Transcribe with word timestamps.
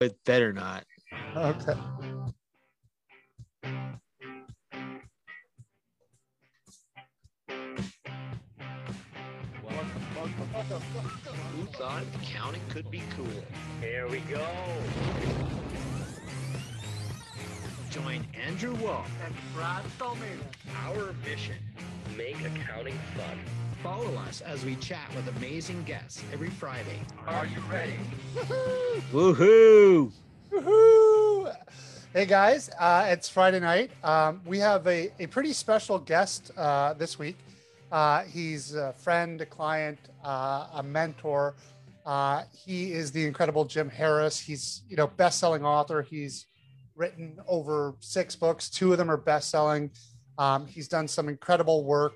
It 0.00 0.16
better 0.24 0.52
not. 0.52 0.84
Okay. 1.36 1.72
Who 11.56 11.64
thought 11.72 12.04
accounting 12.22 12.60
could 12.68 12.88
be 12.92 13.02
cool? 13.16 13.26
Here 13.80 14.06
we 14.06 14.20
go. 14.20 14.46
Join 17.90 18.24
Andrew 18.46 18.74
Wolf. 18.76 19.10
and 19.26 19.34
Brad 19.52 19.82
Dolmena. 19.98 20.44
Our 20.86 21.12
mission. 21.24 21.56
Make 22.16 22.38
accounting 22.40 22.98
fun. 23.16 23.67
Follow 23.82 24.12
us 24.16 24.40
as 24.40 24.64
we 24.64 24.74
chat 24.76 25.08
with 25.14 25.28
amazing 25.36 25.84
guests 25.84 26.24
every 26.32 26.50
Friday. 26.50 26.98
Are 27.28 27.46
you 27.46 27.60
ready? 27.70 27.94
Woohoo! 29.12 30.10
Woohoo! 30.50 31.54
Hey 32.12 32.26
guys, 32.26 32.70
uh, 32.80 33.06
it's 33.08 33.28
Friday 33.28 33.60
night. 33.60 33.92
Um, 34.02 34.40
we 34.44 34.58
have 34.58 34.84
a, 34.88 35.12
a 35.20 35.28
pretty 35.28 35.52
special 35.52 36.00
guest 36.00 36.50
uh, 36.56 36.94
this 36.94 37.20
week. 37.20 37.36
Uh, 37.92 38.24
he's 38.24 38.74
a 38.74 38.94
friend, 38.94 39.40
a 39.40 39.46
client, 39.46 40.00
uh, 40.24 40.66
a 40.74 40.82
mentor. 40.82 41.54
Uh, 42.04 42.42
he 42.52 42.92
is 42.92 43.12
the 43.12 43.24
incredible 43.24 43.64
Jim 43.64 43.88
Harris. 43.88 44.40
He's 44.40 44.82
you 44.88 44.96
know 44.96 45.06
best-selling 45.06 45.64
author. 45.64 46.02
He's 46.02 46.46
written 46.96 47.38
over 47.46 47.94
six 48.00 48.34
books. 48.34 48.70
Two 48.70 48.90
of 48.90 48.98
them 48.98 49.08
are 49.08 49.16
best-selling. 49.16 49.92
Um, 50.36 50.66
he's 50.66 50.88
done 50.88 51.06
some 51.06 51.28
incredible 51.28 51.84
work 51.84 52.14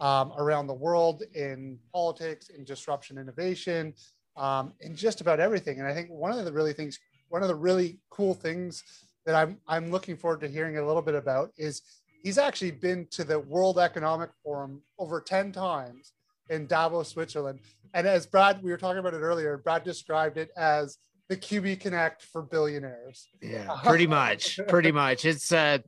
um, 0.00 0.32
around 0.38 0.66
the 0.66 0.74
world 0.74 1.22
in 1.34 1.78
politics, 1.92 2.48
in 2.48 2.64
disruption 2.64 3.18
innovation, 3.18 3.94
um, 4.36 4.72
in 4.80 4.96
just 4.96 5.20
about 5.20 5.40
everything. 5.40 5.78
And 5.78 5.86
I 5.86 5.94
think 5.94 6.10
one 6.10 6.32
of 6.32 6.44
the 6.44 6.52
really 6.52 6.72
things, 6.72 6.98
one 7.28 7.42
of 7.42 7.48
the 7.48 7.54
really 7.54 7.98
cool 8.10 8.34
things 8.34 8.82
that 9.26 9.34
I'm 9.34 9.58
I'm 9.68 9.90
looking 9.90 10.16
forward 10.16 10.40
to 10.40 10.48
hearing 10.48 10.78
a 10.78 10.86
little 10.86 11.02
bit 11.02 11.14
about 11.14 11.52
is 11.56 11.82
he's 12.22 12.38
actually 12.38 12.70
been 12.70 13.06
to 13.12 13.24
the 13.24 13.38
World 13.38 13.78
Economic 13.78 14.30
Forum 14.42 14.82
over 14.98 15.20
10 15.20 15.52
times 15.52 16.12
in 16.48 16.66
Davos, 16.66 17.08
Switzerland. 17.08 17.60
And 17.94 18.06
as 18.06 18.26
Brad, 18.26 18.62
we 18.62 18.70
were 18.70 18.76
talking 18.76 18.98
about 18.98 19.14
it 19.14 19.18
earlier, 19.18 19.58
Brad 19.58 19.84
described 19.84 20.38
it 20.38 20.50
as 20.56 20.98
the 21.28 21.36
QB 21.36 21.80
Connect 21.80 22.22
for 22.22 22.42
billionaires. 22.42 23.28
Yeah, 23.42 23.76
pretty 23.84 24.06
much. 24.06 24.58
Pretty 24.68 24.92
much. 24.92 25.24
It's 25.24 25.52
uh 25.52 25.78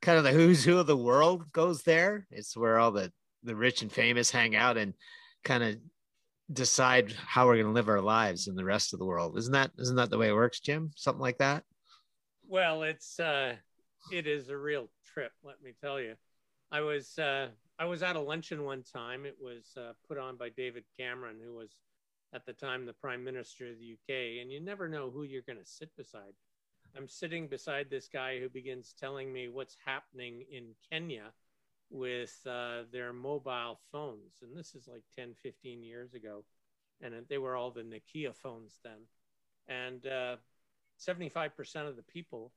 kind 0.00 0.16
of 0.16 0.24
the 0.24 0.32
who's 0.32 0.64
who 0.64 0.78
of 0.78 0.86
the 0.86 0.96
world 0.96 1.50
goes 1.52 1.82
there. 1.82 2.26
It's 2.30 2.56
where 2.56 2.78
all 2.78 2.92
the 2.92 3.12
the 3.42 3.56
rich 3.56 3.82
and 3.82 3.92
famous 3.92 4.30
hang 4.30 4.56
out 4.56 4.76
and 4.76 4.94
kind 5.44 5.62
of 5.62 5.76
decide 6.52 7.12
how 7.12 7.46
we're 7.46 7.56
going 7.56 7.66
to 7.66 7.72
live 7.72 7.88
our 7.88 8.00
lives 8.00 8.48
in 8.48 8.54
the 8.54 8.64
rest 8.64 8.92
of 8.92 8.98
the 8.98 9.06
world. 9.06 9.36
Isn't 9.38 9.52
that 9.52 9.70
isn't 9.78 9.96
that 9.96 10.10
the 10.10 10.18
way 10.18 10.28
it 10.28 10.34
works, 10.34 10.60
Jim? 10.60 10.90
Something 10.96 11.20
like 11.20 11.38
that? 11.38 11.64
Well, 12.46 12.82
it's 12.82 13.20
uh, 13.20 13.54
it 14.12 14.26
is 14.26 14.48
a 14.48 14.56
real 14.56 14.88
trip. 15.12 15.32
Let 15.42 15.62
me 15.62 15.72
tell 15.80 16.00
you. 16.00 16.14
I 16.70 16.80
was 16.80 17.18
uh, 17.18 17.48
I 17.78 17.84
was 17.84 18.02
at 18.02 18.16
a 18.16 18.20
luncheon 18.20 18.64
one 18.64 18.82
time. 18.82 19.24
It 19.24 19.36
was 19.40 19.72
uh, 19.76 19.92
put 20.06 20.18
on 20.18 20.36
by 20.36 20.48
David 20.50 20.84
Cameron, 20.98 21.36
who 21.42 21.54
was 21.54 21.76
at 22.34 22.44
the 22.44 22.52
time 22.52 22.84
the 22.84 22.92
Prime 22.92 23.24
Minister 23.24 23.66
of 23.68 23.78
the 23.78 23.92
UK. 23.92 24.42
And 24.42 24.52
you 24.52 24.60
never 24.60 24.88
know 24.88 25.10
who 25.10 25.22
you're 25.22 25.42
going 25.42 25.58
to 25.58 25.64
sit 25.64 25.90
beside. 25.96 26.34
I'm 26.96 27.08
sitting 27.08 27.48
beside 27.48 27.88
this 27.90 28.08
guy 28.12 28.40
who 28.40 28.48
begins 28.48 28.94
telling 28.98 29.32
me 29.32 29.48
what's 29.48 29.76
happening 29.84 30.44
in 30.50 30.74
Kenya 30.90 31.32
with 31.90 32.38
uh, 32.46 32.82
their 32.92 33.12
mobile 33.12 33.78
phones, 33.90 34.42
and 34.42 34.56
this 34.56 34.74
is 34.74 34.88
like 34.88 35.02
10, 35.16 35.34
15 35.42 35.82
years 35.82 36.14
ago, 36.14 36.44
and 37.00 37.14
they 37.28 37.38
were 37.38 37.56
all 37.56 37.70
the 37.70 37.82
Nokia 37.82 38.34
phones 38.34 38.78
then. 38.84 38.98
And 39.68 40.06
uh, 40.06 40.36
75% 41.00 41.88
of 41.88 41.96
the 41.96 42.02
people 42.02 42.52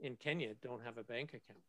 in 0.00 0.16
Kenya 0.16 0.54
don't 0.62 0.82
have 0.84 0.98
a 0.98 1.02
bank 1.02 1.30
account. 1.30 1.64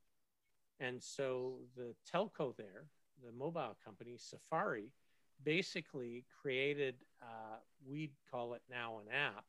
And 0.80 1.02
so 1.02 1.56
the 1.76 1.96
telco 2.12 2.56
there, 2.56 2.86
the 3.24 3.32
mobile 3.32 3.78
company, 3.84 4.18
Safari, 4.18 4.92
basically 5.44 6.26
created, 6.42 6.96
uh, 7.22 7.58
we'd 7.88 8.12
call 8.32 8.54
it 8.54 8.62
now 8.70 9.00
an 9.00 9.14
app, 9.14 9.46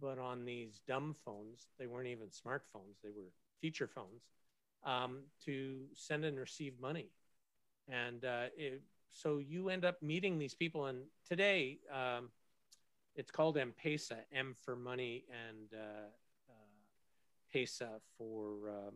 but 0.00 0.18
on 0.18 0.44
these 0.44 0.80
dumb 0.86 1.14
phones, 1.24 1.68
they 1.78 1.86
weren't 1.86 2.08
even 2.08 2.28
smartphones, 2.28 3.00
they 3.02 3.10
were 3.10 3.30
feature 3.60 3.88
phones, 3.88 4.22
um, 4.84 5.22
to 5.44 5.82
send 5.94 6.24
and 6.24 6.38
receive 6.38 6.74
money. 6.80 7.10
And 7.88 8.24
uh, 8.24 8.46
it, 8.56 8.82
so 9.10 9.38
you 9.38 9.68
end 9.68 9.84
up 9.84 10.02
meeting 10.02 10.38
these 10.38 10.54
people. 10.54 10.86
And 10.86 11.02
today, 11.28 11.78
um, 11.92 12.30
it's 13.14 13.30
called 13.30 13.58
M-Pesa, 13.58 14.18
M 14.34 14.54
for 14.64 14.74
money 14.76 15.24
and 15.30 15.68
uh, 15.74 16.08
uh, 16.48 17.54
Pesa 17.54 18.00
for 18.16 18.70
uh, 18.70 18.90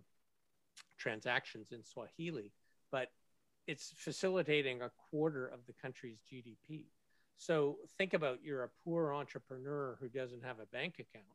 transactions 0.97 1.73
in 1.73 1.83
Swahili, 1.85 2.53
but 2.91 3.11
it's 3.67 3.93
facilitating 3.97 4.83
a 4.83 4.91
quarter 5.11 5.47
of 5.47 5.61
the 5.67 5.75
country's 5.75 6.19
GDP. 6.33 6.85
So 7.39 7.79
think 7.99 8.15
about 8.15 8.39
you're 8.43 8.65
a 8.65 8.71
poor 8.85 9.13
entrepreneur 9.13 9.99
who 10.01 10.09
doesn't 10.09 10.45
have 10.45 10.61
a 10.61 10.67
bank 10.67 10.95
account. 10.95 11.27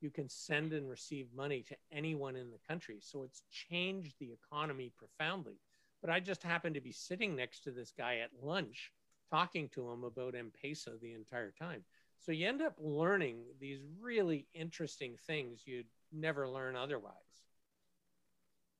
You 0.00 0.10
can 0.10 0.28
send 0.28 0.72
and 0.72 0.88
receive 0.88 1.26
money 1.34 1.64
to 1.68 1.76
anyone 1.92 2.36
in 2.36 2.50
the 2.50 2.60
country. 2.68 2.98
So 3.00 3.24
it's 3.24 3.42
changed 3.50 4.14
the 4.18 4.32
economy 4.32 4.92
profoundly. 4.96 5.60
But 6.00 6.10
I 6.10 6.20
just 6.20 6.42
happened 6.42 6.74
to 6.76 6.80
be 6.80 6.92
sitting 6.92 7.34
next 7.34 7.64
to 7.64 7.70
this 7.70 7.92
guy 7.96 8.18
at 8.18 8.30
lunch 8.42 8.92
talking 9.30 9.68
to 9.70 9.90
him 9.90 10.04
about 10.04 10.34
M-Pesa 10.34 11.00
the 11.00 11.12
entire 11.12 11.52
time. 11.52 11.84
So 12.18 12.32
you 12.32 12.48
end 12.48 12.62
up 12.62 12.74
learning 12.78 13.44
these 13.60 13.80
really 14.00 14.46
interesting 14.54 15.16
things 15.26 15.62
you'd 15.66 15.86
never 16.12 16.48
learn 16.48 16.76
otherwise. 16.76 17.14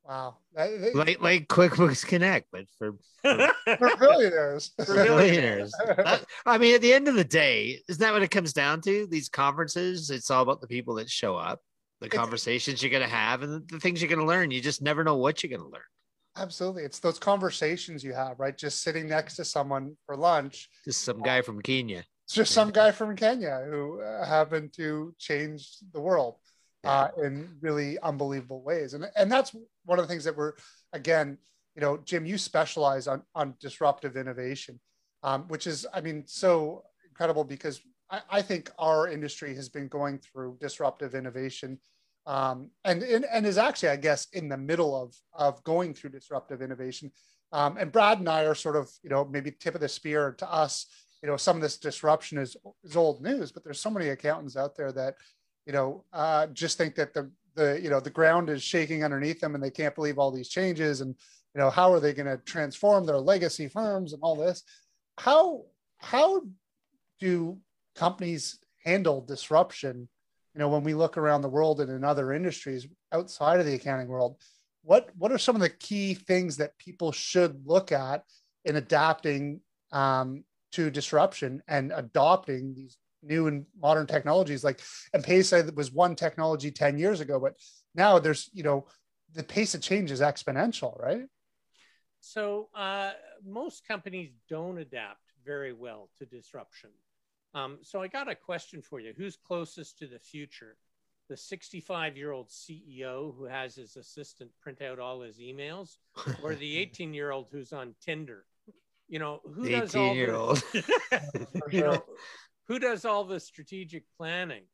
Wow. 0.08 0.36
Like 0.54 1.20
like 1.20 1.48
QuickBooks 1.48 2.06
Connect, 2.06 2.46
but 2.50 2.64
for, 2.78 2.94
for 3.22 3.52
for 3.76 3.96
billionaires. 3.98 4.70
billionaires. 4.78 5.70
That- 5.86 6.24
I 6.46 6.56
mean, 6.56 6.74
at 6.74 6.80
the 6.80 6.94
end 6.94 7.08
of 7.08 7.14
the 7.14 7.24
day, 7.24 7.80
isn't 7.88 8.00
that 8.00 8.12
what 8.14 8.22
it 8.22 8.30
comes 8.30 8.54
down 8.54 8.80
to? 8.82 9.06
These 9.06 9.28
conferences, 9.28 10.08
it's 10.08 10.30
all 10.30 10.42
about 10.42 10.62
the 10.62 10.66
people 10.66 10.94
that 10.94 11.10
show 11.10 11.36
up, 11.36 11.60
the 12.00 12.06
It's- 12.06 12.18
conversations 12.18 12.82
you're 12.82 12.90
going 12.90 13.02
to 13.02 13.14
have, 13.14 13.42
and 13.42 13.68
the 13.68 13.80
things 13.80 14.00
you're 14.00 14.08
going 14.08 14.20
to 14.20 14.24
learn. 14.24 14.50
You 14.50 14.62
just 14.62 14.80
never 14.80 15.04
know 15.04 15.16
what 15.16 15.42
you're 15.42 15.50
going 15.50 15.68
to 15.68 15.68
learn. 15.68 15.82
Absolutely. 16.36 16.84
It's 16.84 17.00
those 17.00 17.18
conversations 17.18 18.02
you 18.02 18.14
have, 18.14 18.38
right? 18.38 18.56
Just 18.56 18.82
sitting 18.82 19.08
next 19.08 19.36
to 19.36 19.44
someone 19.44 19.96
for 20.06 20.16
lunch. 20.16 20.70
Just 20.84 21.02
some 21.02 21.20
guy 21.20 21.42
from 21.42 21.60
Kenya. 21.60 22.04
It's 22.24 22.34
just 22.34 22.52
some 22.52 22.70
guy 22.70 22.92
from 22.92 23.16
Kenya 23.16 23.66
who 23.68 24.00
uh, 24.00 24.24
happened 24.24 24.72
to 24.74 25.14
change 25.18 25.68
the 25.92 26.00
world 26.00 26.36
uh, 26.84 27.08
in 27.22 27.56
really 27.60 27.98
unbelievable 27.98 28.62
ways. 28.62 28.94
And, 28.94 29.06
and 29.16 29.32
that's 29.32 29.54
one 29.88 29.98
of 29.98 30.04
the 30.04 30.08
things 30.08 30.24
that 30.24 30.36
we're, 30.36 30.52
again, 30.92 31.38
you 31.74 31.80
know, 31.80 31.96
Jim, 32.04 32.26
you 32.26 32.36
specialize 32.36 33.06
on, 33.08 33.22
on 33.34 33.54
disruptive 33.60 34.16
innovation, 34.16 34.78
um, 35.22 35.44
which 35.48 35.66
is, 35.66 35.86
I 35.94 36.00
mean, 36.00 36.24
so 36.26 36.82
incredible 37.08 37.44
because 37.44 37.80
I, 38.10 38.20
I 38.30 38.42
think 38.42 38.70
our 38.78 39.08
industry 39.08 39.54
has 39.54 39.68
been 39.68 39.88
going 39.88 40.18
through 40.18 40.58
disruptive 40.60 41.14
innovation 41.14 41.78
um, 42.26 42.70
and, 42.84 43.02
and, 43.02 43.24
and 43.32 43.46
is 43.46 43.56
actually, 43.56 43.88
I 43.88 43.96
guess, 43.96 44.26
in 44.34 44.48
the 44.48 44.58
middle 44.58 45.00
of, 45.00 45.14
of 45.32 45.64
going 45.64 45.94
through 45.94 46.10
disruptive 46.10 46.60
innovation. 46.60 47.10
Um, 47.52 47.78
and 47.78 47.90
Brad 47.90 48.18
and 48.18 48.28
I 48.28 48.44
are 48.44 48.54
sort 48.54 48.76
of, 48.76 48.90
you 49.02 49.08
know, 49.08 49.24
maybe 49.24 49.50
tip 49.50 49.74
of 49.74 49.80
the 49.80 49.88
spear 49.88 50.32
to 50.38 50.52
us. 50.52 50.86
You 51.22 51.28
know, 51.28 51.38
some 51.38 51.56
of 51.56 51.62
this 51.62 51.78
disruption 51.78 52.36
is 52.38 52.56
is 52.84 52.96
old 52.96 53.22
news, 53.22 53.50
but 53.50 53.64
there's 53.64 53.80
so 53.80 53.90
many 53.90 54.10
accountants 54.10 54.56
out 54.56 54.76
there 54.76 54.92
that, 54.92 55.14
you 55.66 55.72
know, 55.72 56.04
uh, 56.12 56.48
just 56.48 56.76
think 56.76 56.94
that 56.96 57.14
the 57.14 57.30
the 57.58 57.80
you 57.82 57.90
know 57.90 58.00
the 58.00 58.10
ground 58.10 58.48
is 58.48 58.62
shaking 58.62 59.04
underneath 59.04 59.40
them 59.40 59.54
and 59.54 59.62
they 59.62 59.70
can't 59.70 59.94
believe 59.94 60.18
all 60.18 60.30
these 60.30 60.48
changes 60.48 61.00
and 61.00 61.14
you 61.54 61.60
know 61.60 61.70
how 61.70 61.92
are 61.92 62.00
they 62.00 62.14
going 62.14 62.26
to 62.26 62.42
transform 62.44 63.04
their 63.04 63.18
legacy 63.18 63.68
firms 63.68 64.12
and 64.12 64.22
all 64.22 64.36
this. 64.36 64.62
How 65.18 65.64
how 65.98 66.42
do 67.20 67.58
companies 67.96 68.58
handle 68.84 69.20
disruption 69.20 70.08
you 70.54 70.58
know 70.60 70.68
when 70.68 70.84
we 70.84 70.94
look 70.94 71.18
around 71.18 71.42
the 71.42 71.48
world 71.48 71.80
and 71.80 71.90
in 71.90 72.04
other 72.04 72.32
industries 72.32 72.86
outside 73.12 73.58
of 73.58 73.66
the 73.66 73.74
accounting 73.74 74.08
world 74.08 74.36
what 74.82 75.10
what 75.18 75.32
are 75.32 75.38
some 75.38 75.56
of 75.56 75.60
the 75.60 75.68
key 75.68 76.14
things 76.14 76.56
that 76.56 76.78
people 76.78 77.10
should 77.10 77.66
look 77.66 77.90
at 77.90 78.22
in 78.64 78.76
adapting 78.76 79.60
um, 79.92 80.44
to 80.72 80.90
disruption 80.90 81.62
and 81.66 81.92
adopting 81.94 82.74
these 82.74 82.96
new 83.28 83.46
and 83.46 83.66
modern 83.80 84.06
technologies 84.06 84.64
like 84.64 84.80
M-Pesa 85.14 85.74
was 85.74 85.92
one 85.92 86.16
technology 86.16 86.70
10 86.70 86.98
years 86.98 87.20
ago 87.20 87.38
but 87.38 87.54
now 87.94 88.18
there's 88.18 88.50
you 88.52 88.62
know 88.62 88.86
the 89.34 89.42
pace 89.44 89.74
of 89.74 89.80
change 89.82 90.10
is 90.10 90.20
exponential 90.20 90.98
right 91.00 91.26
So 92.20 92.68
uh, 92.74 93.12
most 93.44 93.86
companies 93.86 94.30
don't 94.48 94.78
adapt 94.78 95.22
very 95.44 95.72
well 95.72 96.10
to 96.18 96.26
disruption. 96.26 96.90
Um, 97.54 97.78
so 97.82 98.02
I 98.02 98.08
got 98.08 98.28
a 98.28 98.34
question 98.34 98.82
for 98.82 99.00
you. 99.00 99.12
Who's 99.16 99.36
closest 99.36 99.98
to 99.98 100.06
the 100.06 100.18
future? 100.18 100.76
The 101.28 101.36
65 101.36 102.16
year 102.16 102.32
old 102.32 102.48
CEO 102.48 103.34
who 103.36 103.44
has 103.44 103.76
his 103.76 103.96
assistant 103.96 104.50
print 104.60 104.82
out 104.82 104.98
all 104.98 105.20
his 105.22 105.38
emails, 105.38 105.96
or 106.42 106.54
the 106.54 106.76
18 106.82 107.14
year 107.14 107.30
old 107.30 107.46
who's 107.52 107.72
on 107.72 107.94
Tinder? 108.00 108.44
You 109.08 109.18
know, 109.18 109.40
who 109.54 109.62
The 109.64 109.70
does 109.70 109.94
all 109.94 110.14
18-year-old. 110.14 110.62
you 111.70 111.80
know, 111.80 112.02
who 112.68 112.78
does 112.78 113.04
all 113.04 113.24
the 113.24 113.40
strategic 113.40 114.04
planning? 114.16 114.64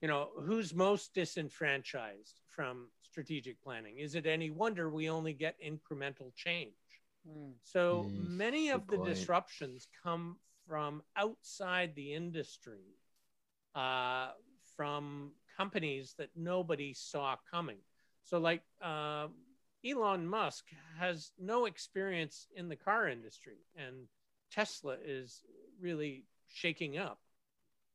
you 0.00 0.08
know, 0.08 0.28
who's 0.44 0.74
most 0.74 1.14
disenfranchised 1.14 2.40
from 2.48 2.88
strategic 3.02 3.62
planning? 3.62 3.98
Is 3.98 4.14
it 4.14 4.26
any 4.26 4.50
wonder 4.50 4.90
we 4.90 5.08
only 5.08 5.32
get 5.32 5.56
incremental 5.60 6.34
change? 6.34 6.74
Mm. 7.28 7.52
So 7.62 8.10
Mm, 8.14 8.36
many 8.36 8.70
of 8.70 8.86
the 8.88 8.96
point. 8.96 9.08
disruptions 9.08 9.88
come 10.02 10.36
from 10.68 11.02
outside 11.16 11.94
the 11.94 12.14
industry, 12.14 12.98
uh, 13.74 14.30
from 14.76 15.32
companies 15.56 16.14
that 16.18 16.30
nobody 16.36 16.92
saw 16.92 17.36
coming. 17.50 17.78
So, 18.22 18.38
like 18.38 18.62
uh, 18.82 19.28
Elon 19.84 20.26
Musk 20.26 20.66
has 20.98 21.32
no 21.38 21.64
experience 21.66 22.48
in 22.54 22.68
the 22.68 22.76
car 22.76 23.08
industry, 23.08 23.58
and 23.76 24.08
Tesla 24.50 24.96
is 25.02 25.42
really 25.80 26.24
shaking 26.48 26.98
up 26.98 27.18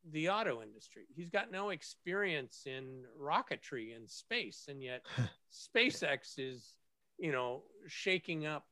the 0.09 0.29
auto 0.29 0.61
industry. 0.61 1.03
He's 1.15 1.29
got 1.29 1.51
no 1.51 1.69
experience 1.69 2.63
in 2.65 3.03
rocketry 3.19 3.95
and 3.95 4.09
space, 4.09 4.65
and 4.67 4.81
yet 4.81 5.05
SpaceX 5.75 6.39
is, 6.39 6.73
you 7.17 7.31
know, 7.31 7.63
shaking 7.87 8.45
up 8.45 8.65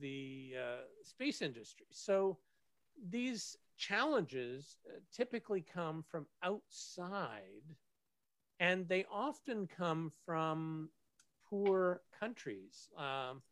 the 0.00 0.54
uh, 0.56 0.82
space 1.02 1.42
industry. 1.42 1.86
So 1.90 2.38
these 3.10 3.56
challenges 3.76 4.76
uh, 4.88 4.98
typically 5.12 5.60
come 5.62 6.04
from 6.08 6.26
outside, 6.42 7.74
and 8.60 8.88
they 8.88 9.04
often 9.10 9.66
come 9.66 10.12
from 10.24 10.88
poor 11.48 12.00
countries. 12.18 12.88
Um, 12.96 13.42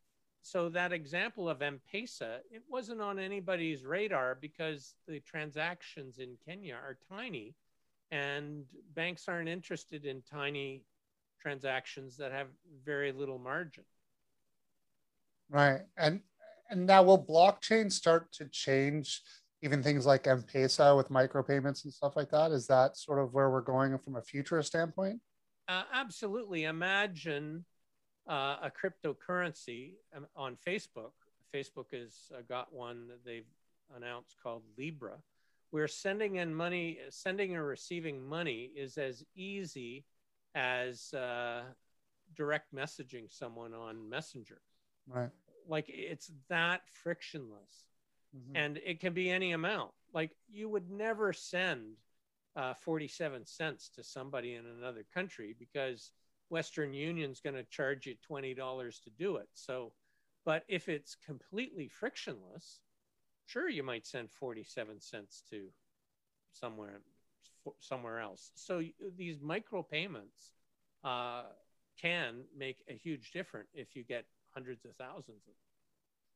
so 0.44 0.69
that 0.69 0.93
example 0.93 1.49
of 1.49 1.62
M-Pesa, 1.62 2.41
it 2.50 2.62
wasn't 2.69 3.00
on 3.00 3.19
anybody's 3.19 3.82
radar 3.82 4.37
because 4.38 4.94
the 5.08 5.20
transactions 5.20 6.19
in 6.19 6.37
Kenya 6.46 6.75
are 6.75 6.99
tiny, 7.11 7.55
and 8.11 8.67
banks 8.94 9.25
aren't 9.26 9.49
interested 9.49 10.05
in 10.05 10.20
tiny 10.31 10.85
transactions 11.41 12.19
that 12.19 12.31
have 12.31 12.49
very 12.85 13.11
little 13.11 13.38
margin. 13.38 13.85
Right. 15.49 15.81
And 15.96 16.20
and 16.69 16.87
now 16.87 17.02
will 17.02 17.25
blockchain 17.25 17.90
start 17.90 18.31
to 18.32 18.47
change 18.49 19.23
even 19.62 19.82
things 19.82 20.05
like 20.05 20.26
M-Pesa 20.26 20.94
with 20.94 21.08
micropayments 21.08 21.85
and 21.85 21.93
stuff 21.93 22.17
like 22.17 22.31
that? 22.32 22.52
Is 22.52 22.67
that 22.67 22.99
sort 22.99 23.19
of 23.19 23.32
where 23.32 23.49
we're 23.49 23.62
going 23.62 23.97
from 23.97 24.17
a 24.17 24.23
future 24.23 24.62
standpoint? 24.62 25.20
Uh, 25.69 25.85
absolutely. 25.90 26.64
Imagine 26.64 27.64
uh, 28.29 28.56
a 28.62 28.71
cryptocurrency 28.71 29.93
um, 30.17 30.26
on 30.37 30.56
Facebook. 30.67 31.12
Facebook 31.55 31.93
has 31.93 32.32
uh, 32.37 32.41
got 32.49 32.73
one 32.73 33.06
that 33.09 33.25
they've 33.25 33.47
announced 33.97 34.37
called 34.43 34.62
Libra, 34.76 35.19
where 35.71 35.87
sending 35.88 36.37
in 36.37 36.55
money, 36.55 36.99
sending 37.11 37.55
or 37.56 37.65
receiving 37.65 38.26
money 38.26 38.71
is 38.75 38.99
as 38.99 39.25
easy 39.35 40.05
as 40.55 41.12
uh, 41.15 41.62
direct 42.35 42.75
messaging 42.75 43.31
someone 43.31 43.75
on 43.75 44.09
Messenger. 44.09 44.61
Right. 45.06 45.31
Like 45.69 45.87
it's 45.88 46.31
that 46.49 46.82
frictionless 46.88 47.87
Mhm. 48.37 48.56
and 48.56 48.76
it 48.79 48.99
can 48.99 49.12
be 49.12 49.31
any 49.31 49.53
amount. 49.53 49.93
Like 50.12 50.32
you 50.49 50.69
would 50.69 50.91
never 50.91 51.32
send 51.32 51.97
uh, 52.56 52.75
47 52.75 53.44
cents 53.47 53.88
to 53.91 54.03
somebody 54.03 54.55
in 54.55 54.67
another 54.67 55.05
country 55.15 55.55
because 55.59 56.12
Western 56.49 56.93
Union's 56.93 57.41
going 57.41 57.56
to 57.56 57.64
charge 57.64 58.06
you 58.06 58.14
$20 58.31 58.56
to 59.02 59.11
do 59.19 59.37
it. 59.37 59.49
So, 59.55 59.93
but 60.44 60.64
if 60.69 60.88
it's 60.88 61.17
completely 61.26 61.88
frictionless, 61.88 62.81
sure, 63.46 63.69
you 63.69 63.82
might 63.82 64.06
send 64.06 64.31
47 64.31 65.00
cents 65.00 65.43
to 65.50 65.69
somewhere 66.52 67.00
somewhere 67.81 68.20
else. 68.20 68.50
So 68.55 68.82
these 69.17 69.41
micro 69.41 69.82
payments 69.82 70.52
uh, 71.02 71.44
can 72.00 72.43
make 72.56 72.82
a 72.88 72.93
huge 72.93 73.31
difference 73.32 73.69
if 73.75 73.97
you 73.97 74.05
get 74.05 74.26
hundreds 74.50 74.85
of 74.85 74.94
thousands 74.97 75.29
of 75.29 75.47
them. 75.47 75.55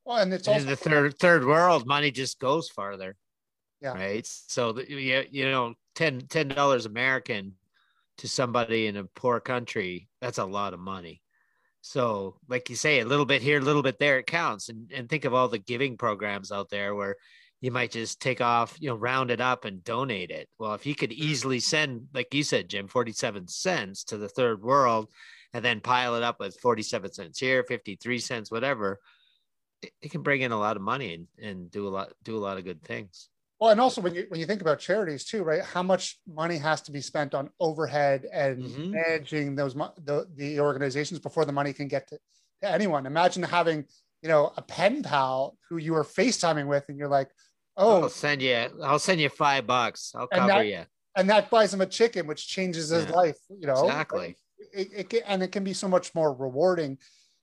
Well, 0.04 0.16
and 0.18 0.32
it's 0.32 0.48
in 0.48 0.66
the 0.66 0.76
third 0.76 1.18
third 1.18 1.44
world, 1.44 1.86
money 1.86 2.10
just 2.10 2.38
goes 2.38 2.68
farther. 2.68 3.16
Yeah. 3.80 3.92
Right. 3.92 4.26
So 4.26 4.72
the, 4.72 4.90
you, 4.90 5.24
you 5.30 5.50
know, 5.50 5.74
10 5.94 6.26
dollars 6.48 6.86
American 6.86 7.54
to 8.18 8.28
somebody 8.28 8.86
in 8.86 8.96
a 8.96 9.04
poor 9.04 9.40
country, 9.40 10.08
that's 10.20 10.38
a 10.38 10.44
lot 10.44 10.74
of 10.74 10.80
money. 10.80 11.22
So, 11.80 12.36
like 12.48 12.68
you 12.68 12.76
say, 12.76 13.00
a 13.00 13.06
little 13.06 13.24
bit 13.24 13.40
here, 13.40 13.58
a 13.58 13.62
little 13.62 13.82
bit 13.82 13.98
there, 13.98 14.18
it 14.18 14.26
counts. 14.26 14.68
And 14.68 14.90
and 14.92 15.08
think 15.08 15.24
of 15.24 15.34
all 15.34 15.48
the 15.48 15.58
giving 15.58 15.96
programs 15.96 16.52
out 16.52 16.68
there 16.70 16.94
where 16.94 17.16
you 17.60 17.70
might 17.70 17.90
just 17.90 18.20
take 18.20 18.40
off, 18.40 18.76
you 18.80 18.88
know, 18.88 18.96
round 18.96 19.30
it 19.30 19.40
up 19.40 19.64
and 19.64 19.82
donate 19.82 20.30
it. 20.30 20.48
Well, 20.58 20.74
if 20.74 20.86
you 20.86 20.94
could 20.94 21.12
easily 21.12 21.60
send, 21.60 22.08
like 22.14 22.32
you 22.32 22.44
said, 22.44 22.68
Jim, 22.68 22.86
47 22.88 23.48
cents 23.48 24.04
to 24.04 24.16
the 24.16 24.28
third 24.28 24.62
world 24.62 25.10
and 25.52 25.64
then 25.64 25.80
pile 25.80 26.14
it 26.14 26.22
up 26.22 26.38
with 26.38 26.58
47 26.60 27.12
cents 27.12 27.38
here, 27.38 27.64
53 27.64 28.18
cents, 28.20 28.50
whatever, 28.50 29.00
it, 29.82 29.92
it 30.00 30.10
can 30.10 30.22
bring 30.22 30.42
in 30.42 30.52
a 30.52 30.58
lot 30.58 30.76
of 30.76 30.82
money 30.82 31.14
and, 31.14 31.26
and 31.42 31.70
do 31.70 31.88
a 31.88 31.90
lot, 31.90 32.12
do 32.22 32.36
a 32.36 32.38
lot 32.38 32.58
of 32.58 32.64
good 32.64 32.82
things. 32.82 33.28
Well, 33.60 33.70
and 33.70 33.80
also 33.80 34.00
when 34.00 34.14
you 34.14 34.26
when 34.28 34.38
you 34.38 34.46
think 34.46 34.60
about 34.60 34.78
charities 34.78 35.24
too, 35.24 35.42
right? 35.42 35.62
How 35.62 35.82
much 35.82 36.18
money 36.26 36.58
has 36.58 36.80
to 36.82 36.92
be 36.92 37.00
spent 37.00 37.34
on 37.34 37.50
overhead 37.58 38.24
and 38.32 38.64
Mhm. 38.64 38.90
managing 38.92 39.56
those 39.56 39.74
the 39.74 40.28
the 40.34 40.60
organizations 40.60 41.18
before 41.20 41.44
the 41.44 41.52
money 41.52 41.72
can 41.72 41.88
get 41.88 42.08
to, 42.08 42.18
to 42.62 42.70
anyone? 42.70 43.04
Imagine 43.06 43.42
having 43.42 43.86
you 44.22 44.28
know 44.28 44.52
a 44.56 44.62
pen 44.62 45.02
pal 45.02 45.58
who 45.68 45.76
you 45.76 45.94
are 45.96 46.04
FaceTiming 46.04 46.68
with, 46.68 46.88
and 46.88 46.98
you're 46.98 47.08
like, 47.08 47.30
oh, 47.76 48.02
I'll 48.02 48.08
send 48.08 48.42
you, 48.42 48.68
I'll 48.82 49.00
send 49.00 49.20
you 49.20 49.28
five 49.28 49.66
bucks. 49.66 50.12
I'll 50.14 50.28
cover 50.28 50.46
that- 50.46 50.66
you. 50.66 50.84
and 51.16 51.28
that 51.30 51.50
buys 51.50 51.74
him 51.74 51.80
a 51.80 51.86
chicken, 51.86 52.28
which 52.28 52.46
changes 52.46 52.90
his 52.90 53.06
Yeah. 53.06 53.10
life. 53.12 53.38
You 53.50 53.66
know, 53.66 53.80
Exactly. 53.84 54.36
It, 54.72 55.12
it 55.14 55.22
and 55.26 55.42
it 55.42 55.50
can 55.50 55.64
be 55.64 55.72
so 55.72 55.88
much 55.88 56.14
more 56.14 56.32
rewarding 56.32 56.98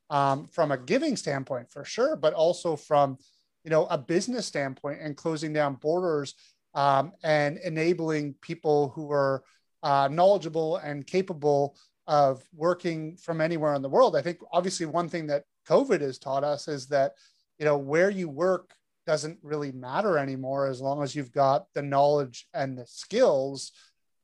um, 0.09 0.47
from 0.47 0.71
a 0.71 0.77
giving 0.77 1.17
standpoint 1.17 1.71
for 1.71 1.83
sure, 1.83 2.15
but 2.15 2.33
also 2.33 2.75
from 2.77 3.17
you 3.65 3.71
know 3.71 3.87
a 3.87 3.97
business 3.97 4.45
standpoint 4.45 4.99
and 5.01 5.17
closing 5.17 5.51
down 5.51 5.75
borders 5.75 6.35
um, 6.75 7.11
and 7.23 7.57
enabling 7.57 8.35
people 8.41 8.89
who 8.89 9.11
are 9.11 9.43
uh, 9.83 10.07
knowledgeable 10.09 10.77
and 10.77 11.05
capable 11.05 11.75
of 12.07 12.43
working 12.53 13.17
from 13.17 13.41
anywhere 13.41 13.73
in 13.73 13.81
the 13.81 13.89
world. 13.89 14.15
I 14.15 14.21
think 14.21 14.37
obviously 14.53 14.85
one 14.85 15.09
thing 15.09 15.27
that 15.27 15.45
COVID 15.67 16.01
has 16.01 16.19
taught 16.19 16.43
us 16.43 16.67
is 16.67 16.87
that 16.87 17.13
you 17.57 17.65
know 17.65 17.77
where 17.77 18.09
you 18.09 18.29
work 18.29 18.71
doesn't 19.07 19.39
really 19.41 19.71
matter 19.71 20.17
anymore 20.17 20.67
as 20.67 20.81
long 20.81 21.01
as 21.03 21.15
you've 21.15 21.31
got 21.31 21.65
the 21.73 21.81
knowledge 21.81 22.47
and 22.53 22.77
the 22.77 22.85
skills 22.85 23.71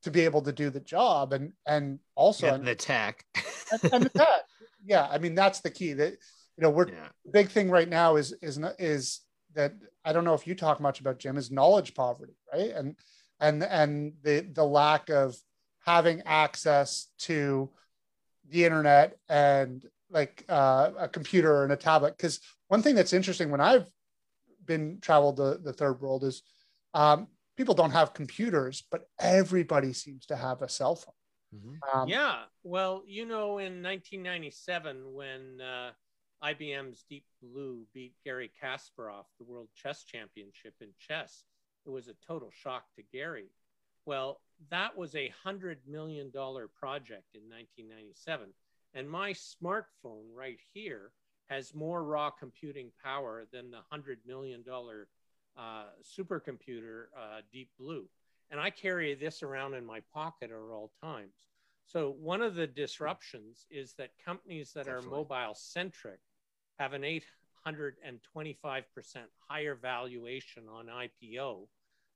to 0.04 0.12
be 0.12 0.22
able 0.22 0.42
to 0.42 0.52
do 0.52 0.70
the 0.70 0.80
job 0.80 1.34
and 1.34 1.54
and 1.68 2.00
also 2.16 2.54
And 2.54 2.66
the 2.66 2.76
tech. 2.76 3.24
and, 3.72 3.94
and 3.94 4.04
the 4.06 4.10
tech. 4.10 4.28
yeah 4.86 5.08
i 5.12 5.20
mean 5.20 5.36
that's 5.36 5.62
the 5.62 5.70
key 5.70 5.94
that 5.94 6.14
you 6.14 6.64
know 6.64 6.72
we're 6.72 6.88
yeah. 6.90 7.08
the 7.26 7.32
big 7.32 7.50
thing 7.50 7.70
right 7.70 7.88
now 7.88 8.16
is 8.16 8.34
is 8.42 8.60
is 8.80 9.22
that 9.54 9.74
i 10.06 10.14
don't 10.14 10.26
know 10.26 10.34
if 10.34 10.48
you 10.48 10.56
talk 10.56 10.80
much 10.80 11.00
about 11.00 11.20
jim 11.20 11.38
is 11.38 11.52
knowledge 11.52 11.94
poverty 11.94 12.36
right 12.54 12.72
and 12.72 12.96
and 13.40 13.64
and 13.64 14.14
the 14.24 14.42
the 14.54 14.64
lack 14.64 15.10
of 15.10 15.36
having 15.86 16.22
access 16.26 17.08
to 17.18 17.70
the 18.50 18.64
internet 18.66 19.18
and 19.30 19.86
like 20.10 20.44
uh, 20.50 20.92
a 20.98 21.08
computer 21.08 21.64
and 21.64 21.72
a 21.72 21.78
tablet 21.78 22.18
because 22.18 22.40
one 22.68 22.82
thing 22.82 22.96
that's 22.96 23.14
interesting 23.14 23.50
when 23.50 23.62
i've 23.62 23.90
been 24.66 25.00
traveled 25.02 25.38
the, 25.38 25.60
the 25.64 25.74
third 25.74 26.00
world 26.02 26.24
is 26.24 26.44
um, 26.94 27.28
people 27.58 27.74
don't 27.74 27.92
have 27.92 28.14
computers 28.14 28.84
but 28.92 29.08
everybody 29.20 29.94
seems 29.94 30.26
to 30.26 30.36
have 30.36 30.62
a 30.62 30.70
cell 30.70 30.96
phone 30.96 31.14
Mhm. 31.54 31.80
um, 31.94 32.08
yeah. 32.08 32.44
Well, 32.64 33.04
you 33.06 33.26
know, 33.26 33.58
in 33.58 33.84
1997, 33.84 35.14
when 35.14 35.60
uh, 35.60 35.92
IBM's 36.44 37.04
Deep 37.10 37.26
Blue 37.42 37.86
beat 37.94 38.14
Garry 38.24 38.52
Kasparov, 38.62 39.26
the 39.38 39.46
world 39.46 39.68
chess 39.76 40.04
championship 40.04 40.74
in 40.82 40.90
chess, 40.98 41.44
it 41.86 41.90
was 41.90 42.08
a 42.08 42.16
total 42.26 42.50
shock 42.52 42.86
to 42.96 43.04
Garry. 43.12 43.50
Well, 44.06 44.42
that 44.70 44.98
was 44.98 45.16
a 45.16 45.32
$100 45.46 45.78
million 45.88 46.32
project 46.32 47.36
in 47.36 47.44
1997. 47.50 48.50
And 48.94 49.10
my 49.10 49.34
smartphone 49.34 50.26
right 50.34 50.60
here 50.74 51.12
has 51.50 51.76
more 51.76 52.04
raw 52.04 52.30
computing 52.30 52.92
power 53.04 53.46
than 53.52 53.72
the 53.72 53.80
$100 53.94 54.18
million 54.26 54.64
uh, 55.58 55.84
supercomputer 56.04 57.06
uh, 57.16 57.42
Deep 57.52 57.70
Blue 57.80 58.08
and 58.52 58.60
I 58.60 58.70
carry 58.70 59.16
this 59.16 59.42
around 59.42 59.74
in 59.74 59.86
my 59.86 60.02
pocket 60.14 60.52
at 60.52 60.72
all 60.72 60.92
times. 61.02 61.48
So 61.86 62.16
one 62.20 62.42
of 62.42 62.56
the 62.56 62.68
disruptions 62.68 63.66
is 63.72 63.94
that 63.94 64.12
companies 64.24 64.74
that 64.74 64.86
Definitely. 64.86 65.08
are 65.08 65.12
mobile 65.12 65.56
centric 65.56 66.20
have 66.82 66.94
an 66.94 67.04
825% 67.04 68.84
higher 69.48 69.76
valuation 69.76 70.64
on 70.68 70.88
IPO 70.88 71.68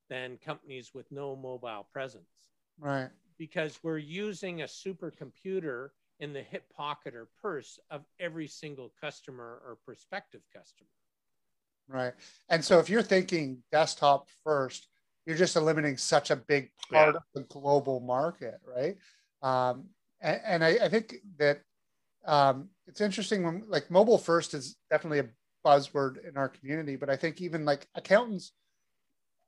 than 0.09 0.37
companies 0.43 0.91
with 0.93 1.11
no 1.11 1.35
mobile 1.35 1.87
presence 1.93 2.47
right 2.79 3.09
because 3.37 3.79
we're 3.83 3.97
using 3.97 4.61
a 4.61 4.65
supercomputer 4.65 5.89
in 6.19 6.33
the 6.33 6.41
hip 6.41 6.63
pocket 6.75 7.13
or 7.13 7.27
purse 7.41 7.79
of 7.91 8.05
every 8.19 8.47
single 8.47 8.91
customer 9.01 9.61
or 9.65 9.77
prospective 9.85 10.41
customer. 10.53 10.89
Right. 11.87 12.13
And 12.49 12.63
so 12.63 12.79
if 12.79 12.89
you're 12.89 13.03
thinking 13.03 13.57
desktop 13.71 14.29
first, 14.43 14.87
you're 15.25 15.35
just 15.35 15.55
eliminating 15.55 15.97
such 15.97 16.31
a 16.31 16.35
big 16.35 16.71
part 16.89 17.15
of 17.15 17.21
the 17.33 17.43
global 17.43 17.99
market, 17.99 18.55
right? 18.65 18.95
Um, 19.41 19.85
and, 20.21 20.41
and 20.45 20.63
I, 20.63 20.69
I, 20.83 20.89
think 20.89 21.15
that 21.37 21.61
um, 22.25 22.69
it's 22.87 23.01
interesting 23.01 23.43
when 23.43 23.63
like 23.67 23.89
mobile 23.89 24.17
first 24.17 24.53
is 24.53 24.77
definitely 24.89 25.19
a 25.19 25.29
buzzword 25.65 26.27
in 26.27 26.37
our 26.37 26.49
community, 26.49 26.95
but 26.95 27.09
I 27.09 27.15
think 27.15 27.41
even 27.41 27.65
like 27.65 27.87
accountants 27.95 28.51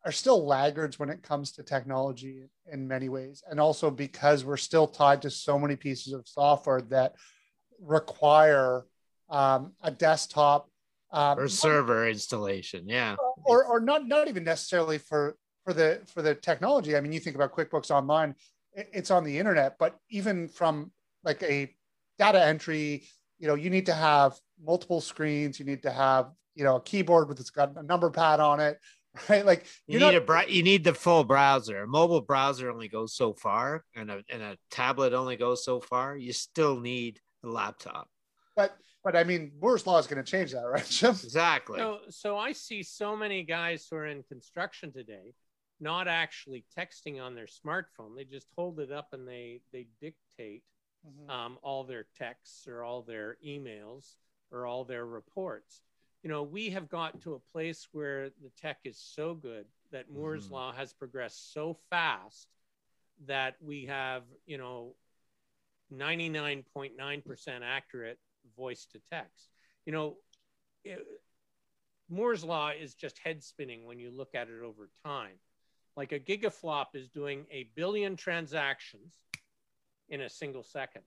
are 0.05 0.11
still 0.11 0.45
laggards 0.45 0.97
when 0.97 1.09
it 1.09 1.21
comes 1.21 1.51
to 1.51 1.63
technology 1.63 2.43
in 2.71 2.87
many 2.87 3.09
ways. 3.09 3.43
And 3.49 3.59
also 3.59 3.91
because 3.91 4.45
we're 4.45 4.57
still 4.57 4.87
tied 4.87 5.21
to 5.23 5.29
so 5.29 5.59
many 5.59 5.75
pieces 5.75 6.13
of 6.13 6.27
software 6.27 6.81
that 6.89 7.15
require 7.81 8.85
um, 9.29 9.73
a 9.81 9.91
desktop 9.91 10.69
um, 11.11 11.39
or 11.39 11.47
server 11.47 12.07
installation. 12.09 12.87
Yeah. 12.87 13.15
Or, 13.43 13.65
or 13.65 13.79
not, 13.79 14.07
not 14.07 14.27
even 14.27 14.43
necessarily 14.43 14.97
for, 14.97 15.35
for 15.63 15.73
the, 15.73 16.01
for 16.07 16.21
the 16.21 16.35
technology. 16.35 16.95
I 16.95 17.01
mean, 17.01 17.11
you 17.11 17.19
think 17.19 17.35
about 17.35 17.53
QuickBooks 17.53 17.91
Online, 17.91 18.33
it's 18.73 19.11
on 19.11 19.23
the 19.23 19.37
internet, 19.37 19.77
but 19.77 19.97
even 20.09 20.47
from 20.47 20.91
like 21.23 21.43
a 21.43 21.73
data 22.17 22.43
entry, 22.43 23.07
you 23.39 23.47
know, 23.47 23.55
you 23.55 23.69
need 23.69 23.85
to 23.87 23.93
have 23.93 24.39
multiple 24.63 25.01
screens. 25.01 25.59
You 25.59 25.65
need 25.65 25.83
to 25.83 25.91
have, 25.91 26.31
you 26.55 26.63
know, 26.63 26.77
a 26.77 26.81
keyboard 26.81 27.29
with 27.29 27.39
it's 27.39 27.49
got 27.49 27.77
a 27.77 27.83
number 27.83 28.09
pad 28.09 28.39
on 28.39 28.59
it, 28.59 28.79
right? 29.29 29.45
Like 29.45 29.65
you 29.87 29.99
need 29.99 30.25
not- 30.25 30.47
a 30.47 30.51
you 30.51 30.63
need 30.63 30.83
the 30.83 30.93
full 30.93 31.23
browser. 31.23 31.83
A 31.83 31.87
mobile 31.87 32.21
browser 32.21 32.71
only 32.71 32.87
goes 32.87 33.15
so 33.15 33.33
far, 33.33 33.83
and 33.95 34.09
a 34.09 34.23
and 34.29 34.41
a 34.41 34.57
tablet 34.71 35.13
only 35.13 35.35
goes 35.35 35.63
so 35.63 35.79
far. 35.79 36.17
You 36.17 36.33
still 36.33 36.79
need 36.79 37.19
a 37.43 37.47
laptop. 37.47 38.09
But 38.55 38.75
but 39.03 39.15
I 39.15 39.23
mean, 39.23 39.51
Moore's 39.61 39.85
law 39.85 39.99
is 39.99 40.07
going 40.07 40.23
to 40.23 40.29
change 40.29 40.51
that, 40.51 40.61
right, 40.65 40.85
Jim? 40.85 41.11
Exactly. 41.11 41.79
So 41.79 41.99
so 42.09 42.37
I 42.37 42.51
see 42.51 42.83
so 42.83 43.15
many 43.15 43.43
guys 43.43 43.87
who 43.89 43.97
are 43.97 44.07
in 44.07 44.23
construction 44.23 44.91
today 44.91 45.33
not 45.79 46.07
actually 46.07 46.65
texting 46.77 47.21
on 47.21 47.35
their 47.35 47.45
smartphone. 47.45 48.15
They 48.15 48.23
just 48.23 48.47
hold 48.57 48.79
it 48.79 48.91
up 48.91 49.09
and 49.13 49.27
they 49.27 49.61
they 49.71 49.87
dictate 50.01 50.63
mm-hmm. 51.07 51.29
um, 51.29 51.57
all 51.61 51.83
their 51.83 52.05
texts 52.17 52.67
or 52.67 52.83
all 52.83 53.01
their 53.01 53.37
emails 53.45 54.15
or 54.51 54.65
all 54.65 54.83
their 54.83 55.05
reports. 55.05 55.81
You 56.23 56.29
know, 56.29 56.43
we 56.43 56.69
have 56.71 56.89
got 56.89 57.21
to 57.21 57.33
a 57.33 57.51
place 57.51 57.87
where 57.91 58.29
the 58.41 58.51
tech 58.59 58.79
is 58.83 58.97
so 58.97 59.33
good 59.33 59.65
that 59.91 60.11
Moore's 60.11 60.45
mm-hmm. 60.45 60.55
law 60.55 60.73
has 60.73 60.93
progressed 60.93 61.53
so 61.53 61.77
fast 61.89 62.47
that 63.25 63.55
we 63.61 63.85
have, 63.85 64.23
you 64.45 64.57
know, 64.57 64.93
99.9% 65.93 66.91
accurate 67.63 68.19
voice 68.55 68.85
to 68.91 68.99
text. 69.11 69.49
You 69.85 69.93
know, 69.93 70.17
it, 70.83 70.99
Moore's 72.09 72.43
law 72.43 72.71
is 72.71 72.95
just 72.95 73.19
head 73.19 73.43
spinning 73.43 73.85
when 73.85 73.99
you 73.99 74.11
look 74.11 74.35
at 74.35 74.49
it 74.49 74.63
over 74.63 74.89
time. 75.05 75.35
Like 75.95 76.11
a 76.11 76.19
gigaflop 76.19 76.87
is 76.93 77.09
doing 77.09 77.45
a 77.51 77.69
billion 77.75 78.15
transactions 78.15 79.13
in 80.09 80.21
a 80.21 80.29
single 80.29 80.63
second. 80.63 81.01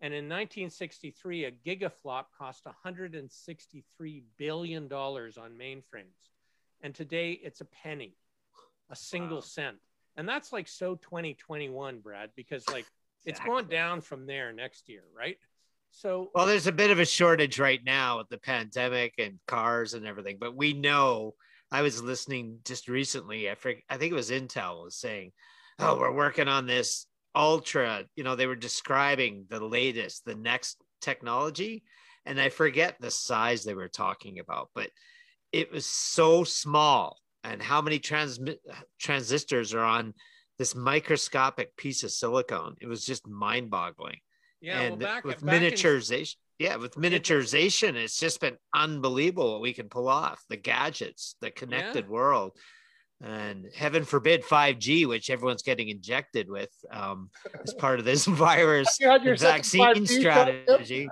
And 0.00 0.12
in 0.12 0.24
1963, 0.24 1.44
a 1.44 1.50
gigaflop 1.50 2.24
cost 2.36 2.64
$163 2.84 4.22
billion 4.36 4.92
on 4.92 5.58
mainframes. 5.58 6.30
And 6.82 6.94
today 6.94 7.32
it's 7.32 7.60
a 7.60 7.64
penny, 7.64 8.16
a 8.90 8.96
single 8.96 9.38
wow. 9.38 9.42
cent. 9.42 9.76
And 10.16 10.28
that's 10.28 10.52
like 10.52 10.68
so 10.68 10.96
2021, 10.96 12.00
Brad, 12.00 12.30
because 12.36 12.68
like 12.68 12.86
exactly. 13.24 13.30
it's 13.30 13.40
going 13.40 13.66
down 13.66 14.00
from 14.00 14.26
there 14.26 14.52
next 14.52 14.88
year, 14.88 15.02
right? 15.16 15.38
So, 15.90 16.30
well, 16.34 16.46
there's 16.46 16.66
a 16.66 16.72
bit 16.72 16.90
of 16.90 16.98
a 16.98 17.04
shortage 17.04 17.58
right 17.58 17.80
now 17.84 18.18
with 18.18 18.28
the 18.28 18.38
pandemic 18.38 19.14
and 19.18 19.38
cars 19.46 19.94
and 19.94 20.06
everything, 20.06 20.38
but 20.40 20.56
we 20.56 20.72
know. 20.72 21.34
I 21.70 21.82
was 21.82 22.02
listening 22.02 22.58
just 22.64 22.88
recently. 22.88 23.50
I 23.50 23.54
think 23.54 23.84
I 23.88 23.96
think 23.96 24.12
it 24.12 24.16
was 24.16 24.30
Intel 24.30 24.84
was 24.84 24.96
saying, 24.96 25.32
"Oh, 25.78 25.98
we're 25.98 26.12
working 26.12 26.46
on 26.46 26.66
this 26.66 27.06
ultra 27.34 28.04
you 28.16 28.24
know 28.24 28.36
they 28.36 28.46
were 28.46 28.56
describing 28.56 29.46
the 29.48 29.64
latest 29.64 30.24
the 30.24 30.34
next 30.34 30.82
technology 31.00 31.82
and 32.26 32.40
i 32.40 32.48
forget 32.48 32.96
the 33.00 33.10
size 33.10 33.64
they 33.64 33.74
were 33.74 33.88
talking 33.88 34.38
about 34.38 34.70
but 34.74 34.90
it 35.52 35.70
was 35.70 35.86
so 35.86 36.44
small 36.44 37.18
and 37.44 37.62
how 37.62 37.80
many 37.80 38.00
transistors 38.98 39.74
are 39.74 39.84
on 39.84 40.14
this 40.58 40.74
microscopic 40.74 41.76
piece 41.76 42.02
of 42.02 42.10
silicone. 42.10 42.76
It 42.80 42.86
was 42.86 43.04
just 43.04 43.28
mind-boggling. 43.28 44.18
Yeah 44.60 44.80
and 44.80 44.90
well, 45.00 45.14
back, 45.14 45.24
with 45.24 45.44
back 45.44 45.60
miniaturization 45.60 46.36
in... 46.58 46.66
yeah 46.66 46.76
with 46.76 46.94
miniaturization 46.94 47.96
it's 47.96 48.18
just 48.18 48.40
been 48.40 48.56
unbelievable 48.72 49.52
what 49.52 49.60
we 49.60 49.74
can 49.74 49.90
pull 49.90 50.08
off 50.08 50.42
the 50.48 50.56
gadgets 50.56 51.36
the 51.42 51.50
connected 51.50 52.06
yeah. 52.06 52.10
world 52.10 52.52
and 53.24 53.66
heaven 53.74 54.04
forbid 54.04 54.44
5G, 54.44 55.08
which 55.08 55.30
everyone's 55.30 55.62
getting 55.62 55.88
injected 55.88 56.50
with 56.50 56.70
um, 56.90 57.30
as 57.62 57.72
part 57.72 57.98
of 57.98 58.04
this 58.04 58.24
virus 58.26 58.98
vaccine 59.00 60.06
strategy. 60.06 61.08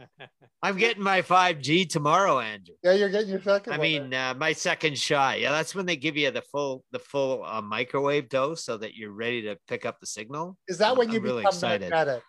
I'm 0.62 0.76
getting 0.76 1.02
my 1.02 1.22
5G 1.22 1.88
tomorrow, 1.88 2.40
Andrew. 2.40 2.74
Yeah, 2.82 2.92
you're 2.92 3.08
getting 3.08 3.30
your 3.30 3.42
second. 3.42 3.72
I 3.72 3.78
mean, 3.78 4.12
uh, 4.12 4.34
my 4.36 4.52
second 4.52 4.98
shot. 4.98 5.40
Yeah, 5.40 5.50
that's 5.50 5.74
when 5.74 5.86
they 5.86 5.96
give 5.96 6.16
you 6.16 6.30
the 6.30 6.42
full 6.42 6.84
the 6.90 6.98
full 6.98 7.42
uh, 7.44 7.62
microwave 7.62 8.28
dose 8.28 8.64
so 8.64 8.76
that 8.76 8.94
you're 8.94 9.12
ready 9.12 9.42
to 9.42 9.56
pick 9.66 9.86
up 9.86 9.98
the 9.98 10.06
signal. 10.06 10.58
Is 10.68 10.78
that 10.78 10.96
when 10.96 11.08
you 11.08 11.16
I'm 11.16 11.22
become 11.22 11.36
really 11.36 11.46
excited? 11.46 11.90
Magnetic? 11.90 12.22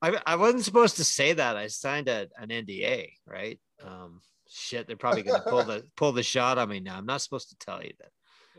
I, 0.00 0.20
I 0.26 0.36
wasn't 0.36 0.64
supposed 0.64 0.96
to 0.96 1.04
say 1.04 1.32
that. 1.32 1.56
I 1.56 1.66
signed 1.66 2.08
a, 2.08 2.28
an 2.38 2.50
NDA, 2.50 3.08
right? 3.26 3.58
Um, 3.82 4.20
shit, 4.48 4.86
they're 4.86 4.96
probably 4.96 5.22
going 5.22 5.42
to 5.42 5.48
pull 5.48 5.64
the 5.64 5.82
pull 5.96 6.12
the 6.12 6.22
shot 6.22 6.58
on 6.58 6.68
me 6.68 6.78
now. 6.78 6.98
I'm 6.98 7.06
not 7.06 7.22
supposed 7.22 7.48
to 7.48 7.56
tell 7.56 7.82
you 7.82 7.92
that. 7.98 8.10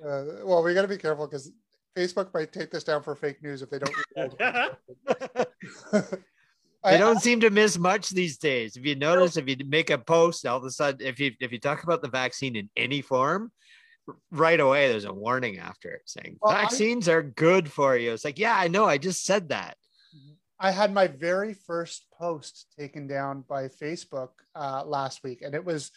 Uh, 0.04 0.44
well, 0.44 0.64
we 0.64 0.74
got 0.74 0.84
to 0.84 0.88
be 0.88 0.98
careful 0.98 1.28
because 1.28 1.52
Facebook 1.98 2.34
might 2.34 2.52
take 2.52 2.72
this 2.72 2.84
down 2.84 3.02
for 3.02 3.16
fake 3.16 3.42
news 3.42 3.62
if 3.62 3.70
they 3.70 3.80
don't. 3.80 3.96
they 6.84 6.98
don't 6.98 7.22
seem 7.22 7.40
to 7.40 7.50
miss 7.50 7.78
much 7.78 8.10
these 8.10 8.38
days. 8.38 8.76
If 8.76 8.86
you 8.86 8.96
notice, 8.96 9.38
if 9.38 9.48
you 9.48 9.58
make 9.68 9.90
a 9.90 9.98
post, 9.98 10.46
all 10.46 10.58
of 10.58 10.64
a 10.64 10.72
sudden, 10.72 11.06
if 11.06 11.20
you 11.20 11.32
if 11.40 11.52
you 11.52 11.60
talk 11.60 11.84
about 11.84 12.02
the 12.02 12.10
vaccine 12.10 12.56
in 12.56 12.70
any 12.76 13.02
form, 13.02 13.52
right 14.32 14.60
away 14.60 14.88
there's 14.88 15.06
a 15.06 15.14
warning 15.14 15.58
after 15.58 15.90
it 15.90 16.02
saying 16.06 16.38
well, 16.42 16.54
vaccines 16.54 17.10
I, 17.10 17.14
are 17.14 17.24
good 17.24 17.72
for 17.72 17.98
you. 17.98 18.14
It's 18.14 18.26
like, 18.26 18.40
yeah, 18.40 18.56
I 18.58 18.68
know, 18.68 18.86
I 18.86 18.98
just 18.98 19.24
said 19.26 19.50
that. 19.50 19.78
I 20.60 20.72
had 20.72 20.94
my 20.94 21.08
very 21.08 21.54
first 21.54 22.06
post 22.18 22.68
taken 22.80 23.08
down 23.08 23.44
by 23.48 23.68
Facebook 23.68 24.30
uh, 24.56 24.84
last 24.86 25.22
week, 25.24 25.42
and 25.42 25.54
it 25.54 25.66
was 25.66 25.92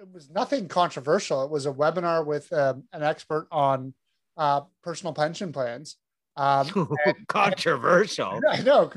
it 0.00 0.12
was 0.12 0.30
nothing 0.30 0.68
controversial. 0.68 1.44
It 1.44 1.50
was 1.50 1.66
a 1.66 1.72
webinar 1.72 2.24
with 2.24 2.52
um, 2.52 2.84
an 2.92 3.02
expert 3.02 3.48
on 3.50 3.94
uh, 4.36 4.62
personal 4.82 5.12
pension 5.12 5.52
plans. 5.52 5.96
Um, 6.36 6.96
and, 7.06 7.26
controversial. 7.28 8.40
I 8.50 8.62
know. 8.62 8.90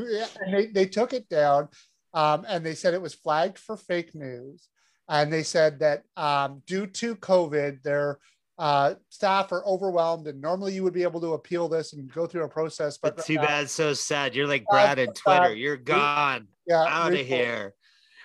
And 0.45 0.53
they, 0.53 0.67
they 0.67 0.85
took 0.85 1.13
it 1.13 1.29
down 1.29 1.69
um, 2.13 2.45
and 2.47 2.65
they 2.65 2.75
said 2.75 2.93
it 2.93 3.01
was 3.01 3.13
flagged 3.13 3.57
for 3.57 3.77
fake 3.77 4.13
news. 4.15 4.67
And 5.07 5.33
they 5.33 5.43
said 5.43 5.79
that 5.79 6.03
um, 6.17 6.61
due 6.67 6.85
to 6.85 7.15
COVID, 7.15 7.81
their 7.81 8.19
uh, 8.59 8.95
staff 9.09 9.51
are 9.51 9.65
overwhelmed. 9.65 10.27
And 10.27 10.41
normally 10.41 10.73
you 10.73 10.83
would 10.83 10.93
be 10.93 11.03
able 11.03 11.21
to 11.21 11.33
appeal 11.33 11.67
this 11.67 11.93
and 11.93 12.11
go 12.13 12.27
through 12.27 12.43
a 12.43 12.49
process. 12.49 12.97
But, 12.97 13.15
but 13.15 13.25
too 13.25 13.39
uh, 13.39 13.45
bad, 13.45 13.69
so 13.69 13.93
sad. 13.93 14.35
You're 14.35 14.47
like 14.47 14.65
Brad 14.65 14.99
and 14.99 15.15
Twitter. 15.15 15.55
You're 15.55 15.77
gone. 15.77 16.47
Yeah, 16.67 16.85
out 16.87 17.13
of 17.13 17.25
here. 17.25 17.73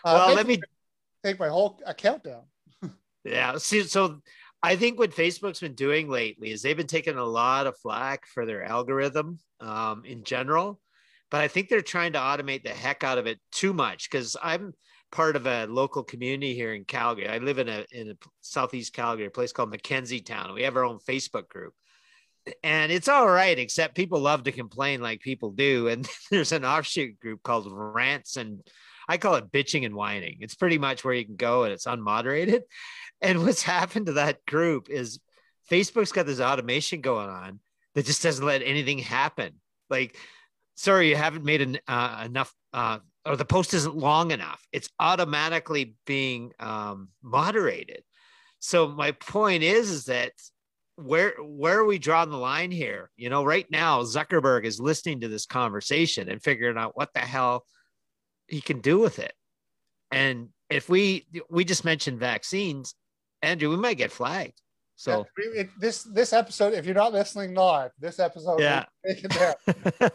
Uh, 0.04 0.24
well, 0.26 0.34
let 0.34 0.46
me 0.46 0.60
take 1.24 1.38
my 1.38 1.48
whole 1.48 1.80
account 1.86 2.24
down. 2.24 2.42
Yeah. 3.24 3.56
See, 3.58 3.82
so 3.84 4.20
I 4.62 4.76
think 4.76 4.98
what 4.98 5.10
Facebook's 5.10 5.60
been 5.60 5.74
doing 5.74 6.08
lately 6.08 6.50
is 6.50 6.62
they've 6.62 6.76
been 6.76 6.86
taking 6.86 7.16
a 7.16 7.24
lot 7.24 7.66
of 7.66 7.78
flack 7.78 8.26
for 8.26 8.46
their 8.46 8.64
algorithm 8.64 9.38
um, 9.60 10.04
in 10.04 10.24
general, 10.24 10.80
but 11.30 11.40
I 11.40 11.48
think 11.48 11.68
they're 11.68 11.80
trying 11.82 12.12
to 12.14 12.18
automate 12.18 12.62
the 12.62 12.70
heck 12.70 13.04
out 13.04 13.18
of 13.18 13.26
it 13.26 13.38
too 13.52 13.72
much 13.72 14.10
because 14.10 14.36
I'm 14.42 14.74
part 15.10 15.36
of 15.36 15.46
a 15.46 15.66
local 15.66 16.02
community 16.02 16.54
here 16.54 16.74
in 16.74 16.84
Calgary. 16.84 17.28
I 17.28 17.38
live 17.38 17.58
in 17.58 17.68
a 17.68 17.84
in 17.92 18.10
a 18.10 18.14
southeast 18.40 18.92
Calgary, 18.92 19.26
a 19.26 19.30
place 19.30 19.52
called 19.52 19.72
McKenzie 19.72 20.24
Towne. 20.24 20.54
We 20.54 20.62
have 20.62 20.76
our 20.76 20.84
own 20.84 20.98
Facebook 20.98 21.48
group. 21.48 21.74
And 22.62 22.92
it's 22.92 23.08
all 23.08 23.28
right, 23.28 23.58
except 23.58 23.96
people 23.96 24.20
love 24.20 24.44
to 24.44 24.52
complain 24.52 25.00
like 25.00 25.20
people 25.20 25.50
do. 25.50 25.88
And 25.88 26.06
there's 26.30 26.52
an 26.52 26.64
offshoot 26.64 27.18
group 27.20 27.42
called 27.42 27.68
Rants 27.70 28.36
and 28.36 28.60
I 29.08 29.18
call 29.18 29.34
it 29.34 29.52
bitching 29.52 29.84
and 29.84 29.94
whining. 29.94 30.38
It's 30.40 30.54
pretty 30.54 30.78
much 30.78 31.04
where 31.04 31.14
you 31.14 31.24
can 31.24 31.36
go 31.36 31.64
and 31.64 31.72
it's 31.72 31.86
unmoderated. 31.86 32.62
And 33.20 33.42
what's 33.42 33.62
happened 33.76 34.06
to 34.06 34.12
that 34.14 34.44
group 34.46 34.88
is 34.90 35.20
Facebook's 35.70 36.12
got 36.12 36.26
this 36.26 36.40
automation 36.40 37.00
going 37.00 37.28
on 37.28 37.60
that 37.94 38.06
just 38.06 38.22
doesn't 38.22 38.44
let 38.44 38.62
anything 38.62 38.98
happen. 38.98 39.54
Like, 39.88 40.16
sorry, 40.74 41.08
you 41.10 41.16
haven't 41.16 41.44
made 41.44 41.62
an, 41.62 41.78
uh, 41.86 42.22
enough, 42.26 42.54
uh, 42.72 42.98
or 43.24 43.36
the 43.36 43.44
post 43.44 43.72
isn't 43.74 43.96
long 43.96 44.30
enough. 44.30 44.62
It's 44.72 44.90
automatically 44.98 45.96
being 46.06 46.52
um, 46.58 47.08
moderated. 47.22 48.02
So 48.58 48.88
my 48.88 49.12
point 49.12 49.62
is, 49.62 49.90
is 49.90 50.04
that 50.06 50.32
where 50.96 51.34
where 51.40 51.80
are 51.80 51.84
we 51.84 51.98
drawing 51.98 52.30
the 52.30 52.36
line 52.36 52.70
here? 52.70 53.10
You 53.16 53.28
know, 53.28 53.44
right 53.44 53.66
now 53.70 54.02
Zuckerberg 54.02 54.64
is 54.64 54.80
listening 54.80 55.20
to 55.20 55.28
this 55.28 55.46
conversation 55.46 56.28
and 56.28 56.42
figuring 56.42 56.78
out 56.78 56.96
what 56.96 57.12
the 57.14 57.20
hell 57.20 57.64
he 58.46 58.60
can 58.60 58.80
do 58.80 58.98
with 58.98 59.18
it. 59.18 59.34
And 60.10 60.48
if 60.70 60.88
we 60.88 61.26
we 61.50 61.64
just 61.64 61.84
mentioned 61.84 62.20
vaccines, 62.20 62.94
Andrew, 63.44 63.70
we 63.70 63.76
might 63.76 63.96
get 63.96 64.10
flagged. 64.12 64.60
So 64.96 65.26
Yeah, 65.38 65.60
it- 65.62 65.80
this 65.80 66.02
this 66.04 66.32
episode, 66.32 66.72
if 66.74 66.86
you're 66.86 66.94
not 66.94 67.12
listening 67.12 67.54
live, 67.54 67.90
this 67.98 68.18
episode, 68.18 68.60
Yeah. 68.60 68.84
will 69.04 69.14
take 69.14 69.24
it 69.24 69.30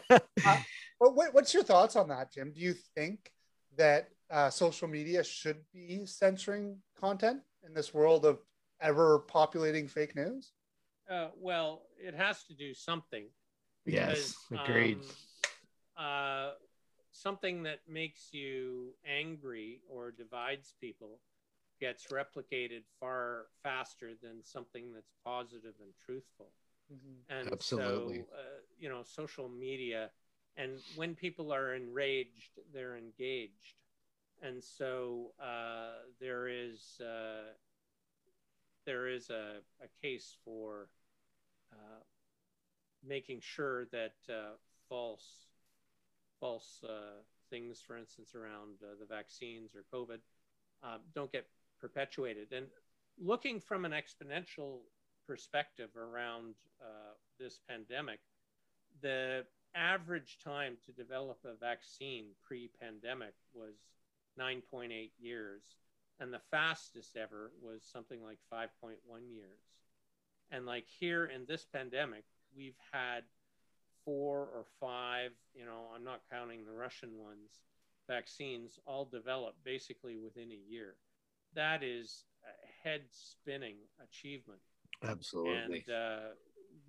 down. 0.08 0.20
But 1.02 1.14
what, 1.16 1.32
what's 1.32 1.54
your 1.54 1.62
thoughts 1.62 1.96
on 1.96 2.08
that, 2.08 2.30
Jim? 2.30 2.52
Do 2.52 2.60
you 2.60 2.74
think 2.94 3.32
that 3.78 4.10
uh, 4.30 4.50
social 4.50 4.86
media 4.86 5.24
should 5.24 5.56
be 5.72 6.04
censoring 6.04 6.76
content 7.00 7.40
in 7.66 7.72
this 7.72 7.94
world 7.94 8.26
of 8.26 8.38
ever 8.82 9.20
populating 9.20 9.88
fake 9.88 10.14
news? 10.14 10.52
Uh, 11.10 11.28
well, 11.38 11.86
it 11.96 12.14
has 12.14 12.44
to 12.44 12.54
do 12.54 12.74
something. 12.74 13.24
yes, 13.86 14.34
agreed. 14.52 14.98
um, 15.96 16.04
uh, 16.04 16.50
something 17.12 17.62
that 17.62 17.80
makes 17.88 18.28
you 18.32 18.94
angry 19.06 19.80
or 19.88 20.10
divides 20.10 20.74
people 20.82 21.18
gets 21.80 22.06
replicated 22.08 22.82
far 23.00 23.46
faster 23.62 24.10
than 24.22 24.42
something 24.42 24.92
that's 24.92 25.12
positive 25.24 25.74
and 25.80 25.90
truthful. 26.04 26.50
And 27.28 27.52
Absolutely. 27.52 28.18
so, 28.18 28.34
uh, 28.34 28.60
you 28.78 28.88
know, 28.88 29.02
social 29.04 29.48
media, 29.48 30.10
and 30.56 30.72
when 30.96 31.14
people 31.14 31.52
are 31.52 31.74
enraged, 31.74 32.58
they're 32.74 32.96
engaged. 32.96 33.76
And 34.42 34.62
so 34.62 35.32
uh, 35.40 36.02
there 36.20 36.48
is 36.48 37.00
uh, 37.00 37.52
there 38.86 39.06
is 39.06 39.30
a, 39.30 39.58
a 39.82 39.88
case 40.02 40.36
for 40.44 40.88
uh, 41.72 42.02
making 43.06 43.40
sure 43.40 43.86
that 43.92 44.14
uh, 44.28 44.56
false 44.88 45.46
false 46.40 46.82
uh, 46.88 47.22
things, 47.50 47.82
for 47.86 47.96
instance, 47.96 48.34
around 48.34 48.78
uh, 48.82 48.94
the 48.98 49.06
vaccines 49.06 49.72
or 49.74 49.84
COVID, 49.94 50.18
uh, 50.82 50.98
don't 51.14 51.30
get 51.30 51.46
perpetuated. 51.80 52.52
And 52.52 52.66
looking 53.18 53.60
from 53.60 53.84
an 53.84 53.92
exponential 53.92 54.78
perspective 55.26 55.90
around 55.96 56.54
uh, 56.80 57.14
this 57.38 57.60
pandemic, 57.68 58.20
the 59.02 59.44
average 59.74 60.38
time 60.42 60.76
to 60.86 60.92
develop 60.92 61.38
a 61.44 61.54
vaccine 61.54 62.26
pre-pandemic 62.46 63.34
was 63.54 63.74
9.8 64.38 65.10
years, 65.18 65.62
and 66.18 66.32
the 66.32 66.40
fastest 66.50 67.16
ever 67.16 67.52
was 67.62 67.82
something 67.82 68.22
like 68.22 68.38
5.1 68.52 68.94
years. 69.32 69.58
And 70.50 70.66
like 70.66 70.86
here 70.98 71.26
in 71.26 71.46
this 71.46 71.64
pandemic, 71.64 72.24
we've 72.56 72.78
had 72.92 73.22
four 74.04 74.40
or 74.40 74.64
five, 74.80 75.30
you 75.54 75.64
know, 75.64 75.86
I'm 75.94 76.04
not 76.04 76.22
counting 76.30 76.64
the 76.64 76.72
Russian 76.72 77.10
ones, 77.18 77.60
vaccines 78.08 78.78
all 78.86 79.04
developed 79.04 79.62
basically 79.64 80.16
within 80.16 80.50
a 80.50 80.70
year. 80.70 80.96
That 81.54 81.82
is 81.82 82.24
a 82.44 82.88
head 82.88 83.02
spinning 83.10 83.76
achievement. 84.02 84.60
Absolutely. 85.02 85.84
And 85.86 85.94
uh, 85.94 86.28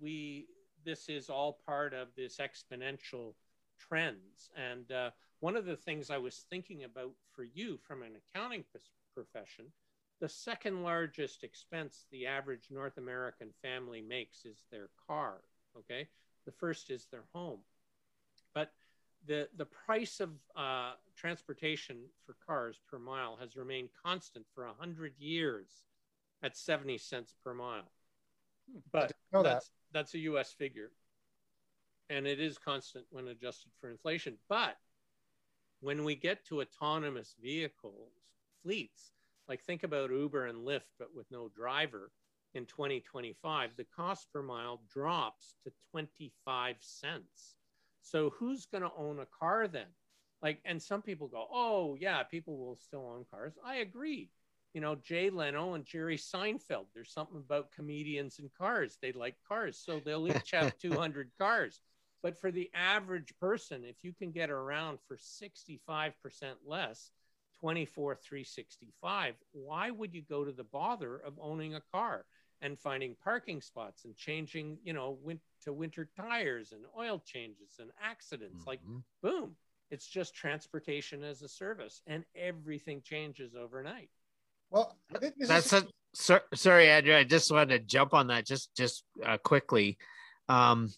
we, 0.00 0.46
this 0.84 1.08
is 1.08 1.30
all 1.30 1.60
part 1.66 1.94
of 1.94 2.08
this 2.16 2.38
exponential 2.38 3.34
trends. 3.78 4.50
And 4.56 4.90
uh, 4.92 5.10
one 5.40 5.56
of 5.56 5.64
the 5.64 5.76
things 5.76 6.10
I 6.10 6.18
was 6.18 6.44
thinking 6.50 6.84
about 6.84 7.12
for 7.34 7.44
you 7.44 7.78
from 7.86 8.02
an 8.02 8.12
accounting 8.34 8.64
profession, 9.14 9.66
the 10.20 10.28
second 10.28 10.82
largest 10.82 11.42
expense 11.42 12.06
the 12.12 12.26
average 12.26 12.68
North 12.70 12.98
American 12.98 13.50
family 13.62 14.00
makes 14.00 14.44
is 14.44 14.64
their 14.70 14.88
car. 15.08 15.40
Okay. 15.76 16.08
The 16.46 16.52
first 16.52 16.90
is 16.90 17.06
their 17.10 17.24
home. 17.32 17.60
But 19.26 19.32
the, 19.32 19.48
the 19.56 19.66
price 19.66 20.20
of 20.20 20.30
uh, 20.56 20.92
transportation 21.16 21.98
for 22.24 22.36
cars 22.46 22.80
per 22.90 22.98
mile 22.98 23.36
has 23.40 23.56
remained 23.56 23.90
constant 24.04 24.46
for 24.54 24.66
100 24.66 25.14
years 25.18 25.84
at 26.42 26.56
70 26.56 26.98
cents 26.98 27.34
per 27.44 27.54
mile. 27.54 27.90
But 28.90 29.12
know 29.32 29.42
that. 29.42 29.52
that's, 29.54 29.70
that's 29.92 30.14
a 30.14 30.18
US 30.18 30.52
figure. 30.52 30.90
And 32.10 32.26
it 32.26 32.40
is 32.40 32.58
constant 32.58 33.06
when 33.10 33.28
adjusted 33.28 33.70
for 33.80 33.90
inflation. 33.90 34.36
But 34.48 34.76
when 35.80 36.04
we 36.04 36.14
get 36.14 36.44
to 36.46 36.60
autonomous 36.60 37.34
vehicles, 37.40 38.12
fleets, 38.62 39.12
like 39.48 39.62
think 39.62 39.82
about 39.82 40.10
Uber 40.10 40.46
and 40.46 40.66
Lyft, 40.66 40.90
but 40.98 41.14
with 41.14 41.26
no 41.30 41.48
driver 41.48 42.12
in 42.54 42.66
2025, 42.66 43.70
the 43.76 43.86
cost 43.96 44.28
per 44.32 44.42
mile 44.42 44.80
drops 44.92 45.54
to 45.64 45.72
25 45.90 46.76
cents. 46.80 47.56
So 48.02 48.30
who's 48.30 48.66
going 48.66 48.82
to 48.82 48.92
own 48.96 49.20
a 49.20 49.26
car 49.26 49.68
then? 49.68 49.86
Like, 50.42 50.58
and 50.64 50.82
some 50.82 51.02
people 51.02 51.28
go, 51.28 51.46
oh, 51.52 51.96
yeah, 51.98 52.22
people 52.24 52.58
will 52.58 52.76
still 52.76 53.08
own 53.14 53.24
cars. 53.30 53.54
I 53.64 53.76
agree. 53.76 54.30
You 54.74 54.80
know, 54.80 54.96
Jay 54.96 55.30
Leno 55.30 55.74
and 55.74 55.84
Jerry 55.84 56.16
Seinfeld, 56.16 56.86
there's 56.94 57.12
something 57.12 57.36
about 57.36 57.72
comedians 57.72 58.38
and 58.38 58.50
cars. 58.54 58.98
They 59.00 59.12
like 59.12 59.36
cars. 59.46 59.80
So 59.84 60.00
they'll 60.00 60.28
each 60.28 60.50
have 60.50 60.76
200 60.82 61.30
cars. 61.38 61.80
But 62.22 62.38
for 62.38 62.50
the 62.50 62.70
average 62.74 63.34
person, 63.40 63.84
if 63.84 63.96
you 64.02 64.12
can 64.12 64.32
get 64.32 64.50
around 64.50 64.98
for 65.06 65.16
65% 65.16 66.12
less, 66.66 67.10
24 67.60 68.16
365 68.16 69.34
why 69.52 69.88
would 69.88 70.12
you 70.12 70.22
go 70.28 70.44
to 70.44 70.50
the 70.50 70.64
bother 70.64 71.18
of 71.18 71.38
owning 71.40 71.76
a 71.76 71.82
car 71.92 72.24
and 72.62 72.78
finding 72.78 73.14
parking 73.22 73.60
spots 73.60 74.04
and 74.06 74.16
changing 74.16 74.78
you 74.84 74.92
know 74.92 75.18
win- 75.22 75.40
to 75.62 75.72
winter 75.72 76.08
tires 76.16 76.72
and 76.72 76.84
oil 76.98 77.20
changes 77.26 77.74
and 77.80 77.90
accidents 78.02 78.66
like 78.66 78.80
Mhm. 78.84 79.02
boom 79.22 79.56
it's 79.90 80.06
just 80.06 80.34
transportation 80.34 81.22
as 81.22 81.42
a 81.42 81.48
service 81.48 82.00
and 82.06 82.24
everything 82.34 83.02
changes 83.02 83.54
overnight 83.54 84.08
Well, 84.70 84.96
this 85.20 85.34
is- 85.38 85.48
That's 85.48 85.72
a 85.74 85.86
sor- 86.14 86.48
sorry, 86.54 86.88
Andrew. 86.88 87.14
I 87.14 87.24
just 87.24 87.50
wanted 87.52 87.78
to 87.78 87.86
jump 87.86 88.14
on 88.14 88.28
that 88.28 88.46
just 88.46 88.74
just 88.74 89.04
uh, 89.22 89.36
quickly. 89.36 89.98
Um, 90.48 90.88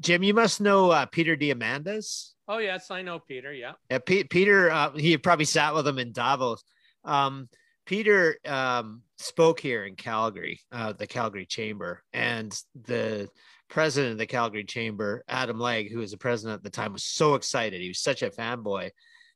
Jim, 0.00 0.24
you 0.24 0.34
must 0.34 0.60
know 0.60 0.90
uh, 0.90 1.06
Peter 1.06 1.36
Diamandis. 1.36 2.32
oh 2.48 2.58
yes 2.58 2.90
i 2.90 3.00
know 3.02 3.18
peter 3.20 3.52
yeah 3.52 3.74
Yeah, 3.90 3.98
Pe- 3.98 4.24
Peter, 4.24 4.70
uh, 4.72 4.90
he 4.96 5.16
probably 5.18 5.44
sat 5.44 5.72
with 5.74 5.86
him 5.86 5.98
in 6.00 6.10
Davos. 6.12 6.64
Um, 7.04 7.48
Peter 7.84 8.38
um, 8.44 9.02
spoke 9.18 9.60
here 9.60 9.84
in 9.84 9.96
Calgary, 9.96 10.60
uh, 10.72 10.92
the 10.92 11.06
Calgary 11.06 11.46
Chamber, 11.46 12.02
and 12.12 12.56
the 12.84 13.28
president 13.68 14.12
of 14.12 14.18
the 14.18 14.26
Calgary 14.26 14.64
Chamber, 14.64 15.24
Adam 15.28 15.58
Legge, 15.58 15.90
who 15.90 15.98
was 15.98 16.12
the 16.12 16.18
president 16.18 16.56
at 16.56 16.62
the 16.62 16.70
time, 16.70 16.92
was 16.92 17.04
so 17.04 17.34
excited. 17.34 17.80
He 17.80 17.88
was 17.88 18.00
such 18.00 18.22
a 18.22 18.30
fanboy, 18.30 18.90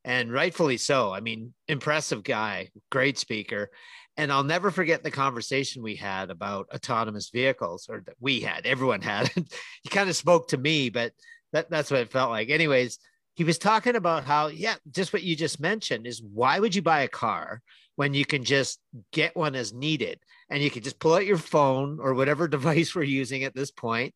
and 0.05 0.33
rightfully 0.33 0.77
so. 0.77 1.13
I 1.13 1.21
mean, 1.21 1.53
impressive 1.69 2.23
guy, 2.23 2.71
great 2.91 3.19
speaker. 3.19 3.71
And 4.17 4.31
I'll 4.31 4.45
never 4.45 4.71
forget 4.71 5.03
the 5.03 5.11
conversation 5.11 5.83
we 5.83 5.97
had 5.97 6.31
about 6.31 6.69
autonomous 6.73 7.31
vehicles, 7.31 7.89
or 7.91 8.03
that 8.07 8.17
we 8.21 8.41
had, 8.41 8.67
everyone 8.67 9.01
had. 9.01 9.31
he 9.83 9.89
kind 9.89 10.09
of 10.09 10.17
spoke 10.17 10.49
to 10.49 10.59
me, 10.59 10.91
but 10.91 11.13
that, 11.53 11.71
that's 11.71 11.91
what 11.91 12.01
it 12.01 12.13
felt 12.13 12.31
like. 12.31 12.51
Anyways, 12.51 12.99
he 13.35 13.45
was 13.45 13.59
talking 13.59 13.97
about 13.97 14.25
how, 14.25 14.49
yeah, 14.49 14.75
just 14.91 15.13
what 15.13 15.23
you 15.23 15.35
just 15.35 15.61
mentioned 15.61 16.07
is 16.07 16.23
why 16.23 16.59
would 16.59 16.75
you 16.75 16.83
buy 16.83 17.01
a 17.01 17.09
car 17.09 17.63
when 17.97 18.15
you 18.15 18.25
can 18.25 18.45
just 18.45 18.81
get 19.13 19.37
one 19.37 19.55
as 19.55 19.73
needed 19.73 20.19
and 20.51 20.63
you 20.63 20.71
can 20.71 20.83
just 20.83 20.99
pull 20.99 21.15
out 21.15 21.27
your 21.27 21.39
phone 21.39 21.99
or 22.01 22.15
whatever 22.15 22.49
device 22.49 22.95
we're 22.95 23.03
using 23.03 23.45
at 23.45 23.55
this 23.55 23.71
point 23.71 24.15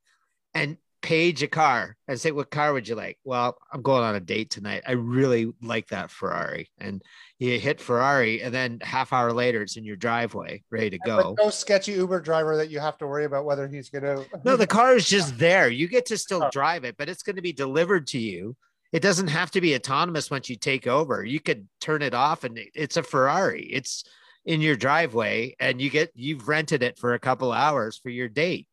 and 0.54 0.76
page 1.02 1.40
a 1.42 1.46
car 1.46 1.96
and 2.08 2.20
say, 2.20 2.32
What 2.32 2.50
car 2.50 2.72
would 2.72 2.88
you 2.88 2.96
like? 2.96 3.16
Well, 3.22 3.56
I'm 3.72 3.82
going 3.82 4.02
on 4.02 4.16
a 4.16 4.20
date 4.20 4.50
tonight. 4.50 4.82
I 4.86 4.92
really 4.92 5.52
like 5.62 5.88
that 5.88 6.10
Ferrari. 6.10 6.68
And 6.78 7.00
you 7.38 7.60
hit 7.60 7.80
Ferrari, 7.80 8.42
and 8.42 8.52
then 8.52 8.80
half 8.82 9.12
hour 9.12 9.32
later, 9.32 9.62
it's 9.62 9.76
in 9.76 9.84
your 9.84 9.96
driveway, 9.96 10.64
ready 10.70 10.90
to 10.90 10.98
but 11.04 11.22
go. 11.22 11.36
no 11.38 11.50
sketchy 11.50 11.92
Uber 11.92 12.20
driver 12.20 12.56
that 12.56 12.70
you 12.70 12.80
have 12.80 12.98
to 12.98 13.06
worry 13.06 13.24
about 13.24 13.44
whether 13.44 13.68
he's 13.68 13.88
going 13.88 14.04
to. 14.04 14.26
No, 14.44 14.56
the 14.56 14.66
car 14.78 14.96
is 14.96 15.08
just 15.08 15.38
there. 15.38 15.68
You 15.68 15.86
get 15.86 16.06
to 16.06 16.18
still 16.18 16.48
drive 16.50 16.84
it, 16.84 16.96
but 16.96 17.08
it's 17.08 17.22
going 17.22 17.36
to 17.36 17.42
be 17.42 17.52
delivered 17.52 18.08
to 18.08 18.18
you. 18.18 18.56
It 18.96 19.02
doesn't 19.02 19.28
have 19.28 19.50
to 19.50 19.60
be 19.60 19.74
autonomous 19.74 20.30
once 20.30 20.48
you 20.48 20.56
take 20.56 20.86
over. 20.86 21.22
You 21.22 21.38
could 21.38 21.68
turn 21.82 22.00
it 22.00 22.14
off 22.14 22.44
and 22.44 22.58
it's 22.74 22.96
a 22.96 23.02
Ferrari. 23.02 23.64
It's 23.64 24.04
in 24.46 24.62
your 24.62 24.74
driveway 24.74 25.54
and 25.60 25.82
you 25.82 25.90
get 25.90 26.12
you've 26.14 26.48
rented 26.48 26.82
it 26.82 26.98
for 26.98 27.12
a 27.12 27.18
couple 27.18 27.52
hours 27.52 27.98
for 27.98 28.08
your 28.08 28.30
date. 28.30 28.66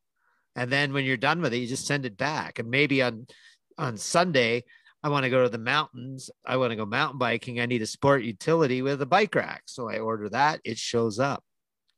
And 0.55 0.71
then 0.71 0.93
when 0.93 1.03
you're 1.03 1.17
done 1.17 1.41
with 1.41 1.53
it, 1.53 1.57
you 1.57 1.67
just 1.67 1.85
send 1.85 2.05
it 2.05 2.15
back. 2.15 2.59
And 2.59 2.69
maybe 2.69 3.01
on 3.01 3.27
on 3.77 3.97
Sunday, 3.97 4.63
I 5.03 5.09
want 5.09 5.25
to 5.25 5.29
go 5.29 5.43
to 5.43 5.49
the 5.49 5.57
mountains. 5.57 6.29
I 6.45 6.55
want 6.55 6.71
to 6.71 6.77
go 6.77 6.85
mountain 6.85 7.19
biking. 7.19 7.59
I 7.59 7.65
need 7.65 7.81
a 7.81 7.85
sport 7.85 8.23
utility 8.23 8.81
with 8.81 9.01
a 9.01 9.05
bike 9.05 9.35
rack. 9.35 9.63
So 9.65 9.89
I 9.89 9.99
order 9.99 10.29
that. 10.29 10.61
It 10.63 10.77
shows 10.77 11.19
up. 11.19 11.43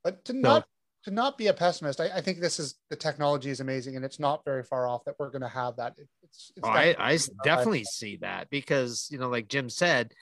But 0.03 0.25
to 0.25 0.33
not 0.33 0.65
to 1.03 1.11
not 1.11 1.37
be 1.37 1.45
a 1.45 1.53
pessimist, 1.53 2.01
I, 2.01 2.05
I 2.05 2.21
think 2.21 2.39
this 2.39 2.59
is 2.59 2.73
the 2.89 2.95
technology 2.95 3.51
is 3.51 3.59
amazing, 3.59 3.97
and 3.97 4.03
it's 4.03 4.19
not 4.19 4.43
very 4.43 4.63
far 4.63 4.87
off 4.87 5.05
that 5.05 5.13
we're 5.19 5.29
going 5.29 5.43
to 5.43 5.47
have 5.47 5.75
that. 5.75 5.93
It- 5.99 6.09
it's, 6.35 6.51
it's 6.55 6.67
Oh, 6.67 6.71
I, 6.71 6.93
definitely- 6.93 7.05
I 7.05 7.43
definitely 7.43 7.83
see 7.85 8.17
that 8.17 8.49
because 8.49 9.07
you 9.11 9.17
know, 9.17 9.29
like 9.29 9.47
Jim 9.47 9.69
said, 9.69 10.13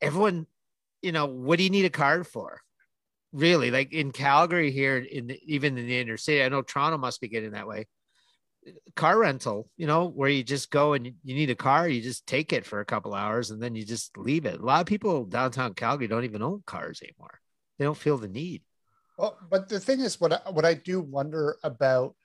everyone, 0.00 0.46
you 1.02 1.12
know, 1.12 1.26
what 1.26 1.56
do 1.58 1.64
you 1.64 1.70
need 1.70 1.84
a 1.84 1.90
card 1.90 2.26
for? 2.26 2.60
Really, 3.32 3.70
like 3.70 3.92
in 3.92 4.10
Calgary 4.10 4.72
here, 4.72 4.98
in 4.98 5.28
the, 5.28 5.40
even 5.44 5.78
in 5.78 5.86
the 5.86 5.98
inner 6.00 6.16
city, 6.16 6.42
I 6.42 6.48
know 6.48 6.62
Toronto 6.62 6.98
must 6.98 7.20
be 7.20 7.28
getting 7.28 7.52
that 7.52 7.68
way. 7.68 7.86
Car 8.96 9.16
rental, 9.18 9.70
you 9.76 9.86
know, 9.86 10.08
where 10.08 10.28
you 10.28 10.42
just 10.42 10.70
go 10.70 10.92
and 10.94 11.06
you, 11.06 11.12
you 11.22 11.34
need 11.34 11.48
a 11.48 11.54
car, 11.54 11.88
you 11.88 12.02
just 12.02 12.26
take 12.26 12.52
it 12.52 12.66
for 12.66 12.80
a 12.80 12.84
couple 12.84 13.14
hours 13.14 13.50
and 13.50 13.62
then 13.62 13.74
you 13.76 13.84
just 13.84 14.18
leave 14.18 14.46
it. 14.46 14.60
A 14.60 14.64
lot 14.64 14.80
of 14.80 14.86
people 14.86 15.24
downtown 15.24 15.74
Calgary 15.74 16.08
don't 16.08 16.24
even 16.24 16.42
own 16.42 16.62
cars 16.66 17.00
anymore. 17.02 17.38
They 17.78 17.84
don't 17.84 17.96
feel 17.96 18.18
the 18.18 18.28
need. 18.28 18.62
Well, 19.16 19.38
but 19.48 19.68
the 19.68 19.78
thing 19.80 20.00
is, 20.00 20.20
what 20.20 20.32
I, 20.32 20.50
what 20.50 20.64
I 20.64 20.74
do 20.74 21.00
wonder 21.00 21.56
about 21.62 22.16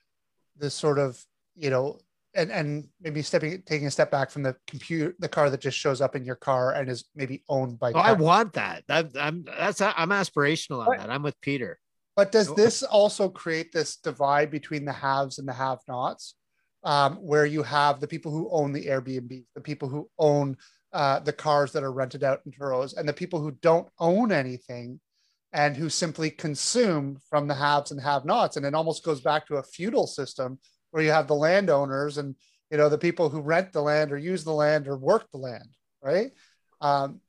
this 0.57 0.73
sort 0.73 0.97
of, 0.97 1.23
you 1.55 1.69
know, 1.69 1.99
and 2.35 2.51
and 2.51 2.87
maybe 3.01 3.21
stepping 3.21 3.61
taking 3.65 3.87
a 3.87 3.91
step 3.91 4.11
back 4.11 4.29
from 4.29 4.43
the 4.43 4.55
computer, 4.67 5.15
the 5.19 5.29
car 5.29 5.49
that 5.49 5.61
just 5.61 5.77
shows 5.77 6.01
up 6.01 6.15
in 6.15 6.25
your 6.25 6.35
car 6.35 6.73
and 6.73 6.89
is 6.89 7.05
maybe 7.15 7.43
owned 7.49 7.79
by. 7.79 7.91
Oh, 7.93 7.99
I 7.99 8.13
want 8.13 8.53
that. 8.53 8.83
that 8.87 9.11
I'm 9.19 9.43
that's 9.45 9.81
I'm 9.81 10.09
aspirational 10.09 10.81
on 10.81 10.87
Right. 10.89 10.99
that. 10.99 11.09
I'm 11.09 11.23
with 11.23 11.39
Peter. 11.41 11.79
But 12.15 12.31
does 12.31 12.49
Oh. 12.49 12.55
this 12.55 12.83
also 12.83 13.29
create 13.29 13.71
this 13.71 13.97
divide 13.97 14.51
between 14.51 14.85
the 14.85 14.93
haves 14.93 15.39
and 15.39 15.47
the 15.47 15.53
have-nots, 15.53 16.35
um, 16.83 17.15
where 17.15 17.45
you 17.45 17.63
have 17.63 17.99
the 17.99 18.07
people 18.07 18.31
who 18.31 18.49
own 18.51 18.71
the 18.71 18.85
Airbnb, 18.85 19.45
the 19.55 19.61
people 19.61 19.89
who 19.89 20.09
own 20.19 20.57
uh, 20.93 21.19
the 21.19 21.33
cars 21.33 21.73
that 21.73 21.83
are 21.83 21.91
rented 21.91 22.23
out 22.23 22.39
in 22.45 22.51
Turos, 22.53 22.95
and 22.95 23.07
the 23.07 23.13
people 23.13 23.41
who 23.41 23.51
don't 23.51 23.89
own 23.99 24.31
anything 24.31 24.99
and 25.51 25.75
who 25.75 25.89
simply 25.89 26.29
consume 26.29 27.17
from 27.29 27.47
the 27.47 27.55
haves 27.55 27.91
and 27.91 27.99
have-nots, 28.01 28.55
and 28.55 28.65
it 28.65 28.73
almost 28.73 29.03
goes 29.03 29.19
back 29.21 29.45
to 29.47 29.55
a 29.57 29.63
feudal 29.63 30.07
system 30.07 30.57
where 30.95 31.03
you 31.03 31.11
have 31.11 31.27
the 31.27 31.35
landowners 31.35 32.17
and 32.17 32.37
you 32.71 32.77
know 32.77 32.87
the 32.87 32.97
people 32.97 33.27
who 33.27 33.41
rent 33.41 33.73
the 33.73 33.81
land 33.81 34.13
or 34.13 34.17
use 34.17 34.45
the 34.45 34.53
land 34.53 34.87
or 34.87 34.95
work 34.95 35.29
the 35.31 35.37
land, 35.37 35.67
right? 36.01 36.31
Um, 36.79 37.19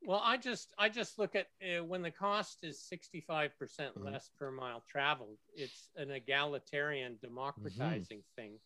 Well, 0.00 0.22
I 0.22 0.36
just 0.36 0.72
I 0.78 0.88
just 0.88 1.18
look 1.18 1.34
at 1.34 1.48
uh, 1.60 1.84
when 1.84 2.02
the 2.02 2.12
cost 2.12 2.62
is 2.62 2.78
65% 2.78 3.96
Mhm. 3.96 4.04
less 4.04 4.30
per 4.38 4.52
mile 4.52 4.84
traveled. 4.88 5.38
It's 5.56 5.88
an 5.96 6.12
egalitarian 6.12 7.18
democratizing 7.20 8.22
thing 8.36 8.60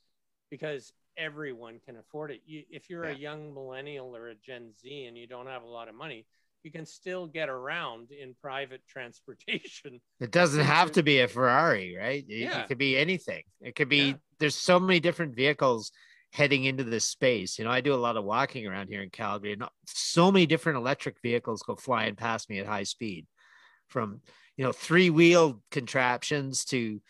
because 0.50 0.92
everyone 1.16 1.80
can 1.80 1.96
afford 1.96 2.30
it. 2.30 2.42
You, 2.44 2.64
if 2.68 2.90
you're 2.90 3.07
a 3.07 3.14
young 3.14 3.54
millennial 3.54 4.14
or 4.14 4.28
a 4.28 4.35
Gen 4.35 4.74
Z 4.78 5.07
and 5.07 5.16
you 5.16 5.26
don't 5.26 5.46
have 5.46 5.62
a 5.62 5.66
lot 5.78 5.88
of 5.88 5.94
money, 5.94 6.26
you 6.64 6.72
can 6.72 6.87
still 6.87 7.27
get 7.27 7.48
around 7.48 8.11
in 8.11 8.35
private 8.42 8.83
transportation. 8.88 10.00
It 10.20 10.31
doesn't 10.31 10.64
have 10.64 10.92
to 10.92 11.03
be 11.03 11.20
a 11.20 11.29
Ferrari, 11.29 11.94
right? 11.96 12.24
It, 12.29 12.37
Yeah. 12.37 12.62
it 12.62 12.68
could 12.68 12.79
be 12.79 12.96
anything. 12.96 13.42
It 13.61 13.74
could 13.77 13.88
be 13.88 14.09
Yeah. 14.09 14.14
there's 14.40 14.57
so 14.57 14.81
many 14.81 14.98
different 14.98 15.37
vehicles 15.37 15.92
heading 16.33 16.64
into 16.64 16.83
this 16.83 17.05
space. 17.05 17.59
You 17.59 17.64
know, 17.64 17.70
I 17.70 17.81
do 17.81 17.94
a 17.94 17.96
lot 17.96 18.16
of 18.16 18.24
walking 18.24 18.66
around 18.66 18.88
here 18.88 19.03
in 19.03 19.11
Calgary, 19.11 19.53
and 19.53 19.64
so 19.87 20.33
many 20.33 20.46
different 20.46 20.79
electric 20.79 21.20
vehicles 21.22 21.62
go 21.62 21.77
flying 21.77 22.16
past 22.16 22.50
me 22.50 22.59
at 22.59 22.66
high 22.66 22.83
speed, 22.83 23.27
from 23.88 24.20
you 24.57 24.64
know 24.64 24.72
three 24.72 25.11
wheeled 25.11 25.61
contraptions 25.70 26.64
to 26.66 27.00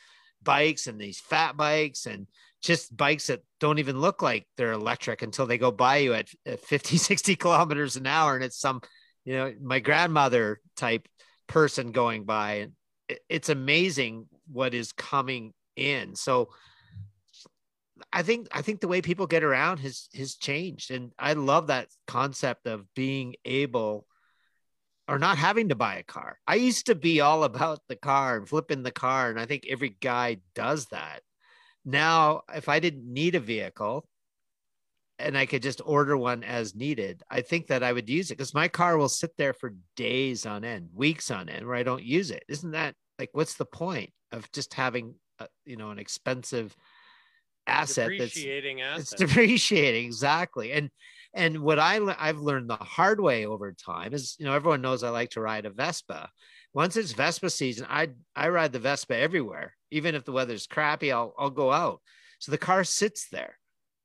bikes 0.43 0.87
and 0.87 1.01
these 1.01 1.21
fat 1.21 1.57
bikes 1.57 2.05
and 2.05 2.27
just 2.61 2.95
bikes 2.95 3.29
that 3.29 3.41
don't 3.61 3.79
even 3.79 3.99
look 3.99 4.21
like 4.21 4.47
they're 4.57 4.73
electric 4.73 5.23
until 5.23 5.47
they 5.47 5.57
go 5.57 5.71
by 5.71 5.99
you 5.99 6.13
at, 6.13 6.29
at 6.45 6.61
50 6.61 6.97
60 7.13 7.37
kilometers 7.37 7.97
an 7.97 8.07
hour 8.07 8.35
and 8.35 8.45
it's 8.45 8.59
some 8.59 8.83
you 9.25 9.35
know 9.35 9.55
my 9.61 9.81
grandmother 9.81 10.61
type 10.77 11.09
person 11.47 11.93
going 11.93 12.25
by 12.25 12.53
and 12.55 12.73
it's 13.29 13.49
amazing 13.49 14.27
what 14.51 14.75
is 14.75 14.93
coming 14.93 15.53
in. 15.77 16.15
So 16.15 16.51
i 18.13 18.23
think 18.23 18.49
i 18.53 18.61
think 18.61 18.81
the 18.81 18.89
way 18.89 19.01
people 19.01 19.27
get 19.27 19.45
around 19.45 19.79
has 19.79 20.09
has 20.15 20.35
changed 20.35 20.91
and 20.91 21.13
i 21.19 21.33
love 21.33 21.69
that 21.69 21.89
concept 22.07 22.67
of 22.67 22.85
being 22.95 23.35
able 23.45 24.07
or 25.07 25.19
not 25.19 25.39
having 25.39 25.69
to 25.69 25.75
buy 25.75 25.97
a 25.97 26.03
car. 26.03 26.39
I 26.47 26.55
used 26.55 26.87
to 26.87 26.95
be 26.95 27.21
all 27.21 27.45
about 27.45 27.81
the 27.89 27.97
car 27.97 28.39
and 28.39 28.49
flipping 28.49 28.83
the 28.83 28.91
car 28.91 29.31
and 29.31 29.39
i 29.39 29.47
think 29.47 29.67
every 29.69 29.91
guy 30.01 30.39
does 30.55 30.87
that. 30.87 31.21
Now 31.85 32.43
if 32.55 32.69
i 32.69 32.81
didn't 32.81 33.11
need 33.11 33.37
a 33.37 33.41
vehicle 33.41 34.07
and 35.19 35.39
I 35.39 35.47
could 35.47 35.63
just 35.63 35.81
order 35.85 36.17
one 36.17 36.43
as 36.43 36.75
needed, 36.75 37.23
I 37.31 37.41
think 37.41 37.69
that 37.69 37.83
I 37.83 37.93
would 37.93 38.09
use 38.09 38.31
it 38.31 38.39
because 38.39 38.55
my 38.55 38.69
car 38.69 38.97
will 38.97 39.09
sit 39.09 39.37
there 39.37 39.53
for 39.53 39.75
days 39.97 40.47
on 40.47 40.65
end, 40.65 40.89
weeks 40.93 41.31
on 41.31 41.49
end, 41.49 41.67
where 41.67 41.77
I 41.77 41.83
don't 41.83 42.03
use 42.03 42.31
it. 42.31 42.45
Isn't 42.49 42.73
that 42.73 42.95
like 43.19 43.31
what's 43.33 43.55
the 43.55 43.65
point 43.65 44.11
of 44.33 44.51
just 44.53 44.75
having, 44.75 45.15
a, 45.39 45.47
you 45.65 45.77
know, 45.77 45.91
an 45.91 45.99
expensive 45.99 46.77
asset 47.67 48.11
that's 48.19 48.35
depreciating 48.35 48.79
it's 48.79 49.15
depreciating 49.15 50.05
exactly 50.05 50.73
and 50.73 50.91
and 51.33 51.59
what 51.59 51.79
i 51.79 51.99
i've 52.19 52.39
learned 52.39 52.69
the 52.69 52.77
hard 52.77 53.19
way 53.19 53.47
over 53.47 53.73
time 53.73 54.13
is 54.13 54.37
you 54.39 54.45
know 54.45 54.53
everyone 54.53 54.83
knows 54.83 55.03
i 55.03 55.09
like 55.09 55.31
to 55.31 55.41
ride 55.41 55.65
a 55.65 55.71
vespa. 55.71 56.29
Once 56.75 56.97
it's 56.97 57.13
vespa 57.13 57.49
season 57.49 57.87
i 57.89 58.09
i 58.37 58.49
ride 58.49 58.73
the 58.73 58.79
vespa 58.79 59.17
everywhere 59.17 59.75
even 59.91 60.15
if 60.15 60.25
the 60.25 60.33
weather's 60.33 60.67
crappy 60.67 61.11
i'll 61.11 61.35
i'll 61.39 61.49
go 61.49 61.73
out. 61.73 62.01
So 62.39 62.53
the 62.53 62.59
car 62.59 62.85
sits 62.85 63.29
there 63.31 63.59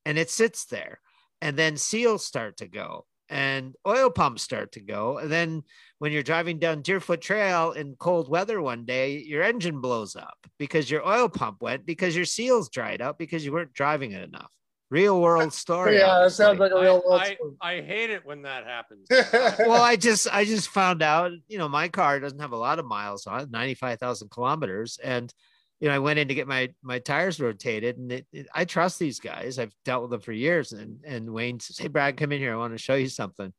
and 0.09 0.17
it 0.17 0.31
sits 0.31 0.65
there 0.65 0.99
and 1.39 1.55
then 1.55 1.77
seals 1.77 2.25
start 2.25 2.57
to 2.57 2.67
go 2.67 3.05
and 3.29 3.75
oil 3.87 4.09
pumps 4.09 4.41
start 4.41 4.71
to 4.71 4.79
go 4.79 5.19
and 5.19 5.31
then 5.31 5.61
when 5.99 6.11
you're 6.11 6.23
driving 6.23 6.57
down 6.57 6.81
deerfoot 6.81 7.21
trail 7.21 7.73
in 7.73 7.95
cold 7.99 8.27
weather 8.27 8.59
one 8.59 8.85
day 8.85 9.19
your 9.19 9.43
engine 9.43 9.79
blows 9.79 10.15
up 10.15 10.35
because 10.57 10.89
your 10.89 11.07
oil 11.07 11.29
pump 11.29 11.61
went 11.61 11.85
because 11.85 12.15
your 12.15 12.25
seals 12.25 12.69
dried 12.69 13.03
up 13.03 13.19
because 13.19 13.45
you 13.45 13.53
weren't 13.53 13.71
driving 13.71 14.13
it 14.13 14.23
enough 14.23 14.49
real 14.89 15.21
world 15.21 15.53
story 15.53 15.97
yeah, 15.99 16.05
it 16.05 16.09
obviously. 16.09 16.43
sounds 16.43 16.59
like 16.59 16.71
a 16.71 16.81
real 16.81 17.03
world 17.07 17.21
I, 17.21 17.35
story. 17.35 17.51
I 17.61 17.81
hate 17.81 18.09
it 18.09 18.25
when 18.25 18.41
that 18.41 18.65
happens. 18.65 19.05
well 19.59 19.83
i 19.83 19.95
just 19.95 20.27
i 20.33 20.43
just 20.43 20.69
found 20.69 21.03
out 21.03 21.31
you 21.47 21.59
know 21.59 21.69
my 21.69 21.87
car 21.87 22.19
doesn't 22.19 22.39
have 22.39 22.53
a 22.53 22.57
lot 22.57 22.79
of 22.79 22.85
miles 22.85 23.27
on 23.27 23.41
it 23.41 23.51
95000 23.51 24.31
kilometers 24.31 24.97
and 25.03 25.31
you 25.79 25.87
know 25.87 25.95
i 25.95 25.99
went 25.99 26.19
in 26.19 26.27
to 26.27 26.33
get 26.35 26.47
my 26.47 26.69
my 26.83 26.99
tires 26.99 27.39
rotated 27.39 27.97
and 27.97 28.11
it, 28.11 28.27
it- 28.33 28.47
i 28.53 28.65
trust 28.65 28.99
these 28.99 29.19
guys. 29.19 29.59
I've 29.59 29.73
dealt 29.85 30.01
with 30.03 30.11
them 30.11 30.21
for 30.21 30.31
years 30.33 30.71
and 30.73 30.99
and 31.05 31.29
wayne 31.31 31.59
says 31.59 31.77
hey 31.77 31.87
brad 31.87 32.17
come 32.17 32.31
in 32.31 32.39
here. 32.39 32.53
I 32.53 32.57
want 32.57 32.73
to 32.73 32.77
show 32.77 32.95
you 32.95 33.07
something. 33.09 33.53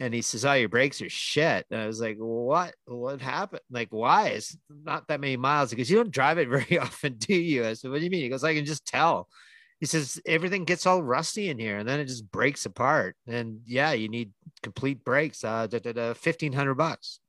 And 0.00 0.12
he 0.12 0.22
says 0.22 0.44
oh 0.44 0.54
your 0.54 0.68
brakes 0.68 1.00
are 1.02 1.08
shit. 1.08 1.66
And 1.70 1.80
i 1.80 1.86
was 1.86 2.00
like 2.00 2.16
what? 2.18 2.74
What 2.86 3.20
happened? 3.20 3.62
Like 3.70 3.88
why? 3.90 4.28
It's 4.28 4.56
not 4.68 5.06
that 5.08 5.20
many 5.20 5.36
miles. 5.36 5.70
Because 5.70 5.90
you 5.90 5.96
don't 5.96 6.10
drive 6.10 6.38
it 6.38 6.48
very 6.58 6.78
often 6.78 7.14
do 7.14 7.34
you? 7.34 7.64
I 7.66 7.74
said 7.74 7.90
what 7.90 7.98
do 7.98 8.04
you 8.04 8.10
mean? 8.10 8.22
He 8.22 8.28
goes 8.28 8.44
i 8.44 8.54
can 8.54 8.64
just 8.64 8.86
tell. 8.86 9.28
He 9.80 9.86
says 9.86 10.20
everything 10.26 10.64
gets 10.64 10.86
all 10.86 11.02
rusty 11.02 11.48
in 11.50 11.58
here 11.58 11.76
and 11.78 11.86
then 11.88 12.00
it 12.00 12.06
just 12.06 12.30
breaks 12.30 12.64
apart. 12.66 13.16
And 13.26 13.60
yeah 13.66 13.92
you 13.92 14.08
need 14.08 14.32
complete 14.62 15.04
brakes 15.04 15.44
uh 15.44 15.66
da, 15.66 15.78
da, 15.78 15.92
da, 15.92 16.06
1500 16.08 16.74
bucks. 16.74 17.20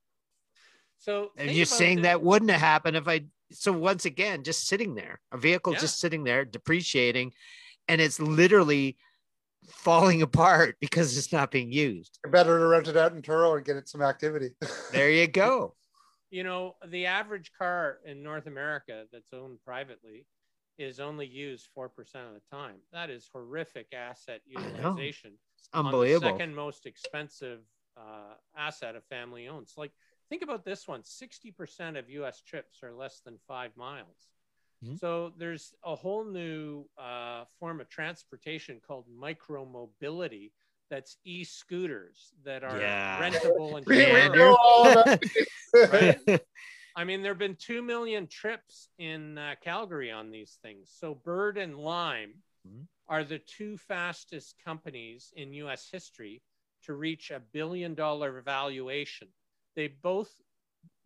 So 0.99 1.31
and 1.37 1.51
you're 1.51 1.65
saying 1.65 2.01
that 2.03 2.23
wouldn't 2.23 2.49
have 2.51 2.61
happened 2.61 2.97
if 2.97 3.07
i 3.07 3.25
so 3.51 3.71
once 3.71 4.05
again 4.05 4.43
just 4.43 4.67
sitting 4.67 4.95
there 4.95 5.21
a 5.31 5.37
vehicle 5.37 5.73
Yeah. 5.73 5.79
just 5.79 5.99
sitting 5.99 6.23
there 6.23 6.45
depreciating 6.45 7.33
and 7.87 8.01
it's 8.01 8.19
literally 8.19 8.97
falling 9.67 10.21
apart 10.21 10.77
because 10.79 11.17
it's 11.17 11.31
not 11.31 11.51
being 11.51 11.71
used 11.71 12.19
Better 12.29 12.59
to 12.59 12.67
rent 12.67 12.87
it 12.87 12.97
out 12.97 13.13
in 13.13 13.21
Turo 13.21 13.55
and 13.57 13.65
get 13.65 13.77
it 13.77 13.87
some 13.87 14.01
activity. 14.01 14.51
there 14.91 15.11
you 15.11 15.27
go 15.27 15.75
you 16.35 16.43
know, 16.43 16.75
the 16.87 17.05
average 17.05 17.51
car 17.57 17.99
in 18.05 18.23
North 18.23 18.47
America 18.47 19.05
that's 19.11 19.31
owned 19.33 19.59
privately 19.63 20.25
is 20.77 20.99
only 20.99 21.25
used 21.25 21.69
4% 21.77 21.87
of 22.27 22.33
the 22.33 22.41
time. 22.51 22.75
That 22.91 23.09
is 23.09 23.29
horrific 23.31 23.87
asset 23.93 24.41
utilization. 24.45 25.33
it's 25.57 25.69
unbelievable 25.73 26.31
second 26.31 26.53
most 26.53 26.85
expensive 26.85 27.59
uh, 27.95 28.33
asset 28.57 28.95
a 28.95 29.01
family 29.01 29.47
owns. 29.47 29.75
Like, 29.77 29.93
think 30.29 30.41
about 30.41 30.65
this 30.65 30.87
one 30.87 31.01
60% 31.03 31.97
of 31.97 32.09
US 32.09 32.41
trips 32.41 32.83
are 32.83 32.93
less 32.93 33.21
than 33.21 33.37
five 33.47 33.75
miles. 33.77 34.29
Mhm. 34.83 34.99
So 34.99 35.33
there's 35.37 35.73
a 35.83 35.95
whole 35.95 36.25
new 36.25 36.85
uh, 36.97 37.45
form 37.59 37.79
of 37.81 37.89
transportation 37.89 38.79
called 38.85 39.05
micromobility 39.09 40.51
that's 40.89 41.17
e-scooters 41.23 42.33
that 42.43 42.63
are 42.63 42.79
Yeah. 42.79 43.19
rentable 43.19 43.77
and 43.77 43.85
We- 43.87 43.97
we 43.97 44.11
Andrew. 44.21 44.51
know 44.51 44.57
all 44.63 44.87
about 44.87 45.19
Right? 45.91 46.19
I 46.95 47.03
mean, 47.03 47.21
there 47.21 47.31
have 47.31 47.39
been 47.39 47.57
2 47.57 47.81
million 47.81 48.27
trips 48.27 48.87
in 48.97 49.37
uh, 49.37 49.55
Calgary 49.61 50.11
on 50.11 50.31
these 50.31 50.57
things. 50.61 50.89
So, 50.97 51.13
Bird 51.13 51.57
and 51.57 51.77
Lime 51.77 52.41
Mhm. 52.67 52.87
are 53.07 53.23
the 53.23 53.39
two 53.39 53.77
fastest 53.77 54.55
companies 54.63 55.33
in 55.35 55.53
US 55.53 55.89
history 55.91 56.41
to 56.83 56.93
reach 56.93 57.31
a 57.31 57.39
billion 57.39 57.95
dollar 57.95 58.41
valuation. 58.41 59.27
They 59.75 59.87
both 59.87 60.31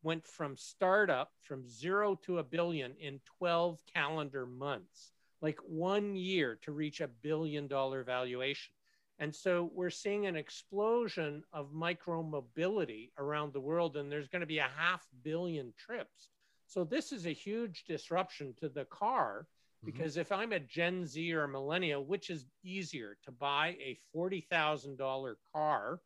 went 0.04 0.26
from 0.26 0.56
startup 0.56 1.32
from 1.42 1.68
zero 1.68 2.16
to 2.26 2.40
a 2.40 2.44
billion 2.44 2.96
in 3.00 3.20
12 3.38 3.80
calendar 3.94 4.46
months, 4.46 5.12
like 5.42 5.60
one 5.66 6.16
year 6.16 6.58
to 6.64 6.72
reach 6.72 7.02
a 7.02 7.08
billion 7.08 7.68
dollar 7.68 8.04
valuation. 8.04 8.72
And 9.20 9.36
so 9.36 9.70
we're 9.74 9.90
seeing 9.90 10.28
an 10.28 10.38
explosion 10.38 11.44
of 11.52 11.74
micro 11.74 12.24
mobility 12.24 13.12
around 13.18 13.52
the 13.52 13.60
world, 13.60 13.98
and 13.98 14.10
there's 14.10 14.30
going 14.30 14.40
to 14.42 14.46
be 14.46 14.60
a 14.60 14.72
half 14.78 15.06
billion 15.24 15.74
trips. 15.78 16.30
So 16.68 16.86
this 16.86 17.12
is 17.12 17.26
a 17.26 17.34
huge 17.34 17.84
disruption 17.86 18.54
to 18.62 18.70
the 18.70 18.86
car 18.86 19.46
mm-hmm. 19.46 19.86
because 19.88 20.16
if 20.16 20.32
I'm 20.32 20.54
a 20.54 20.60
Gen 20.60 21.06
Z 21.06 21.34
or 21.34 21.44
a 21.44 21.50
millennial, 21.50 22.06
which 22.06 22.30
is 22.30 22.46
easier 22.64 23.18
to 23.26 23.32
buy 23.32 23.76
a 23.82 24.00
$40,000 24.16 25.36
car 25.54 26.00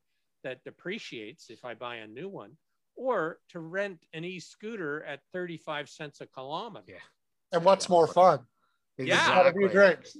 that 0.44 0.64
depreciates 0.64 1.50
if 1.50 1.66
I 1.66 1.74
buy 1.74 1.98
a 1.98 2.08
new 2.08 2.30
one, 2.30 2.52
or 2.96 3.40
to 3.50 3.60
rent 3.60 4.06
an 4.14 4.24
e 4.24 4.40
scooter 4.40 5.04
at 5.04 5.20
35 5.34 5.90
cents 5.90 6.22
a 6.22 6.28
kilometer? 6.28 6.86
Yeah. 6.88 6.96
And 7.52 7.64
what's 7.64 7.90
more 7.90 8.08
fun? 8.08 8.40
Yeah. 8.98 9.28
Got 9.28 9.48
a 9.48 9.54
few 9.54 9.70
drinks. 9.70 10.16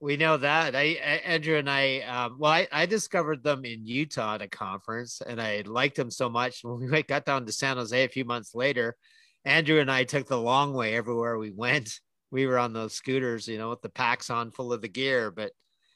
We 0.00 0.16
know 0.16 0.36
that. 0.36 0.76
I, 0.76 0.96
I 1.04 1.20
Andrew 1.24 1.56
and 1.56 1.68
I 1.68 2.00
um 2.02 2.36
well 2.38 2.52
I, 2.52 2.68
I 2.70 2.86
discovered 2.86 3.42
them 3.42 3.64
in 3.64 3.84
Utah 3.84 4.36
at 4.36 4.42
a 4.42 4.48
conference 4.48 5.20
and 5.26 5.40
I 5.40 5.64
liked 5.66 5.96
them 5.96 6.10
so 6.10 6.28
much 6.28 6.60
when 6.62 6.90
we 6.90 7.02
got 7.02 7.24
down 7.24 7.46
to 7.46 7.52
San 7.52 7.76
Jose 7.76 8.04
a 8.04 8.08
few 8.08 8.24
months 8.24 8.54
later. 8.54 8.96
Andrew 9.44 9.80
and 9.80 9.90
I 9.90 10.04
took 10.04 10.26
the 10.26 10.40
long 10.40 10.72
way 10.72 10.94
everywhere 10.94 11.38
we 11.38 11.50
went. 11.50 11.98
We 12.30 12.46
were 12.46 12.58
on 12.58 12.72
those 12.72 12.94
scooters, 12.94 13.48
you 13.48 13.58
know, 13.58 13.70
with 13.70 13.80
the 13.82 13.88
packs 13.88 14.30
on 14.30 14.50
full 14.50 14.72
of 14.72 14.82
the 14.82 14.88
gear, 14.88 15.30
but 15.30 15.52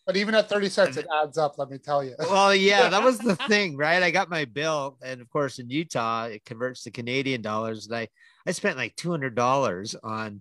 but 0.07 0.17
even 0.17 0.35
at 0.35 0.49
30 0.49 0.69
cents, 0.69 0.97
it 0.97 1.07
adds 1.23 1.39
up, 1.39 1.59
let 1.59 1.71
me 1.71 1.79
tell 1.79 2.03
you. 2.03 2.15
well, 2.19 2.55
yeah, 2.55 2.89
that 2.89 3.03
was 3.03 3.19
the 3.19 3.37
thing, 3.49 3.77
right? 3.77 4.03
I 4.03 4.11
got 4.11 4.29
my 4.31 4.45
bill, 4.45 4.99
and 5.03 5.21
of 5.21 5.29
course, 5.31 5.59
in 5.59 5.71
Utah, 5.71 6.25
it 6.25 6.45
converts 6.45 6.83
to 6.85 6.91
Canadian 6.91 7.43
dollars. 7.43 7.87
And 7.87 7.97
I, 7.97 8.09
I 8.47 8.53
spent 8.53 8.77
like 8.77 8.97
two 8.97 9.11
hundred 9.11 9.35
dollars 9.35 9.95
on 10.03 10.41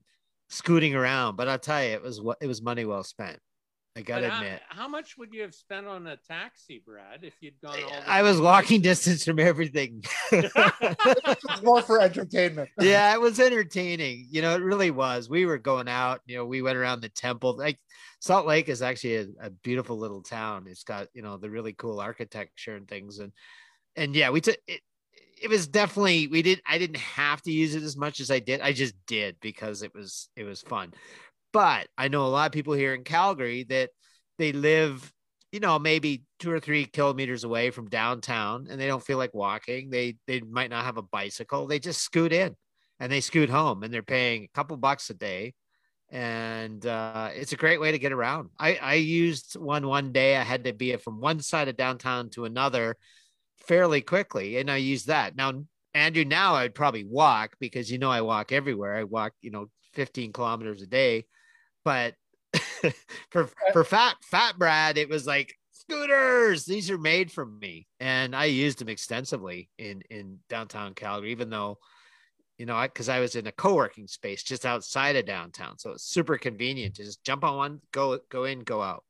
scooting 0.49 0.95
around, 0.95 1.35
but 1.35 1.47
I'll 1.47 1.59
tell 1.59 1.83
you, 1.83 1.91
it 1.91 2.01
was 2.01 2.19
what 2.21 2.37
it 2.41 2.47
was 2.47 2.61
money 2.61 2.85
well 2.85 3.03
spent. 3.03 3.39
I 3.95 4.01
gotta 4.01 4.29
But 4.29 4.35
admit, 4.37 4.61
how 4.69 4.87
much 4.87 5.17
would 5.17 5.33
you 5.33 5.41
have 5.41 5.53
spent 5.53 5.85
on 5.85 6.07
a 6.07 6.15
taxi, 6.15 6.81
Brad, 6.85 7.23
if 7.23 7.33
you'd 7.41 7.59
gone 7.61 7.77
all 7.83 7.89
the 7.89 8.09
I 8.09 8.21
was 8.21 8.37
to- 8.37 8.43
walking 8.43 8.81
distance 8.81 9.25
from 9.25 9.37
everything. 9.37 10.01
It's 10.31 11.61
more 11.61 11.81
for 11.81 11.99
entertainment. 11.99 12.69
yeah, 12.79 13.13
it 13.13 13.19
was 13.19 13.37
entertaining. 13.37 14.27
You 14.29 14.41
know, 14.43 14.55
it 14.55 14.61
really 14.61 14.91
was. 14.91 15.29
We 15.29 15.45
were 15.45 15.57
going 15.57 15.89
out. 15.89 16.21
You 16.25 16.37
know, 16.37 16.45
we 16.45 16.61
went 16.61 16.77
around 16.77 17.01
the 17.01 17.09
temple. 17.09 17.57
Like 17.57 17.79
Salt 18.19 18.47
Lake 18.47 18.69
is 18.69 18.81
actually 18.81 19.15
a, 19.15 19.25
a 19.41 19.49
beautiful 19.49 19.97
little 19.97 20.23
town. 20.23 20.67
It's 20.67 20.83
got 20.83 21.07
you 21.13 21.21
know 21.21 21.35
the 21.35 21.49
really 21.49 21.73
cool 21.73 21.99
architecture 21.99 22.77
and 22.77 22.87
things, 22.87 23.19
and 23.19 23.33
and 23.97 24.15
yeah, 24.15 24.29
we 24.29 24.39
took 24.39 24.57
it. 24.67 24.79
It 25.41 25.49
was 25.49 25.67
definitely 25.67 26.27
we 26.27 26.43
did. 26.43 26.61
I 26.65 26.77
didn't 26.77 26.97
have 26.97 27.41
to 27.41 27.51
use 27.51 27.75
it 27.75 27.83
as 27.83 27.97
much 27.97 28.21
as 28.21 28.31
I 28.31 28.39
did. 28.39 28.61
I 28.61 28.71
just 28.71 28.93
did 29.05 29.35
because 29.41 29.81
it 29.83 29.93
was 29.93 30.29
it 30.37 30.45
was 30.45 30.61
fun. 30.61 30.93
But 31.53 31.87
I 31.97 32.07
know 32.07 32.25
a 32.25 32.27
lot 32.27 32.47
of 32.47 32.51
people 32.53 32.73
here 32.73 32.93
in 32.93 33.03
Calgary 33.03 33.63
that 33.65 33.89
they 34.37 34.53
live, 34.53 35.11
you 35.51 35.59
know, 35.59 35.77
maybe 35.79 36.23
two 36.39 36.51
or 36.51 36.59
three 36.59 36.85
kilometers 36.85 37.43
away 37.43 37.71
from 37.71 37.89
downtown, 37.89 38.67
and 38.69 38.79
they 38.79 38.87
don't 38.87 39.03
feel 39.03 39.17
like 39.17 39.33
walking. 39.33 39.89
They 39.89 40.17
they 40.27 40.41
might 40.41 40.69
not 40.69 40.85
have 40.85 40.97
a 40.97 41.01
bicycle. 41.03 41.67
They 41.67 41.79
just 41.79 42.01
scoot 42.01 42.31
in 42.31 42.55
and 42.99 43.11
they 43.11 43.21
scoot 43.21 43.49
home, 43.49 43.83
and 43.83 43.93
they're 43.93 44.03
paying 44.03 44.43
a 44.43 44.49
couple 44.55 44.77
bucks 44.77 45.09
a 45.09 45.13
day, 45.13 45.53
and 46.09 46.85
uh, 46.85 47.29
it's 47.33 47.53
a 47.53 47.57
great 47.57 47.81
way 47.81 47.91
to 47.91 47.99
get 47.99 48.11
around. 48.11 48.49
I 48.59 48.75
I 48.75 48.93
used 48.95 49.55
one 49.59 49.87
one 49.87 50.11
day. 50.11 50.37
I 50.37 50.43
had 50.43 50.63
to 50.65 50.73
be 50.73 50.95
from 50.97 51.19
one 51.19 51.39
side 51.41 51.67
of 51.67 51.77
downtown 51.77 52.29
to 52.31 52.45
another 52.45 52.95
fairly 53.67 54.01
quickly, 54.01 54.57
and 54.57 54.69
I 54.69 54.77
used 54.77 55.07
that. 55.07 55.35
Now, 55.35 55.63
Andrew, 55.93 56.25
now 56.25 56.55
I'd 56.55 56.75
probably 56.75 57.05
walk 57.05 57.55
because 57.59 57.91
you 57.91 57.97
know 57.97 58.11
I 58.11 58.21
walk 58.21 58.51
everywhere. 58.51 58.95
I 58.95 59.03
walk, 59.03 59.33
you 59.41 59.51
know, 59.51 59.67
15 59.93 60.31
kilometers 60.33 60.81
a 60.81 60.87
day, 60.87 61.25
but 61.83 62.15
for 63.31 63.43
uh, 63.43 63.71
for 63.73 63.83
fat 63.83 64.15
fat 64.23 64.57
Brad, 64.57 64.97
it 64.97 65.09
was 65.09 65.25
like 65.25 65.55
scooters. 65.71 66.65
These 66.65 66.89
are 66.89 66.97
made 66.97 67.31
for 67.31 67.45
me, 67.45 67.87
and 67.99 68.35
I 68.35 68.45
used 68.45 68.79
them 68.79 68.89
extensively 68.89 69.69
in 69.77 70.01
in 70.09 70.39
downtown 70.49 70.93
Calgary, 70.93 71.31
even 71.31 71.49
though. 71.49 71.77
You 72.57 72.67
know, 72.67 72.79
because 72.79 73.09
I, 73.09 73.19
was 73.19 73.35
in 73.35 73.47
a 73.47 73.51
co-working 73.51 74.05
space 74.05 74.43
just 74.43 74.67
outside 74.67 75.15
of 75.15 75.25
downtown, 75.25 75.79
so 75.79 75.93
it's 75.93 76.03
super 76.03 76.37
convenient 76.37 76.93
to 76.95 77.03
just 77.03 77.23
jump 77.23 77.43
on 77.43 77.57
one, 77.57 77.81
go 77.91 78.19
go 78.29 78.43
in, 78.43 78.59
go 78.59 78.83
out, 78.83 79.03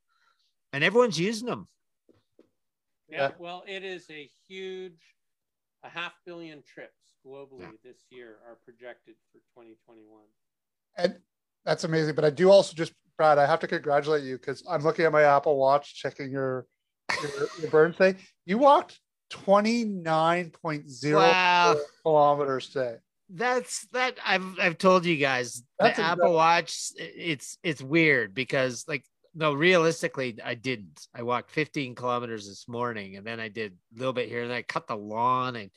and 0.72 0.86
everyone's 0.86 1.20
using 1.20 1.48
them. 1.48 1.68
Yeah, 3.10 3.18
Yeah. 3.18 3.32
well, 3.40 3.66
it 3.68 3.84
is 3.84 4.10
a 4.10 4.30
huge, 4.48 5.16
a 5.84 5.90
half 5.90 6.14
billion 6.26 6.64
trips 6.64 7.02
globally 7.26 7.62
Yeah. 7.62 7.78
this 7.84 8.06
year 8.10 8.40
are 8.48 8.56
projected 8.64 9.16
for 9.32 9.40
2021. 9.54 10.24
And 10.98 11.22
that's 11.66 11.84
amazing. 11.84 12.16
But 12.16 12.26
I 12.26 12.30
do 12.30 12.50
also 12.50 12.74
just, 12.76 12.94
Brad, 13.18 13.38
I 13.38 13.46
have 13.46 13.60
to 13.62 13.68
congratulate 13.68 14.24
you 14.24 14.38
because 14.38 14.64
I'm 14.70 14.82
looking 14.84 15.06
at 15.06 15.12
my 15.12 15.24
Apple 15.24 15.58
Watch, 15.58 15.96
checking 15.96 16.32
your 16.32 16.66
your, 17.22 17.48
your 17.60 17.70
burn 17.72 17.94
thing. 17.94 18.16
You 18.46 18.58
walked 18.58 19.00
29.0 19.32 21.14
Wow. 21.14 21.76
kilometers 22.04 22.70
today. 22.70 22.96
that's 23.30 23.88
that 23.94 24.18
I've 24.26 24.46
I've 24.60 24.78
told 24.78 25.06
you 25.06 25.18
guys 25.18 25.64
That's 25.80 25.98
the. 25.98 26.04
Apple 26.04 26.34
Watch 26.34 26.78
it's 26.98 27.58
it's 27.64 27.82
weird 27.82 28.34
because 28.34 28.86
like 28.88 29.06
no 29.34 29.54
realistically 29.54 30.38
I 30.44 30.56
didn't 30.56 31.08
I 31.16 31.22
walked 31.24 31.52
15 31.52 31.96
kilometers 31.96 32.48
this 32.48 32.68
morning 32.68 33.16
and 33.18 33.26
then 33.26 33.40
I 33.40 33.48
did 33.48 33.74
a 33.96 34.00
little 34.00 34.14
bit 34.14 34.28
here 34.28 34.44
and 34.44 34.52
I 34.52 34.62
cut 34.64 34.88
the 34.88 34.98
lawn 34.98 35.56
and 35.56 35.70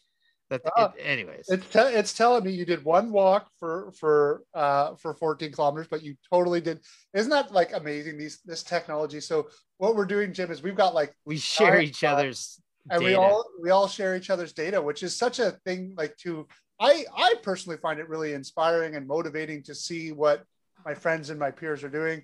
that 0.50 0.62
Ah, 0.76 0.92
it, 0.96 1.00
anyways 1.02 1.46
It's 1.48 1.66
te- 1.68 1.78
it's 1.78 2.12
telling 2.12 2.44
me 2.44 2.52
you 2.52 2.64
did 2.64 2.84
one 2.84 3.10
walk 3.10 3.48
for 3.58 3.92
for 3.92 4.42
uh 4.54 4.94
for 4.96 5.14
14 5.14 5.52
kilometers, 5.52 5.88
but 5.90 6.02
you 6.02 6.16
totally 6.30 6.60
did. 6.60 6.80
Isn't 7.14 7.30
that 7.30 7.52
like 7.52 7.72
amazing? 7.74 8.18
These 8.18 8.40
this 8.44 8.62
technology. 8.62 9.20
So 9.20 9.48
what 9.78 9.96
we're 9.96 10.04
doing, 10.06 10.32
Jim, 10.32 10.50
is 10.50 10.62
we've 10.62 10.76
got 10.76 10.94
like 10.94 11.14
we 11.24 11.38
share 11.38 11.80
each 11.80 12.04
uh, 12.04 12.08
other's 12.08 12.60
and 12.90 13.02
we 13.02 13.14
all 13.14 13.44
we 13.62 13.70
all 13.70 13.88
share 13.88 14.16
each 14.16 14.30
other's 14.30 14.52
data 14.52 14.80
which 14.80 15.02
is 15.02 15.16
such 15.16 15.38
a 15.38 15.52
thing 15.64 15.94
like 15.96 16.16
to 16.18 16.46
i 16.80 17.04
i 17.16 17.34
personally 17.42 17.78
find 17.78 17.98
it 17.98 18.08
really 18.08 18.34
inspiring 18.34 18.96
and 18.96 19.06
motivating 19.06 19.62
to 19.62 19.74
see 19.74 20.12
what 20.12 20.44
my 20.84 20.94
friends 20.94 21.30
and 21.30 21.38
my 21.38 21.50
peers 21.50 21.82
are 21.82 21.88
doing 21.88 22.22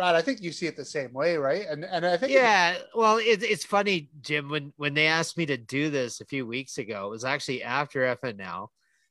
brad 0.00 0.14
i 0.14 0.22
think 0.22 0.40
you 0.40 0.50
see 0.50 0.66
it 0.66 0.78
the 0.78 0.84
same 0.84 1.12
way 1.12 1.36
right 1.36 1.66
and 1.68 1.84
and 1.84 2.06
i 2.06 2.16
think 2.16 2.32
yeah 2.32 2.74
well 2.94 3.18
it, 3.18 3.42
it's 3.42 3.66
funny 3.66 4.08
jim 4.22 4.48
when 4.48 4.72
when 4.78 4.94
they 4.94 5.06
asked 5.06 5.36
me 5.36 5.44
to 5.44 5.58
do 5.58 5.90
this 5.90 6.22
a 6.22 6.24
few 6.24 6.46
weeks 6.46 6.78
ago 6.78 7.06
it 7.06 7.10
was 7.10 7.22
actually 7.22 7.62
after 7.62 8.16
fnl 8.16 8.68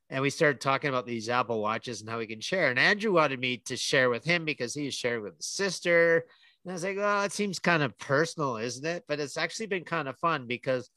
and 0.09 0.23
we 0.23 0.31
started 0.31 0.59
talking 0.59 0.89
about 0.89 1.05
these 1.05 1.29
apple 1.29 1.61
watches 1.61 2.01
and 2.01 2.09
how 2.09 2.17
we 2.17 2.25
can 2.25 2.41
share 2.41 2.71
and 2.71 2.79
andrew 2.79 3.11
wanted 3.11 3.39
me 3.39 3.57
to 3.57 3.77
share 3.77 4.09
with 4.09 4.25
him 4.25 4.45
because 4.45 4.73
he 4.73 4.89
shared 4.89 5.21
with 5.21 5.37
his 5.37 5.45
sister 5.45 6.25
and 6.65 6.71
i 6.71 6.73
was 6.73 6.83
like 6.83 6.97
well 6.97 7.23
it 7.23 7.31
seems 7.31 7.59
kind 7.59 7.83
of 7.83 7.95
personal 7.99 8.57
isn't 8.57 8.87
it 8.87 9.03
but 9.07 9.19
it's 9.19 9.37
actually 9.37 9.67
been 9.67 9.85
kind 9.85 10.07
of 10.07 10.17
fun 10.17 10.47
because 10.47 10.89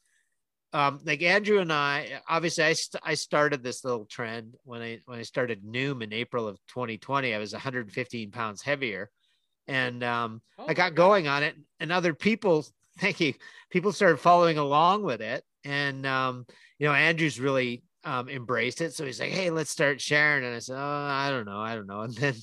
um, 0.75 1.01
like 1.05 1.21
Andrew 1.21 1.59
and 1.59 1.71
I, 1.71 2.19
obviously, 2.27 2.63
I, 2.63 2.73
st- 2.73 3.03
I 3.05 3.13
started 3.13 3.61
this 3.61 3.85
little 3.85 4.05
trend 4.05 4.55
when 4.63 4.81
I 4.81 5.01
when 5.05 5.19
I 5.19 5.21
started 5.21 5.63
Noom 5.63 6.01
in 6.01 6.11
April 6.11 6.47
of 6.47 6.57
2020. 6.69 7.31
I 7.31 7.37
was 7.37 7.53
115 7.53 8.31
pounds 8.31 8.63
heavier, 8.63 9.11
and 9.67 10.03
um, 10.03 10.41
Oh 10.57 10.65
I 10.67 10.73
got 10.73 10.95
going 10.95 11.27
on 11.27 11.43
it, 11.43 11.55
and 11.79 11.91
other 11.91 12.13
people, 12.13 12.65
thank 12.99 13.19
you, 13.19 13.33
people 13.69 13.91
started 13.91 14.17
following 14.17 14.57
along 14.57 15.03
with 15.03 15.21
it, 15.21 15.43
and 15.63 16.05
um, 16.05 16.45
you 16.79 16.87
know, 16.87 16.93
Andrew's 16.93 17.39
really 17.39 17.83
um, 18.03 18.29
embraced 18.29 18.81
it, 18.81 18.93
so 18.93 19.05
he's 19.05 19.19
like, 19.19 19.31
"Hey, 19.31 19.49
let's 19.49 19.69
start 19.69 20.01
sharing," 20.01 20.45
and 20.45 20.55
I 20.55 20.59
said, 20.59 20.77
"Oh, 20.77 21.07
I 21.09 21.29
don't 21.29 21.45
know, 21.45 21.59
I 21.59 21.75
don't 21.75 21.87
know," 21.87 22.01
and 22.01 22.13
then 22.15 22.35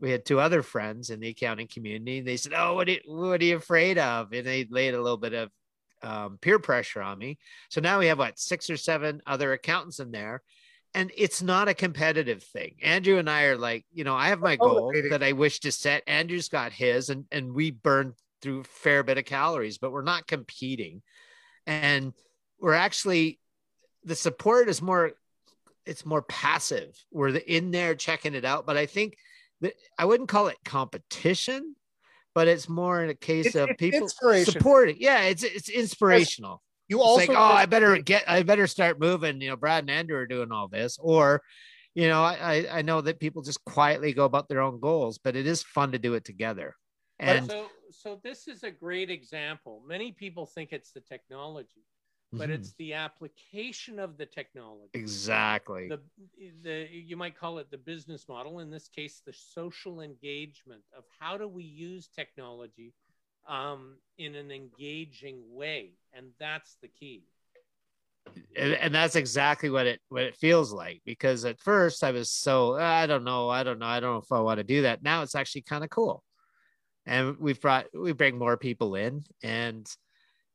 we 0.00 0.10
had 0.10 0.24
two 0.24 0.40
other 0.40 0.62
friends 0.62 1.10
in 1.10 1.20
the 1.20 1.28
accounting 1.28 1.68
community, 1.68 2.18
and 2.18 2.26
they 2.26 2.36
said, 2.36 2.52
"Oh, 2.56 2.74
what 2.74 2.88
are 2.88 2.92
you, 2.92 3.00
what 3.06 3.40
are 3.40 3.44
you 3.44 3.56
afraid 3.56 3.98
of?" 3.98 4.32
And 4.32 4.46
they 4.46 4.66
laid 4.70 4.94
a 4.94 5.02
little 5.02 5.18
bit 5.18 5.34
of 5.34 5.50
um, 6.02 6.38
peer 6.40 6.58
pressure 6.58 7.02
on 7.02 7.18
me. 7.18 7.38
So 7.70 7.80
now 7.80 7.98
we 7.98 8.06
have 8.06 8.18
what 8.18 8.38
six 8.38 8.68
or 8.70 8.76
seven 8.76 9.22
other 9.26 9.52
accountants 9.52 10.00
in 10.00 10.10
there. 10.10 10.42
And 10.94 11.10
it's 11.16 11.42
not 11.42 11.68
a 11.68 11.74
competitive 11.74 12.42
thing. 12.44 12.76
Andrew 12.82 13.18
and 13.18 13.28
I 13.28 13.44
are 13.44 13.58
like, 13.58 13.84
you 13.92 14.04
know, 14.04 14.14
I 14.14 14.28
have 14.28 14.38
my 14.38 14.56
oh, 14.60 14.74
goal 14.74 14.92
that 15.10 15.24
I 15.24 15.32
wish 15.32 15.60
to 15.60 15.72
set. 15.72 16.04
Andrew's 16.06 16.48
got 16.48 16.72
his, 16.72 17.10
and 17.10 17.24
and 17.32 17.52
we 17.52 17.72
burn 17.72 18.14
through 18.40 18.60
a 18.60 18.64
fair 18.64 19.02
bit 19.02 19.18
of 19.18 19.24
calories, 19.24 19.78
but 19.78 19.90
we're 19.90 20.02
not 20.02 20.26
competing. 20.26 21.02
And 21.66 22.12
we're 22.60 22.74
actually 22.74 23.40
the 24.04 24.14
support 24.14 24.68
is 24.68 24.80
more 24.80 25.12
it's 25.86 26.06
more 26.06 26.22
passive. 26.22 26.96
We're 27.10 27.36
in 27.36 27.70
there 27.70 27.94
checking 27.94 28.34
it 28.34 28.44
out. 28.44 28.66
But 28.66 28.76
I 28.76 28.86
think 28.86 29.16
that 29.60 29.74
I 29.98 30.04
wouldn't 30.04 30.28
call 30.28 30.48
it 30.48 30.56
competition, 30.64 31.74
but 32.34 32.48
it's 32.48 32.68
more 32.68 33.02
in 33.02 33.10
a 33.10 33.14
case 33.14 33.46
It's- 33.46 33.70
of 33.70 33.76
people 33.78 34.08
supporting. 34.08 34.96
Yeah, 34.98 35.22
it's 35.22 35.42
it's 35.42 35.68
inspirational. 35.68 36.62
You 36.88 36.98
It's 36.98 37.06
also 37.06 37.32
like, 37.32 37.40
oh, 37.40 37.54
I 37.54 37.66
better 37.66 37.96
get, 37.98 38.24
I 38.28 38.42
better 38.42 38.66
start 38.66 38.98
moving. 39.00 39.40
You 39.40 39.50
know, 39.50 39.56
Brad 39.56 39.84
and 39.84 39.90
Andrew 39.90 40.16
are 40.16 40.26
doing 40.26 40.52
all 40.52 40.68
this, 40.68 40.98
or, 41.00 41.42
you 41.94 42.08
know, 42.08 42.22
I 42.22 42.34
I- 42.56 42.78
I 42.78 42.82
know 42.82 43.00
that 43.00 43.20
people 43.20 43.42
just 43.42 43.64
quietly 43.64 44.12
go 44.12 44.24
about 44.24 44.48
their 44.48 44.60
own 44.60 44.80
goals, 44.80 45.18
but 45.18 45.36
it 45.36 45.46
is 45.46 45.62
fun 45.62 45.92
to 45.92 45.98
do 45.98 46.14
it 46.14 46.24
together. 46.24 46.76
And 47.20 47.46
so 47.46 47.68
so 47.90 48.20
this 48.22 48.48
is 48.48 48.64
a 48.64 48.70
great 48.70 49.10
example. 49.10 49.82
Many 49.86 50.12
people 50.12 50.46
think 50.46 50.72
it's 50.72 50.92
the 50.92 51.00
technology, 51.00 51.84
but 52.32 52.50
Mhm. 52.50 52.54
it's 52.54 52.74
the 52.74 52.94
application 52.94 53.98
of 53.98 54.16
the 54.16 54.26
technology. 54.26 54.90
exactly 54.94 55.88
The, 55.88 56.00
the 56.62 56.88
you 56.90 57.16
might 57.16 57.36
call 57.36 57.58
it 57.58 57.70
the 57.70 57.78
business 57.78 58.28
model. 58.28 58.58
In 58.60 58.70
this 58.70 58.88
case, 58.88 59.20
the 59.24 59.32
social 59.32 60.00
engagement 60.00 60.82
of 60.96 61.04
how 61.18 61.38
do 61.38 61.46
we 61.48 61.64
use 61.64 62.08
technology 62.08 62.94
um, 63.48 63.96
in 64.18 64.34
an 64.34 64.50
engaging 64.50 65.42
way, 65.50 65.92
and 66.12 66.28
that's 66.38 66.76
the 66.82 66.88
key. 66.88 67.24
and, 68.56 68.72
and 68.74 68.94
that's 68.94 69.16
exactly 69.16 69.70
what 69.70 69.86
it 69.86 70.00
what 70.08 70.22
it 70.22 70.36
feels 70.36 70.72
like. 70.72 71.02
Because 71.04 71.44
at 71.44 71.60
first 71.60 72.04
I 72.04 72.10
was 72.10 72.30
so 72.30 72.74
I 72.74 73.06
don't 73.06 73.24
know 73.24 73.48
I 73.48 73.62
don't 73.62 73.78
know 73.78 73.86
I 73.86 74.00
don't 74.00 74.14
know 74.14 74.18
if 74.22 74.32
I 74.32 74.40
want 74.40 74.58
to 74.58 74.64
do 74.64 74.82
that. 74.82 75.02
Now 75.02 75.22
it's 75.22 75.34
actually 75.34 75.62
kind 75.62 75.84
of 75.84 75.90
cool. 75.90 76.22
And 77.06 77.36
we've 77.38 77.60
brought 77.60 77.86
we 77.94 78.12
bring 78.12 78.38
more 78.38 78.56
people 78.56 78.94
in 78.94 79.24
and 79.42 79.86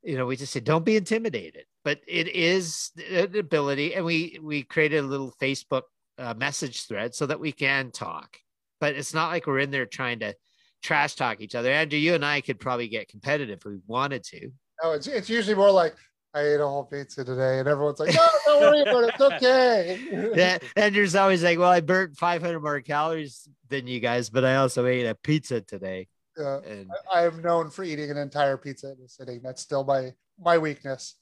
you 0.01 0.17
know 0.17 0.25
we 0.25 0.35
just 0.35 0.53
say 0.53 0.59
don't 0.59 0.85
be 0.85 0.95
intimidated. 0.95 1.65
But 1.83 1.99
it 2.07 2.27
is 2.27 2.91
an 3.11 3.37
ability 3.37 3.95
and 3.95 4.05
we 4.05 4.39
we 4.41 4.63
created 4.63 5.03
a 5.03 5.07
little 5.07 5.33
Facebook 5.41 5.83
uh, 6.17 6.33
message 6.33 6.87
thread 6.87 7.13
so 7.15 7.25
that 7.27 7.39
we 7.39 7.51
can 7.51 7.91
talk. 7.91 8.37
But 8.81 8.95
it's 8.95 9.13
not 9.13 9.29
like 9.29 9.45
we're 9.45 9.59
in 9.59 9.71
there 9.71 9.85
trying 9.85 10.19
to 10.19 10.33
trash 10.81 11.15
talk 11.15 11.41
each 11.41 11.55
other. 11.55 11.71
Andrew, 11.71 11.99
you 11.99 12.13
and 12.13 12.25
I 12.25 12.41
could 12.41 12.59
probably 12.59 12.87
get 12.87 13.07
competitive 13.07 13.59
if 13.59 13.65
we 13.65 13.79
wanted 13.87 14.23
to. 14.25 14.51
No, 14.83 14.91
it's 14.93 15.07
it's 15.07 15.29
usually 15.29 15.55
more 15.55 15.71
like 15.71 15.95
I 16.33 16.41
ate 16.41 16.59
a 16.59 16.67
whole 16.67 16.85
pizza 16.85 17.23
today, 17.23 17.59
and 17.59 17.67
everyone's 17.67 17.99
like, 17.99 18.13
"No, 18.13 18.27
don't 18.45 18.61
worry 18.61 18.81
about 18.81 19.03
it. 19.03 19.09
It's 19.13 19.21
okay." 19.21 20.31
Yeah, 20.35 20.57
Andrew's 20.75 21.15
always 21.15 21.43
like, 21.43 21.57
"Well, 21.57 21.71
I 21.71 21.81
burnt 21.81 22.17
500 22.17 22.59
more 22.59 22.79
calories 22.81 23.47
than 23.67 23.87
you 23.87 23.99
guys, 23.99 24.29
but 24.29 24.45
I 24.45 24.57
also 24.57 24.85
ate 24.85 25.05
a 25.05 25.15
pizza 25.15 25.61
today." 25.61 26.07
Yeah. 26.37 26.59
And 26.65 26.89
I 27.13 27.25
am 27.25 27.41
known 27.41 27.69
for 27.69 27.83
eating 27.83 28.09
an 28.11 28.17
entire 28.17 28.57
pizza 28.57 28.91
in 28.91 29.03
a 29.03 29.09
sitting. 29.09 29.41
That's 29.43 29.61
still 29.61 29.83
my 29.83 30.13
my 30.39 30.57
weakness. 30.57 31.15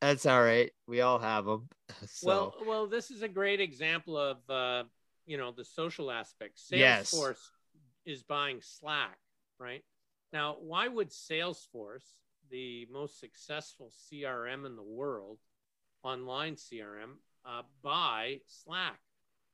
that's 0.00 0.26
all 0.26 0.42
right. 0.42 0.70
We 0.86 1.00
all 1.00 1.18
have 1.18 1.44
them. 1.44 1.68
So, 2.06 2.26
Well, 2.26 2.54
well, 2.66 2.86
this 2.86 3.10
is 3.10 3.22
a 3.22 3.28
great 3.28 3.60
example 3.60 4.16
of 4.16 4.36
uh, 4.48 4.84
you 5.26 5.36
know 5.38 5.52
the 5.52 5.64
social 5.64 6.10
aspect. 6.10 6.60
Yes. 6.70 7.12
Is 8.06 8.22
buying 8.22 8.60
Slack, 8.62 9.18
right? 9.58 9.82
Now, 10.32 10.56
why 10.60 10.88
would 10.88 11.10
Salesforce, 11.10 12.16
the 12.50 12.86
most 12.90 13.20
successful 13.20 13.90
CRM 13.90 14.64
in 14.64 14.76
the 14.76 14.82
world, 14.82 15.38
online 16.02 16.54
CRM, 16.54 17.16
uh, 17.44 17.62
buy 17.82 18.40
Slack? 18.46 19.00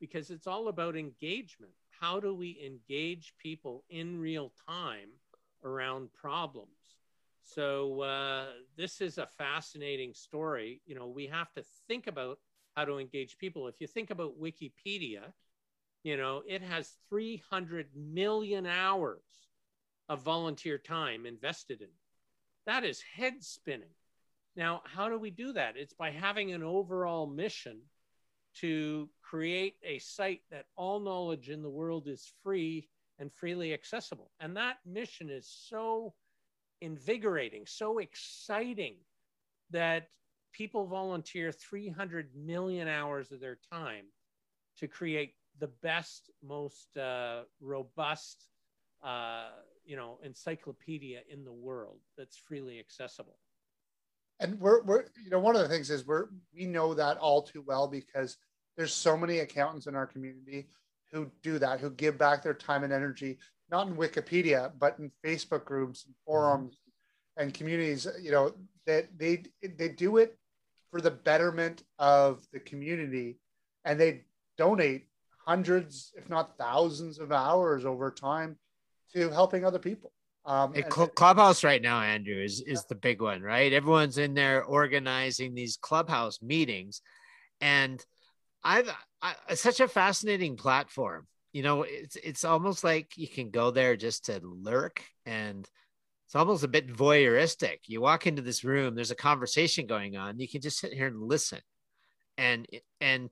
Because 0.01 0.31
it's 0.31 0.47
all 0.47 0.69
about 0.69 0.97
engagement. 0.97 1.73
How 2.01 2.21
do 2.21 2.35
we 2.35 2.61
engage 2.65 3.35
people 3.39 3.85
in 3.89 4.21
real 4.21 4.53
time 4.69 5.09
around 5.65 6.13
problems? 6.13 6.71
So 7.43 8.03
uh, 8.03 8.47
this 8.77 9.01
is 9.01 9.19
a 9.19 9.27
fascinating 9.27 10.13
story. 10.13 10.83
You 10.85 10.95
know, 10.95 11.07
we 11.07 11.27
have 11.27 11.53
to 11.55 11.63
think 11.89 12.07
about 12.07 12.39
how 12.77 12.85
to 12.85 12.99
engage 12.99 13.39
people. 13.39 13.69
If 13.69 13.81
you 13.81 13.87
think 13.87 14.11
about 14.11 14.41
Wikipedia, 14.41 15.33
you 16.07 16.17
know, 16.17 16.41
it 16.47 16.63
has 16.63 16.95
300 17.09 17.89
million 17.97 18.65
hours 18.65 19.25
of 20.09 20.23
volunteer 20.23 20.79
time 20.79 21.27
invested 21.27 21.81
in. 21.81 21.89
it. 21.89 21.95
That 22.65 22.85
is 22.85 23.03
head 23.17 23.43
spinning. 23.43 23.91
Now, 24.55 24.83
how 24.85 25.09
do 25.09 25.19
we 25.19 25.31
do 25.31 25.53
that? 25.55 25.77
It's 25.77 25.95
by 25.95 26.13
having 26.13 26.53
an 26.53 26.63
overall 26.63 27.27
mission 27.27 27.81
to 28.61 29.09
create 29.21 29.75
a 29.83 29.99
site 29.99 30.43
that 30.53 30.67
all 30.77 31.01
knowledge 31.01 31.51
in 31.51 31.61
the 31.61 31.69
world 31.69 32.07
is 32.07 32.33
free 32.45 32.89
and 33.19 33.33
freely 33.33 33.75
accessible. 33.75 34.31
And 34.39 34.57
that 34.57 34.77
mission 34.87 35.29
is 35.29 35.53
so 35.69 36.15
invigorating, 36.81 37.65
so 37.67 37.99
exciting 37.99 38.95
that 39.71 40.11
people 40.53 40.87
volunteer 40.87 41.51
300 41.51 42.31
million 42.37 42.87
hours 42.87 43.33
of 43.33 43.41
their 43.41 43.59
time 43.73 44.05
to 44.79 44.87
create 44.87 45.35
the 45.59 45.69
best, 45.83 46.31
most 46.43 46.97
uh, 46.97 47.43
robust, 47.61 48.49
uh, 49.05 49.49
you 49.85 49.97
know, 49.97 50.19
encyclopedia 50.23 51.21
in 51.31 51.45
the 51.45 51.53
world 51.53 52.01
that's 52.17 52.37
freely 52.37 52.79
accessible. 52.79 53.39
and 54.41 54.61
we're 54.61 54.83
we're 54.85 55.05
you 55.25 55.31
know 55.31 55.39
one 55.39 55.57
of 55.57 55.63
the 55.63 55.69
things 55.69 55.91
is 55.91 56.07
we're 56.07 56.27
we 56.55 56.67
know 56.67 56.95
that 56.95 57.17
all 57.19 57.43
too 57.43 57.63
well 57.67 57.89
because 57.89 58.37
there's 58.77 58.93
so 58.93 59.17
many 59.17 59.39
accountants 59.41 59.87
in 59.87 59.95
our 59.95 60.07
community 60.07 60.69
who 61.13 61.31
do 61.43 61.59
that 61.59 61.81
who 61.81 61.91
give 61.91 62.19
back 62.19 62.43
their 62.43 62.55
time 62.55 62.85
and 62.85 62.93
energy 62.93 63.39
not 63.71 63.87
in 63.89 63.97
wikipedia 63.97 64.71
but 64.79 64.99
in 64.99 65.11
facebook 65.25 65.65
groups 65.65 66.05
and 66.07 66.15
forums 66.27 66.79
and 67.39 67.55
communities 67.55 68.07
you 68.21 68.31
know 68.31 68.53
that 68.87 69.07
they 69.17 69.43
they 69.79 69.89
do 69.89 70.19
it 70.19 70.37
for 70.91 71.01
the 71.01 71.11
betterment 71.11 71.83
of 71.99 72.45
the 72.53 72.61
community 72.61 73.39
and 73.85 73.99
they 73.99 74.25
donate 74.59 75.07
hundreds 75.47 76.13
if 76.17 76.29
not 76.29 76.59
thousands 76.59 77.19
of 77.19 77.33
hours 77.33 77.85
over 77.85 78.11
time 78.11 78.57
to 79.15 79.31
helping 79.31 79.65
other 79.65 79.79
people 79.79 80.13
um, 80.45 80.75
And 80.75 80.85
and- 80.85 80.93
Cl- 80.93 81.09
Clubhouse 81.09 81.65
right 81.65 81.83
now, 81.83 82.01
Andrew, 82.01 82.41
is 82.41 82.61
is 82.61 82.85
the 82.85 82.95
big 82.95 83.21
one, 83.21 83.43
right? 83.43 83.73
Everyone's 83.73 84.17
in 84.17 84.35
there 84.35 84.63
organizing 84.63 85.55
these 85.55 85.77
clubhouse 85.77 86.41
meetings, 86.41 87.03
and 87.61 88.05
I've 88.63 88.89
I, 89.21 89.35
it's 89.49 89.61
such 89.61 89.81
a 89.81 89.89
fascinating 89.89 90.57
platform. 90.57 91.27
You 91.53 91.63
know, 91.65 91.83
it's 91.83 92.15
it's 92.17 92.45
almost 92.45 92.85
like 92.85 93.17
you 93.17 93.27
can 93.27 93.51
go 93.51 93.73
there 93.73 93.97
just 93.97 94.27
to 94.27 94.41
lurk, 94.43 95.03
and 95.25 95.69
it's 96.27 96.37
almost 96.37 96.63
a 96.63 96.69
bit 96.69 96.87
voyeuristic. 96.95 97.79
You 97.87 98.01
walk 98.01 98.29
into 98.29 98.43
this 98.43 98.63
room, 98.63 98.95
there's 98.95 99.11
a 99.11 99.17
conversation 99.17 99.87
going 99.87 100.17
on, 100.17 100.39
you 100.39 100.49
can 100.49 100.61
just 100.61 100.79
sit 100.79 100.93
here 100.93 101.09
and 101.09 101.21
listen, 101.21 101.61
and 102.39 102.69
and 103.01 103.31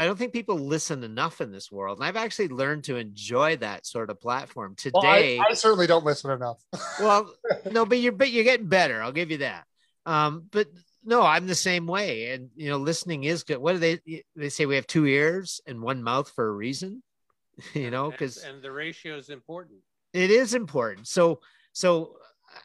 I 0.00 0.06
don't 0.06 0.16
think 0.18 0.32
people 0.32 0.56
listen 0.58 1.04
enough 1.04 1.42
in 1.42 1.52
this 1.52 1.70
world, 1.70 1.98
and 1.98 2.06
I've 2.06 2.16
actually 2.16 2.48
learned 2.48 2.84
to 2.84 2.96
enjoy 2.96 3.56
that 3.58 3.86
sort 3.86 4.08
of 4.08 4.18
platform 4.18 4.74
well, 4.94 5.04
I- 5.04 5.20
today. 5.20 5.38
I, 5.38 5.52
certainly 5.54 5.86
don't 5.86 6.04
listen 6.06 6.30
enough. 6.30 6.58
Well 6.98 7.30
no 7.70 7.84
but 7.84 7.98
you're 7.98 8.12
but 8.12 8.30
you're 8.30 8.44
getting 8.44 8.68
better 8.68 9.02
i'll 9.02 9.12
give 9.12 9.30
you 9.30 9.38
that. 9.38 9.64
Um 10.06 10.46
but 10.50 10.68
no 11.04 11.20
i'm 11.22 11.46
the 11.46 11.54
same 11.54 11.86
way 11.86 12.30
and 12.30 12.48
you 12.56 12.70
know 12.70 12.78
listening 12.78 13.24
is 13.24 13.42
good. 13.44 13.58
What 13.58 13.72
do 13.74 13.78
they 13.78 14.24
they 14.36 14.48
say 14.48 14.64
we 14.64 14.76
have 14.76 14.86
two 14.86 15.06
ears 15.06 15.60
and 15.66 15.82
one 15.82 16.02
mouth 16.02 16.30
for 16.30 16.46
a 16.48 16.52
reason? 16.52 17.02
You 17.74 17.90
know 17.90 18.04
And- 18.06 18.12
because 18.12 18.38
and 18.38 18.62
the 18.62 18.72
ratio 18.72 19.18
is 19.18 19.28
important. 19.28 19.80
it 20.14 20.30
is 20.30 20.54
important. 20.54 21.08
So 21.08 21.40
so 21.72 22.16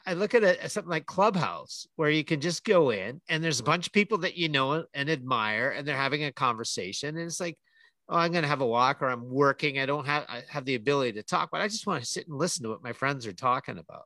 i 0.06 0.14
look 0.14 0.34
at 0.34 0.44
it 0.44 0.60
as 0.60 0.74
something 0.74 0.90
like 0.90 1.06
clubhouse 1.06 1.88
where 1.96 2.10
you 2.10 2.24
can 2.24 2.40
just 2.40 2.64
go 2.64 2.90
in 2.90 3.22
and 3.30 3.44
there's 3.44 3.60
a 3.60 3.64
bunch 3.64 3.88
of 3.88 3.94
people 3.94 4.18
that 4.18 4.38
you 4.38 4.50
know 4.50 4.84
and 4.94 5.10
admire 5.10 5.72
and 5.72 5.88
they're 5.88 5.96
having 5.96 6.24
a 6.24 6.32
conversation 6.32 7.18
and 7.18 7.26
it's 7.26 7.40
like 7.40 7.58
oh 8.10 8.18
i'm 8.18 8.32
going 8.32 8.44
to 8.44 8.48
have 8.48 8.62
a 8.62 8.68
walk 8.68 9.02
or 9.02 9.10
i'm 9.10 9.30
working 9.30 9.80
i 9.80 9.86
don't 9.86 10.06
have 10.06 10.26
i 10.28 10.42
have 10.50 10.66
the 10.66 10.76
ability 10.76 11.14
to 11.14 11.24
talk 11.24 11.50
but 11.52 11.62
i 11.62 11.68
just 11.68 11.88
want 11.88 12.04
to 12.04 12.10
sit 12.10 12.28
and 12.28 12.38
listen 12.38 12.64
to 12.64 12.70
what 12.70 12.84
my 12.84 12.94
friends 12.94 13.26
are 13.26 13.34
talking 13.34 13.78
about. 13.78 14.04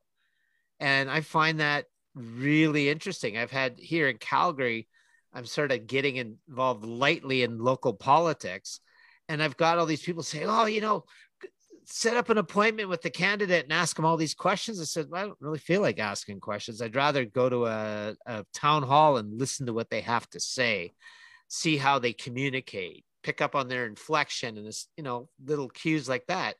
And 0.80 1.10
i 1.10 1.22
find 1.22 1.60
that 1.60 1.86
really 2.16 2.90
interesting. 2.90 3.38
I've 3.38 3.52
had 3.52 3.76
here 3.78 4.08
in 4.08 4.18
calgary 4.18 4.88
i'm 5.34 5.46
sort 5.46 5.72
of 5.72 5.88
getting 5.88 6.16
involved 6.16 6.84
lightly 6.84 7.44
in 7.44 7.60
local 7.60 7.94
politics 7.94 8.80
and 9.28 9.42
i've 9.44 9.58
got 9.58 9.78
all 9.78 9.86
these 9.86 10.02
people 10.02 10.24
say 10.24 10.44
oh 10.46 10.66
you 10.66 10.82
know 10.82 11.04
set 11.92 12.18
up 12.18 12.30
an 12.30 12.38
appointment 12.38 12.90
with 12.90 13.02
the 13.02 13.10
candidate 13.10 13.64
and 13.64 13.74
ask 13.74 13.96
them 13.96 14.06
all 14.06 14.18
these 14.18 14.36
questions. 14.36 14.80
I 14.80 14.84
said, 14.84 15.08
well, 15.10 15.22
I 15.22 15.26
don't 15.26 15.38
really 15.42 15.60
feel 15.60 15.82
like 15.82 16.00
asking 16.00 16.40
questions. 16.40 16.82
I'd 16.82 16.96
rather 16.96 17.26
go 17.26 17.50
to 17.50 17.66
a, 17.66 18.16
a 18.26 18.46
town 18.54 18.84
hall 18.84 19.18
and 19.18 19.40
listen 19.40 19.66
to 19.66 19.74
what 19.74 19.90
they 19.90 20.02
have 20.02 20.30
to 20.32 20.40
say, 20.40 20.94
see 21.48 21.78
how 21.78 22.00
they 22.00 22.14
communicate, 22.14 23.06
pick 23.24 23.42
up 23.42 23.56
on 23.56 23.68
their 23.68 23.86
inflection 23.86 24.58
and 24.58 24.68
this, 24.68 24.88
you 24.98 25.04
know, 25.04 25.30
little 25.44 25.70
cues 25.70 26.08
like 26.08 26.26
that. 26.28 26.56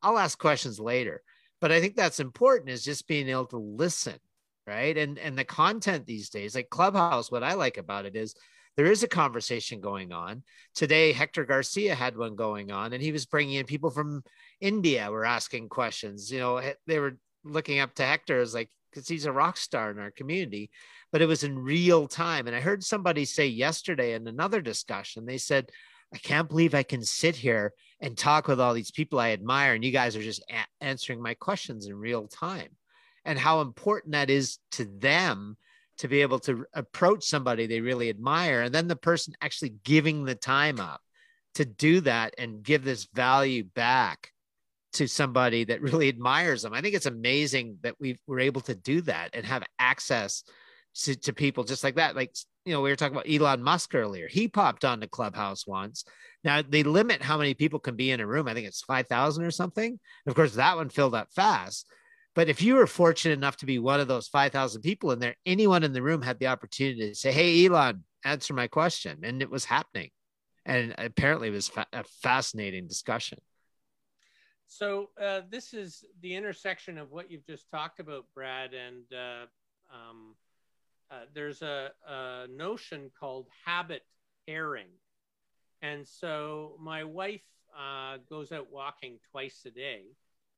I'll 0.00 0.18
ask 0.18 0.38
questions 0.38 0.78
later. 0.78 1.22
But 1.60 1.72
I 1.72 1.80
think 1.80 1.96
that's 1.96 2.20
important 2.20 2.70
is 2.70 2.84
just 2.84 3.08
being 3.08 3.28
able 3.28 3.46
to 3.46 3.58
listen, 3.58 4.18
right? 4.66 4.96
And 4.96 5.18
and 5.18 5.36
the 5.36 5.44
content 5.44 6.06
these 6.06 6.30
days, 6.30 6.54
like 6.54 6.70
Clubhouse, 6.70 7.32
what 7.32 7.42
I 7.42 7.54
like 7.54 7.78
about 7.78 8.06
it 8.06 8.14
is 8.14 8.36
there 8.78 8.92
is 8.92 9.02
a 9.02 9.08
conversation 9.08 9.80
going 9.80 10.12
on. 10.12 10.44
Today, 10.72 11.10
Hector 11.10 11.44
Garcia 11.44 11.96
had 11.96 12.16
one 12.16 12.36
going 12.36 12.70
on, 12.70 12.92
and 12.92 13.02
he 13.02 13.10
was 13.10 13.26
bringing 13.26 13.56
in 13.56 13.66
people 13.66 13.90
from 13.90 14.22
India 14.60 15.10
were 15.10 15.24
asking 15.24 15.68
questions. 15.68 16.30
You 16.30 16.38
know, 16.38 16.62
they 16.86 17.00
were 17.00 17.18
looking 17.42 17.80
up 17.80 17.92
to 17.96 18.04
Hector 18.04 18.40
as 18.40 18.54
like 18.54 18.70
because 18.92 19.08
he's 19.08 19.26
a 19.26 19.32
rock 19.32 19.56
star 19.56 19.90
in 19.90 19.98
our 19.98 20.12
community, 20.12 20.70
but 21.10 21.20
it 21.20 21.26
was 21.26 21.42
in 21.42 21.58
real 21.58 22.06
time. 22.06 22.46
And 22.46 22.54
I 22.54 22.60
heard 22.60 22.84
somebody 22.84 23.24
say 23.24 23.48
yesterday 23.48 24.14
in 24.14 24.28
another 24.28 24.60
discussion, 24.60 25.26
they 25.26 25.38
said, 25.38 25.70
"I 26.14 26.18
can't 26.18 26.48
believe 26.48 26.72
I 26.72 26.84
can 26.84 27.02
sit 27.02 27.34
here 27.34 27.74
and 27.98 28.16
talk 28.16 28.46
with 28.46 28.60
all 28.60 28.74
these 28.74 28.92
people 28.92 29.18
I 29.18 29.32
admire, 29.32 29.74
and 29.74 29.84
you 29.84 29.90
guys 29.90 30.14
are 30.14 30.22
just 30.22 30.44
a- 30.52 30.84
answering 30.84 31.20
my 31.20 31.34
questions 31.34 31.88
in 31.88 31.96
real 31.96 32.28
time." 32.28 32.76
And 33.24 33.40
how 33.40 33.60
important 33.60 34.12
that 34.12 34.30
is 34.30 34.58
to 34.70 34.84
them 34.84 35.56
to 35.98 36.08
be 36.08 36.22
able 36.22 36.38
to 36.40 36.64
approach 36.74 37.24
somebody 37.24 37.66
they 37.66 37.80
really 37.80 38.08
admire, 38.08 38.62
and 38.62 38.74
then 38.74 38.88
the 38.88 38.96
person 38.96 39.34
actually 39.40 39.74
giving 39.84 40.24
the 40.24 40.34
time 40.34 40.80
up 40.80 41.00
to 41.54 41.64
do 41.64 42.00
that 42.02 42.34
and 42.38 42.62
give 42.62 42.84
this 42.84 43.08
value 43.12 43.64
back 43.64 44.32
to 44.92 45.06
somebody 45.06 45.64
that 45.64 45.82
really 45.82 46.08
admires 46.08 46.62
them. 46.62 46.72
I 46.72 46.80
think 46.80 46.94
it's 46.94 47.06
amazing 47.06 47.78
that 47.82 47.96
we 48.00 48.18
were 48.26 48.40
able 48.40 48.60
to 48.62 48.74
do 48.74 49.00
that 49.02 49.30
and 49.34 49.44
have 49.44 49.64
access 49.78 50.44
to, 51.02 51.16
to 51.16 51.32
people 51.32 51.64
just 51.64 51.84
like 51.84 51.96
that. 51.96 52.16
Like, 52.16 52.34
you 52.64 52.72
know, 52.72 52.80
we 52.80 52.90
were 52.90 52.96
talking 52.96 53.16
about 53.16 53.30
Elon 53.30 53.62
Musk 53.62 53.94
earlier. 53.94 54.28
He 54.28 54.48
popped 54.48 54.84
on 54.84 55.00
the 55.00 55.08
clubhouse 55.08 55.66
once. 55.66 56.04
Now 56.44 56.62
they 56.62 56.82
limit 56.82 57.22
how 57.22 57.38
many 57.38 57.54
people 57.54 57.78
can 57.78 57.96
be 57.96 58.10
in 58.10 58.20
a 58.20 58.26
room. 58.26 58.48
I 58.48 58.54
think 58.54 58.66
it's 58.66 58.82
5,000 58.82 59.44
or 59.44 59.50
something. 59.50 59.98
Of 60.26 60.34
course, 60.34 60.54
that 60.54 60.76
one 60.76 60.88
filled 60.88 61.14
up 61.14 61.28
fast. 61.34 61.86
But 62.38 62.48
if 62.48 62.62
you 62.62 62.76
were 62.76 62.86
fortunate 62.86 63.36
enough 63.36 63.56
to 63.56 63.66
be 63.66 63.80
one 63.80 63.98
of 63.98 64.06
those 64.06 64.28
5,000 64.28 64.80
people 64.80 65.10
in 65.10 65.18
there, 65.18 65.34
anyone 65.44 65.82
in 65.82 65.92
the 65.92 66.02
room 66.02 66.22
had 66.22 66.38
the 66.38 66.46
opportunity 66.46 67.08
to 67.08 67.14
say, 67.16 67.32
Hey, 67.32 67.66
Elon, 67.66 68.04
answer 68.24 68.54
my 68.54 68.68
question. 68.68 69.18
And 69.24 69.42
it 69.42 69.50
was 69.50 69.64
happening. 69.64 70.10
And 70.64 70.94
apparently 70.98 71.48
it 71.48 71.50
was 71.50 71.66
fa- 71.66 71.88
a 71.92 72.04
fascinating 72.04 72.86
discussion. 72.86 73.38
So 74.68 75.10
uh, 75.20 75.40
this 75.50 75.74
is 75.74 76.04
the 76.22 76.36
intersection 76.36 76.96
of 76.96 77.10
what 77.10 77.28
you've 77.28 77.44
just 77.44 77.68
talked 77.72 77.98
about, 77.98 78.26
Brad, 78.36 78.70
and 78.72 79.02
uh, 79.12 79.46
um, 79.92 80.36
uh, 81.10 81.22
there's 81.34 81.60
a, 81.62 81.90
a 82.08 82.46
notion 82.46 83.10
called 83.18 83.48
habit 83.66 84.02
pairing. 84.46 84.92
And 85.82 86.06
so 86.06 86.76
my 86.80 87.02
wife 87.02 87.42
uh, 87.76 88.18
goes 88.30 88.52
out 88.52 88.70
walking 88.70 89.18
twice 89.32 89.60
a 89.66 89.70
day, 89.70 90.02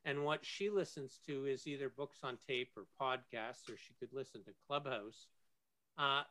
and 0.05 0.25
what 0.25 0.41
she 0.45 0.71
listens 0.71 1.19
to 1.27 1.47
is 1.47 1.67
either 1.67 1.89
books 1.89 2.19
on 2.23 2.39
tape 2.47 2.71
or 2.77 2.85
podcasts, 3.01 3.69
or 3.69 3.77
she 3.77 3.95
could 3.99 4.13
listen 4.13 4.43
to 4.45 4.51
Clubhouse. 4.67 5.27
Uh, 5.99 6.23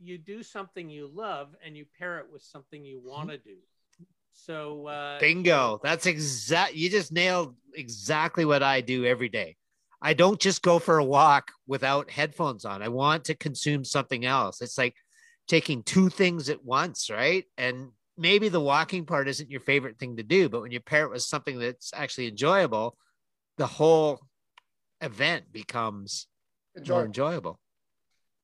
you 0.00 0.18
do 0.18 0.42
something 0.42 0.88
you 0.88 1.10
love, 1.12 1.54
and 1.64 1.76
you 1.76 1.84
pair 1.98 2.18
it 2.18 2.26
with 2.32 2.42
something 2.42 2.84
you 2.84 3.00
want 3.04 3.30
to 3.30 3.38
do. 3.38 3.56
So 4.32 4.88
uh, 4.88 5.20
Bingo. 5.20 5.80
That's 5.82 6.06
exact. 6.06 6.74
You 6.74 6.90
just 6.90 7.12
nailed 7.12 7.54
exactly 7.74 8.44
what 8.44 8.62
I 8.62 8.80
do 8.80 9.04
every 9.04 9.28
day. 9.28 9.56
I 10.02 10.12
don't 10.12 10.40
just 10.40 10.62
go 10.62 10.78
for 10.78 10.98
a 10.98 11.04
walk 11.04 11.50
without 11.66 12.10
headphones 12.10 12.64
on. 12.64 12.82
I 12.82 12.88
want 12.88 13.24
to 13.26 13.34
consume 13.34 13.84
something 13.84 14.26
else. 14.26 14.60
It's 14.60 14.76
like 14.76 14.94
taking 15.48 15.82
two 15.82 16.10
things 16.10 16.50
at 16.50 16.64
once, 16.64 17.08
right? 17.10 17.44
And 17.56 17.90
maybe 18.16 18.48
the 18.48 18.60
walking 18.60 19.06
part 19.06 19.28
isn't 19.28 19.50
your 19.50 19.60
favorite 19.60 19.98
thing 19.98 20.16
to 20.16 20.22
do, 20.22 20.48
but 20.48 20.62
when 20.62 20.70
you 20.70 20.80
pair 20.80 21.04
it 21.04 21.10
with 21.10 21.22
something 21.22 21.58
that's 21.58 21.92
actually 21.94 22.28
enjoyable, 22.28 22.96
the 23.56 23.66
whole 23.66 24.20
event 25.00 25.52
becomes 25.52 26.26
Enjoy. 26.76 26.94
more 26.94 27.04
enjoyable. 27.04 27.58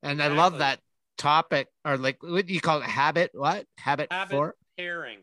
And 0.02 0.22
I 0.22 0.28
love 0.28 0.58
that 0.58 0.80
topic 1.18 1.68
or 1.84 1.98
like 1.98 2.22
what 2.22 2.46
do 2.46 2.54
you 2.54 2.60
call 2.60 2.80
it? 2.80 2.84
Habit? 2.84 3.30
What? 3.34 3.66
Habit, 3.76 4.08
habit 4.10 4.30
four? 4.30 4.54
pairing. 4.76 5.20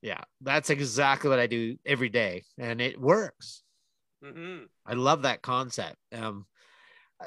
Yeah, 0.00 0.20
that's 0.40 0.70
exactly 0.70 1.28
what 1.28 1.40
I 1.40 1.48
do 1.48 1.76
every 1.84 2.08
day, 2.08 2.44
and 2.56 2.80
it 2.80 3.00
works. 3.00 3.64
hmm 4.22 4.58
I 4.86 4.94
love 4.94 5.22
that 5.22 5.42
concept. 5.42 5.96
Um, 6.12 6.46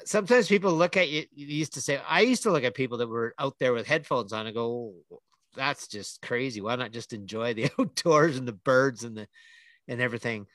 sometimes 0.06 0.48
people 0.48 0.72
look 0.74 0.96
at 0.96 1.10
you. 1.10 1.26
You 1.34 1.48
used 1.48 1.74
to 1.74 1.82
say, 1.82 2.00
I 2.08 2.22
used 2.22 2.44
to 2.44 2.52
look 2.52 2.64
at 2.64 2.74
people 2.74 2.98
that 3.00 3.08
were 3.10 3.36
out 3.38 3.56
there 3.60 3.74
with 3.74 3.88
headphones 3.88 4.32
on 4.32 4.48
and 4.48 4.56
go, 4.56 4.94
"Oh, 5.12 5.20
"That's 5.56 5.88
just 5.88 6.22
crazy. 6.22 6.62
Why 6.62 6.76
not 6.76 6.92
just 6.92 7.14
enjoy 7.14 7.54
the 7.54 7.70
outdoors 7.80 8.38
and 8.38 8.48
the 8.48 8.54
birds 8.54 9.04
and 9.04 9.16
the 9.18 9.28
and 9.88 10.02
everything?" 10.02 10.48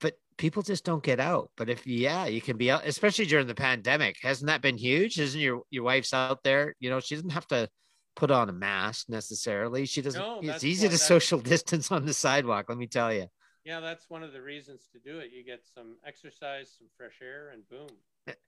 But 0.00 0.14
people 0.36 0.62
just 0.62 0.84
don't 0.84 1.02
get 1.02 1.20
out. 1.20 1.50
But 1.56 1.68
if 1.68 1.86
yeah, 1.86 2.26
you 2.26 2.40
can 2.40 2.56
be 2.56 2.70
out, 2.70 2.86
especially 2.86 3.26
during 3.26 3.46
the 3.46 3.54
pandemic. 3.54 4.16
Hasn't 4.22 4.48
that 4.48 4.62
been 4.62 4.76
huge? 4.76 5.18
Isn't 5.18 5.40
your 5.40 5.62
your 5.70 5.84
wife's 5.84 6.14
out 6.14 6.42
there? 6.42 6.74
You 6.80 6.90
know, 6.90 7.00
she 7.00 7.14
doesn't 7.14 7.30
have 7.30 7.46
to 7.48 7.68
put 8.16 8.30
on 8.30 8.48
a 8.48 8.52
mask 8.52 9.08
necessarily. 9.08 9.86
She 9.86 10.02
doesn't. 10.02 10.20
No, 10.20 10.40
it's 10.42 10.64
easy 10.64 10.88
to 10.88 10.98
social 10.98 11.38
distance 11.54 11.90
on 11.90 12.06
the 12.06 12.14
sidewalk. 12.14 12.66
Let 12.68 12.78
me 12.78 12.86
tell 12.86 13.12
you. 13.12 13.26
Yeah, 13.64 13.80
that's 13.80 14.10
one 14.10 14.22
of 14.22 14.32
the 14.32 14.42
reasons 14.42 14.88
to 14.92 14.98
do 14.98 15.20
it. 15.20 15.30
You 15.32 15.42
get 15.42 15.64
some 15.74 15.96
exercise, 16.06 16.74
some 16.76 16.88
fresh 16.98 17.20
air, 17.22 17.50
and 17.50 17.66
boom. 17.68 17.88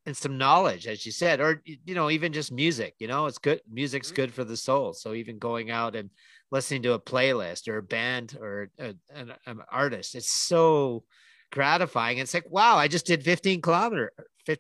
And 0.07 0.17
some 0.17 0.39
knowledge 0.39 0.87
as 0.87 1.05
you 1.05 1.13
said 1.13 1.41
or 1.41 1.63
you 1.65 1.95
know 1.95 2.09
even 2.11 2.33
just 2.33 2.51
music 2.53 2.95
you 2.99 3.07
know 3.07 3.27
it's 3.27 3.39
good 3.39 3.61
music's 3.71 4.11
Mhm. 4.11 4.15
good 4.15 4.35
for 4.35 4.45
the 4.45 4.57
soul. 4.57 4.93
So 4.93 5.13
even 5.15 5.39
going 5.39 5.71
out 5.71 5.95
and 5.97 6.11
listening 6.51 6.83
to 6.83 6.93
a 6.95 7.01
playlist 7.01 7.69
or 7.69 7.79
a 7.79 7.83
band 7.83 8.39
or 8.41 8.71
a, 8.79 8.95
an, 9.11 9.35
an 9.47 9.61
artist 9.71 10.15
it's 10.15 10.31
so 10.31 11.05
gratifying. 11.53 12.19
It's 12.19 12.35
like 12.35 12.49
wow 12.51 12.77
i 12.77 12.89
just 12.89 13.07
did 13.07 13.23
15 13.25 13.61
kilometer 13.61 14.13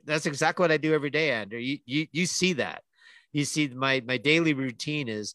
that's 0.05 0.27
exactly 0.27 0.64
what 0.64 0.73
i 0.73 0.77
do 0.77 0.93
every 0.95 1.11
day 1.11 1.31
andrew. 1.31 1.59
You 1.59 1.79
you, 1.87 2.07
you 2.12 2.27
see 2.27 2.55
that. 2.55 2.83
You 3.33 3.45
see 3.45 3.69
my 3.69 4.03
my 4.07 4.19
daily 4.19 4.53
routine 4.55 5.09
is 5.09 5.35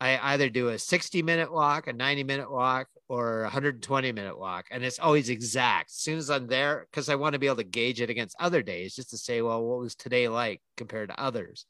I 0.00 0.18
either 0.34 0.48
do 0.48 0.68
a 0.68 0.78
60 0.78 1.22
minute 1.22 1.52
walk, 1.52 1.86
a 1.86 1.92
90 1.92 2.24
minute 2.24 2.50
walk, 2.50 2.88
or 3.10 3.42
120 3.42 4.12
minute 4.12 4.38
walk. 4.38 4.66
And 4.70 4.84
it's 4.84 5.00
always 5.00 5.30
exact. 5.30 5.90
As 5.90 5.96
soon 5.96 6.16
as 6.16 6.30
I'm 6.30 6.46
there, 6.46 6.86
because 6.88 7.08
I 7.08 7.16
want 7.16 7.32
to 7.32 7.40
be 7.40 7.46
able 7.46 7.56
to 7.56 7.64
gauge 7.64 8.00
it 8.00 8.08
against 8.08 8.36
other 8.38 8.62
days, 8.62 8.94
just 8.94 9.10
to 9.10 9.18
say, 9.18 9.42
well, 9.42 9.64
what 9.64 9.80
was 9.80 9.96
today 9.96 10.28
like 10.28 10.62
compared 10.76 11.08
to 11.08 11.20
others? 11.20 11.66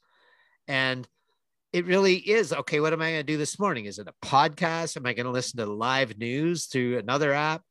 And 0.67 1.07
it 1.73 1.87
really 1.87 2.17
is 2.17 2.53
okay. 2.53 2.79
What 2.79 2.93
am 2.93 3.01
I 3.01 3.13
going 3.13 3.25
to 3.25 3.33
do 3.33 3.37
this 3.37 3.57
morning? 3.57 3.85
Is 3.85 3.97
it 3.97 4.07
a 4.07 4.25
podcast? 4.25 4.97
Am 4.97 5.05
I 5.07 5.13
going 5.13 5.25
to 5.25 5.31
listen 5.31 5.57
to 5.57 5.65
live 5.65 6.15
news 6.19 6.67
through 6.67 6.99
another 6.99 7.33
app? 7.33 7.63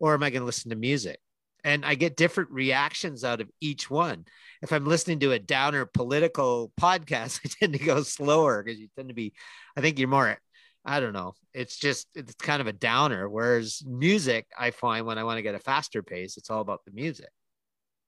Or 0.00 0.14
am 0.14 0.22
I 0.22 0.30
going 0.30 0.40
to 0.40 0.46
listen 0.46 0.70
to 0.70 0.76
music? 0.76 1.20
And 1.64 1.84
I 1.84 1.96
get 1.96 2.16
different 2.16 2.50
reactions 2.50 3.24
out 3.24 3.42
of 3.42 3.50
each 3.60 3.90
one. 3.90 4.24
If 4.62 4.72
I'm 4.72 4.86
listening 4.86 5.20
to 5.20 5.32
a 5.32 5.38
downer 5.38 5.84
political 5.84 6.72
podcast, 6.80 7.40
I 7.44 7.50
tend 7.60 7.74
to 7.74 7.78
go 7.78 8.02
slower 8.04 8.62
because 8.62 8.80
you 8.80 8.88
tend 8.96 9.08
to 9.08 9.14
be 9.14 9.34
I 9.76 9.82
think 9.82 9.98
you're 9.98 10.08
more, 10.08 10.38
I 10.84 11.00
don't 11.00 11.12
know. 11.12 11.34
It's 11.52 11.76
just, 11.76 12.06
it's 12.14 12.34
kind 12.34 12.60
of 12.60 12.66
a 12.66 12.72
downer. 12.72 13.28
Whereas 13.28 13.82
music, 13.86 14.46
I 14.58 14.70
find 14.70 15.04
when 15.06 15.18
I 15.18 15.24
want 15.24 15.38
to 15.38 15.42
get 15.42 15.54
a 15.54 15.58
faster 15.58 16.02
pace, 16.02 16.36
it's 16.36 16.50
all 16.50 16.60
about 16.60 16.84
the 16.84 16.92
music. 16.92 17.28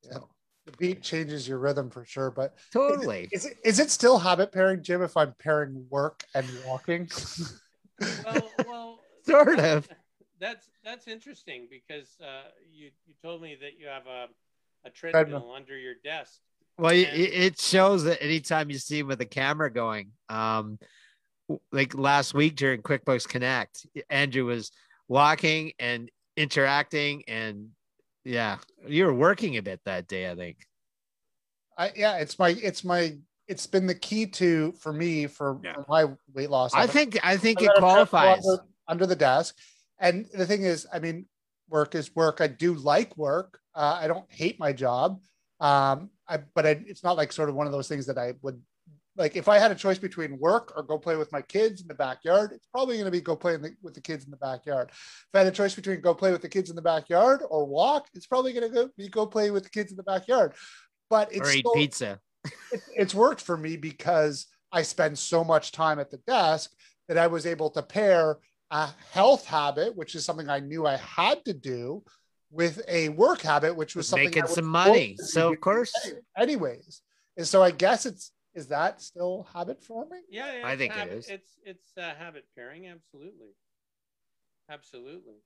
Yeah. 0.05 0.13
So, 0.15 0.29
The 0.67 0.73
beat 0.73 1.03
changes 1.03 1.47
your 1.49 1.59
rhythm 1.59 1.91
for 1.91 2.05
sure. 2.05 2.31
But 2.31 2.57
totally. 2.73 3.29
is 3.33 3.45
it, 3.45 3.55
is 3.65 3.81
it 3.81 3.91
still 3.91 4.19
habit 4.19 4.53
pairing, 4.53 4.83
Jim, 4.83 5.03
if 5.03 5.17
I'm 5.17 5.35
pairing 5.39 5.87
work 5.91 6.25
and 6.35 6.47
walking? 6.67 7.11
Well, 8.25 8.51
well, 8.67 8.99
Sort 9.27 9.59
of. 9.59 9.87
That's 10.39 10.67
that's 10.83 11.07
interesting 11.07 11.69
because 11.71 12.17
uh, 12.23 12.49
you 12.73 12.91
you 13.07 13.13
told 13.23 13.43
me 13.43 13.59
that 13.61 13.79
you 13.79 13.89
have 13.89 14.07
a 14.07 14.29
a 14.87 14.91
treadmill 14.91 15.25
Treadmill. 15.25 15.53
under 15.55 15.77
your 15.77 15.97
desk. 16.03 16.41
Well, 16.79 16.95
it, 16.95 17.09
And- 17.09 17.19
it 17.21 17.61
shows 17.61 18.05
that 18.05 18.23
anytime 18.23 18.71
you 18.71 18.79
see 18.79 19.01
him 19.01 19.09
with 19.09 19.19
the 19.19 19.27
camera 19.27 19.71
going, 19.71 20.13
um, 20.31 20.79
like 21.73 21.95
last 21.95 22.35
week 22.35 22.57
during 22.57 22.83
QuickBooks 22.83 23.29
Connect, 23.29 23.87
Andrew 24.09 24.45
was 24.47 24.71
walking 25.09 25.73
and 25.79 26.11
interacting, 26.37 27.23
and 27.29 27.69
yeah, 28.25 28.59
you 28.87 29.07
were 29.07 29.15
working 29.15 29.57
a 29.57 29.63
bit 29.63 29.81
that 29.85 30.07
day, 30.09 30.31
I 30.31 30.35
think. 30.35 30.59
I, 31.79 31.93
yeah, 31.97 32.17
it's 32.19 32.39
my, 32.39 32.51
it's 32.51 32.85
my, 32.85 33.17
it's 33.49 33.67
been 33.67 33.87
the 33.87 33.95
key 33.95 34.27
to 34.27 34.73
for 34.73 34.93
me 34.93 35.27
for, 35.27 35.59
Yeah. 35.65 35.75
for 35.75 35.85
my 35.89 36.05
weight 36.35 36.51
loss. 36.51 36.75
I 36.75 36.83
I've- 36.83 36.93
think 36.93 37.19
I 37.25 37.37
think 37.37 37.59
I've 37.61 37.65
it 37.65 37.67
got 37.69 37.77
a 37.77 37.81
treadmill 37.81 38.07
qualifies. 38.07 38.47
under, 38.49 38.63
under 38.89 39.07
the 39.07 39.17
desk. 39.17 39.57
And 39.99 40.27
the 40.35 40.47
thing 40.47 40.63
is, 40.63 40.87
I 40.93 40.99
mean, 40.99 41.27
work 41.69 41.95
is 41.95 42.15
work. 42.15 42.41
I 42.41 42.47
do 42.47 42.75
like 42.75 43.17
work. 43.17 43.59
Uh, 43.75 43.99
I 44.01 44.07
don't 44.09 44.31
hate 44.31 44.59
my 44.59 44.73
job. 44.73 45.21
Um, 45.61 46.11
I, 46.29 46.39
but 46.55 46.67
I, 46.67 46.71
it's 46.87 47.03
not 47.05 47.17
like 47.17 47.33
sort 47.33 47.49
of 47.49 47.55
one 47.55 47.67
of 47.67 47.73
those 47.73 47.89
things 47.89 48.07
that 48.07 48.17
I 48.19 48.35
would 48.43 48.61
like. 49.21 49.37
If 49.37 49.49
I 49.49 49.59
had 49.59 49.71
a 49.71 49.75
choice 49.75 49.99
between 49.99 50.39
work 50.39 50.73
or 50.77 50.83
go 50.83 50.99
play 50.99 51.17
with 51.17 51.31
my 51.31 51.43
kids 51.43 51.81
in 51.81 51.87
the 51.87 51.95
backyard, 51.95 52.51
it's 52.53 52.67
probably 52.67 52.97
going 52.97 53.05
to 53.05 53.11
be 53.11 53.21
go 53.21 53.37
play 53.37 53.55
in 53.55 53.63
the, 53.63 53.71
with 53.83 53.95
the 53.95 54.01
kids 54.01 54.25
in 54.25 54.31
the 54.31 54.37
backyard. 54.37 54.89
If 54.91 55.29
I 55.35 55.39
had 55.39 55.47
a 55.47 55.53
choice 55.53 55.75
between 55.75 56.01
go 56.01 56.15
play 56.15 56.33
with 56.33 56.43
the 56.43 56.49
kids 56.49 56.71
in 56.71 56.77
the 56.77 56.83
backyard 56.83 57.43
or 57.49 57.65
walk, 57.65 58.09
it's 58.15 58.27
probably 58.27 58.53
going 58.53 58.73
to 58.73 58.91
be 58.97 59.09
go 59.09 59.27
play 59.27 59.53
with 59.53 59.63
the 59.63 59.71
kids 59.71 59.93
in 59.93 59.97
the 59.97 60.03
backyard. 60.03 60.55
But 61.09 61.33
it's 61.33 61.49
or 61.49 61.53
eat 61.53 61.61
still- 61.61 61.75
pizza. 61.75 62.21
it, 62.73 62.81
it's 62.97 63.15
worked 63.15 63.43
for 63.43 63.57
me 63.57 63.77
because 63.77 64.47
I 64.73 64.83
spend 64.83 65.19
so 65.19 65.45
much 65.45 65.73
time 65.73 66.01
at 66.01 66.11
the 66.11 66.19
desk 66.27 66.71
that 67.09 67.19
I 67.19 67.27
was 67.27 67.47
able 67.47 67.71
to 67.71 67.83
pair 67.83 68.39
a 68.71 68.89
health 69.13 69.45
habit, 69.45 69.97
which 69.97 70.15
is 70.15 70.25
something 70.25 70.49
I 70.49 70.61
knew 70.61 70.87
I 70.87 70.97
had 70.97 71.45
to 71.45 71.53
do, 71.53 72.03
with 72.51 72.83
a 72.89 73.09
work 73.11 73.43
habit, 73.43 73.77
which 73.77 73.95
was 73.95 74.09
something 74.09 74.27
making 74.27 74.47
some 74.47 74.65
money. 74.65 75.17
So 75.17 75.53
of 75.53 75.61
course, 75.61 75.93
anyways. 76.37 77.03
And 77.37 77.47
so 77.47 77.63
I 77.63 77.71
guess 77.71 78.07
it's 78.07 78.33
is 78.55 78.67
that 78.69 79.01
still 79.01 79.47
habit 79.53 79.83
forming? 79.83 80.23
Yeah, 80.31 80.53
yeah 80.53 80.67
I 80.69 80.77
think 80.77 80.93
it 80.93 80.99
habit, 80.99 81.19
is. 81.19 81.29
It's 81.29 81.59
it's 81.65 81.89
uh, 81.97 82.15
habit 82.19 82.45
pairing, 82.57 82.87
absolutely, 82.87 83.55
absolutely. 84.69 85.37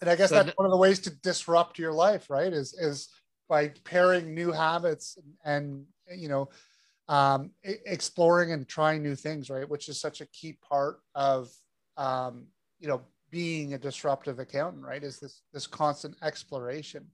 And 0.00 0.08
I 0.08 0.16
guess 0.16 0.30
So 0.30 0.36
that's 0.36 0.48
n- 0.48 0.54
one 0.56 0.66
of 0.66 0.70
the 0.70 0.78
ways 0.78 0.98
to 1.00 1.10
disrupt 1.10 1.78
your 1.78 1.92
life, 1.92 2.30
right? 2.30 2.52
Is 2.52 2.72
is 2.74 3.08
by 3.48 3.68
pairing 3.84 4.32
new 4.34 4.52
habits 4.52 5.18
and, 5.44 5.84
you 6.16 6.28
know, 6.28 6.48
um, 7.08 7.50
exploring 7.64 8.52
and 8.52 8.66
trying 8.68 9.02
new 9.02 9.16
things, 9.16 9.50
right? 9.50 9.68
Which 9.68 9.88
is 9.88 10.00
such 10.00 10.20
a 10.20 10.26
key 10.26 10.52
part 10.52 11.00
of, 11.16 11.50
um, 11.96 12.46
you 12.78 12.86
know, 12.86 13.02
being 13.30 13.74
a 13.74 13.78
disruptive 13.78 14.38
accountant, 14.38 14.84
right? 14.84 15.02
Is 15.02 15.18
this 15.18 15.42
this 15.52 15.66
constant 15.66 16.16
exploration? 16.22 17.06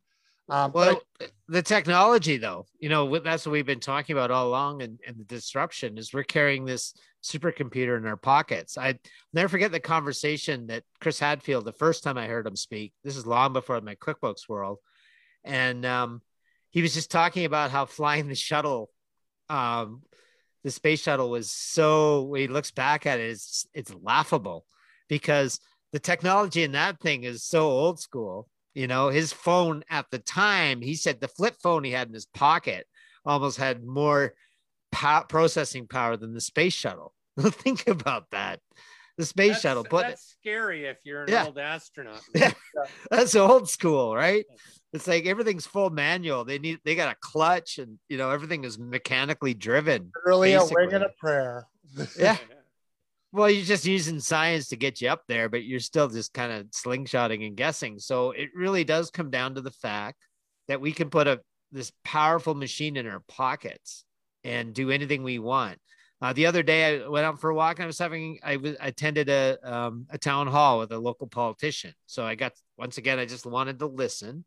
Um, 0.49 0.71
but 0.71 1.03
well, 1.21 1.29
the 1.49 1.63
technology 1.63 2.37
though, 2.37 2.67
you 2.79 2.89
know, 2.89 3.19
that's 3.19 3.45
what 3.45 3.53
we've 3.53 3.67
been 3.67 3.81
talking 3.81 4.17
about 4.17 4.31
all 4.31 4.49
along, 4.49 4.83
and, 4.83 5.01
and 5.07 5.17
the 5.19 5.25
disruption 5.25 5.99
is 5.99 6.15
we're 6.15 6.23
carrying 6.23 6.65
this 6.65 6.95
supercomputer 7.25 7.99
in 7.99 8.07
our 8.07 8.17
pockets. 8.17 8.79
I 8.79 8.99
never 9.33 9.49
forget 9.49 9.73
the 9.73 9.81
conversation 9.81 10.69
that 10.69 10.85
Chris 11.01 11.19
Hadfield, 11.19 11.65
the 11.65 11.73
first 11.73 12.05
time 12.05 12.17
I 12.17 12.29
heard 12.29 12.47
him 12.47 12.55
speak. 12.55 12.93
This 13.03 13.17
is 13.17 13.27
long 13.27 13.53
before 13.53 13.81
my 13.81 13.97
QuickBooks 13.97 14.49
world, 14.49 14.79
and 15.43 15.85
um, 15.85 16.23
he 16.71 16.83
was 16.83 16.95
just 16.95 17.11
talking 17.11 17.45
about 17.45 17.73
how 17.73 17.85
flying 17.85 18.29
the 18.29 18.37
shuttle, 18.37 18.91
um, 19.49 20.03
the 20.63 20.71
space 20.71 21.03
shuttle 21.03 21.31
was 21.31 21.51
so. 21.51 22.23
When 22.23 22.43
he 22.43 22.47
looks 22.49 22.71
back 22.71 23.05
at 23.07 23.19
it, 23.19 23.31
it's 23.31 23.67
it's 23.75 23.93
laughable 23.93 24.65
because 25.09 25.59
the 25.93 25.99
technology 25.99 26.63
in 26.63 26.73
that 26.73 27.01
thing 27.01 27.25
is 27.25 27.43
so 27.43 27.69
old 27.69 27.99
school. 27.99 28.49
You 28.77 28.87
know, 28.87 29.09
his 29.09 29.33
phone 29.33 29.85
at 29.89 30.05
the 30.11 30.19
time, 30.19 30.83
he 30.83 30.97
said 30.97 31.19
the 31.19 31.29
flip 31.29 31.57
phone 31.63 31.83
he 31.83 31.93
had 31.93 32.09
in 32.09 32.15
his 32.15 32.27
pocket 32.27 32.87
almost 33.25 33.57
had 33.57 33.83
more 33.83 34.35
pow- 34.93 35.23
processing 35.23 35.87
power 35.89 36.19
than 36.19 36.35
the 36.35 36.43
space 36.43 36.75
shuttle. 36.75 37.15
Think 37.41 37.89
about 37.89 38.27
that. 38.33 38.61
The 39.17 39.25
space 39.25 39.53
That's, 39.53 39.63
shuttle, 39.63 39.87
but 39.91 40.09
that's 40.09 40.37
scary 40.39 40.85
if 40.85 40.99
you're 41.05 41.23
an 41.23 41.31
Yeah. 41.33 41.47
old 41.47 41.57
astronaut. 41.57 42.21
Yeah. 42.35 42.53
that's 43.11 43.35
old 43.35 43.67
school, 43.71 44.15
right? 44.15 44.45
It's 44.93 45.07
like 45.07 45.25
everything's 45.25 45.65
full 45.65 45.89
manual. 45.89 46.45
They 46.45 46.59
need 46.59 46.81
they 46.85 46.95
got 46.97 47.11
a 47.11 47.17
clutch 47.23 47.79
and 47.79 47.99
you 48.11 48.19
know 48.19 48.29
everything 48.31 48.65
is 48.65 48.79
mechanically 48.79 49.55
driven. 49.55 50.13
really 50.27 50.53
a 50.53 50.63
wing 50.71 50.93
and 50.93 51.05
a 51.05 51.09
prayer. 51.19 51.67
Yeah. 52.19 52.37
Well, 53.37 53.51
you're 53.51 53.67
just 53.67 53.85
using 53.85 54.19
science 54.19 54.69
to 54.69 54.77
get 54.77 55.03
you 55.03 55.11
up 55.11 55.25
there, 55.29 55.51
but 55.51 55.63
you're 55.63 55.79
still 55.79 56.09
just 56.09 56.33
kind 56.33 56.51
of 56.51 56.71
slingshotting 56.71 57.47
and 57.47 57.55
guessing. 57.55 57.99
So 57.99 58.31
it 58.31 58.49
really 58.55 58.83
does 58.83 59.11
come 59.11 59.31
down 59.31 59.57
to 59.57 59.61
the 59.61 59.71
fact 59.71 60.17
that 60.69 60.81
we 60.81 60.91
can 60.91 61.11
put 61.11 61.27
a 61.27 61.41
this 61.71 61.93
powerful 62.03 62.55
machine 62.55 62.97
in 62.97 63.07
our 63.07 63.23
pockets 63.29 64.07
and 64.43 64.73
do 64.73 64.91
anything 64.91 65.23
we 65.23 65.39
want. 65.39 65.79
Uh, 66.23 66.33
the 66.33 66.47
other 66.47 66.63
day, 66.63 67.03
I 67.03 67.09
went 67.09 67.27
out 67.27 67.39
for 67.39 67.51
a 67.51 67.55
walk 67.55 67.77
and 67.77 67.85
I 67.85 67.87
was 67.87 67.99
having, 67.99 68.39
I 68.43 68.57
was 68.57 68.75
attended 68.81 69.29
a 69.29 69.59
um, 69.63 70.07
a 70.09 70.17
town 70.17 70.47
hall 70.47 70.79
with 70.79 70.91
a 70.93 70.99
local 70.99 71.27
politician. 71.27 71.93
So 72.07 72.25
I 72.25 72.37
got 72.37 72.53
once 72.79 72.97
again, 72.97 73.19
I 73.19 73.27
just 73.27 73.45
wanted 73.45 73.81
to 73.81 73.87
listen, 73.87 74.47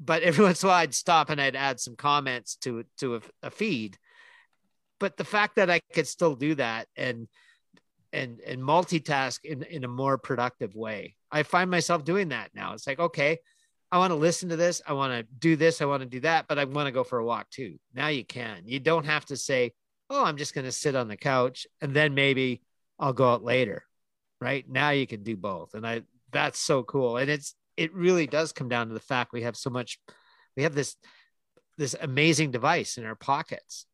but 0.00 0.22
every 0.22 0.42
once 0.46 0.62
in 0.62 0.68
a 0.68 0.70
while, 0.70 0.80
I'd 0.80 0.94
stop 0.94 1.28
and 1.28 1.38
I'd 1.38 1.54
add 1.54 1.80
some 1.80 1.96
comments 1.96 2.56
to 2.62 2.84
to 3.00 3.16
a, 3.16 3.20
a 3.42 3.50
feed. 3.50 3.98
But 4.98 5.18
the 5.18 5.24
fact 5.24 5.56
that 5.56 5.68
I 5.68 5.80
could 5.92 6.06
still 6.06 6.34
do 6.34 6.54
that 6.54 6.88
and 6.96 7.28
and 8.16 8.40
and 8.40 8.60
multitask 8.62 9.44
in 9.44 9.62
in 9.64 9.84
a 9.84 9.88
more 9.88 10.16
productive 10.18 10.74
way, 10.74 11.16
I 11.30 11.42
find 11.42 11.70
myself 11.70 12.04
doing 12.04 12.28
that 12.30 12.50
now. 12.54 12.72
It's 12.74 12.86
like 12.86 12.98
okay, 12.98 13.38
I 13.92 13.98
want 13.98 14.10
to 14.10 14.16
listen 14.16 14.48
to 14.48 14.56
this. 14.56 14.82
I 14.86 14.92
want 14.94 15.12
to 15.12 15.22
do 15.38 15.56
this. 15.56 15.80
I 15.80 15.84
want 15.84 16.02
to 16.02 16.08
do 16.08 16.20
that, 16.20 16.46
but 16.48 16.58
I 16.58 16.64
want 16.64 16.86
to 16.86 16.92
go 16.92 17.04
for 17.04 17.18
a 17.18 17.24
walk 17.24 17.50
too. 17.50 17.78
Now 17.94 18.08
you 18.08 18.24
can. 18.24 18.62
You 18.64 18.80
don't 18.80 19.06
have 19.06 19.24
to 19.26 19.36
say, 19.36 19.72
oh, 20.10 20.24
I'm 20.24 20.36
just 20.36 20.54
going 20.54 20.64
to 20.64 20.72
sit 20.72 20.96
on 20.96 21.08
the 21.08 21.16
couch 21.16 21.66
and 21.80 21.94
then 21.94 22.14
maybe 22.14 22.62
I'll 22.98 23.12
go 23.12 23.30
out 23.32 23.44
later. 23.44 23.84
Right 24.40 24.68
now 24.68 24.90
you 24.90 25.06
can 25.06 25.22
do 25.22 25.36
both. 25.36 25.74
And 25.74 25.86
I, 25.86 26.02
that's 26.32 26.58
so 26.58 26.82
cool. 26.82 27.16
And 27.16 27.30
it's, 27.30 27.54
it 27.76 27.94
really 27.94 28.26
does 28.26 28.52
come 28.52 28.68
down 28.68 28.88
to 28.88 28.94
the 28.94 29.00
fact 29.00 29.32
we 29.32 29.42
have 29.42 29.56
so 29.56 29.70
much, 29.70 29.98
we 30.56 30.64
have 30.64 30.74
this, 30.74 30.96
this 31.78 31.94
amazing 32.00 32.50
device 32.50 32.98
in 32.98 33.04
our 33.04 33.14
pockets. 33.14 33.86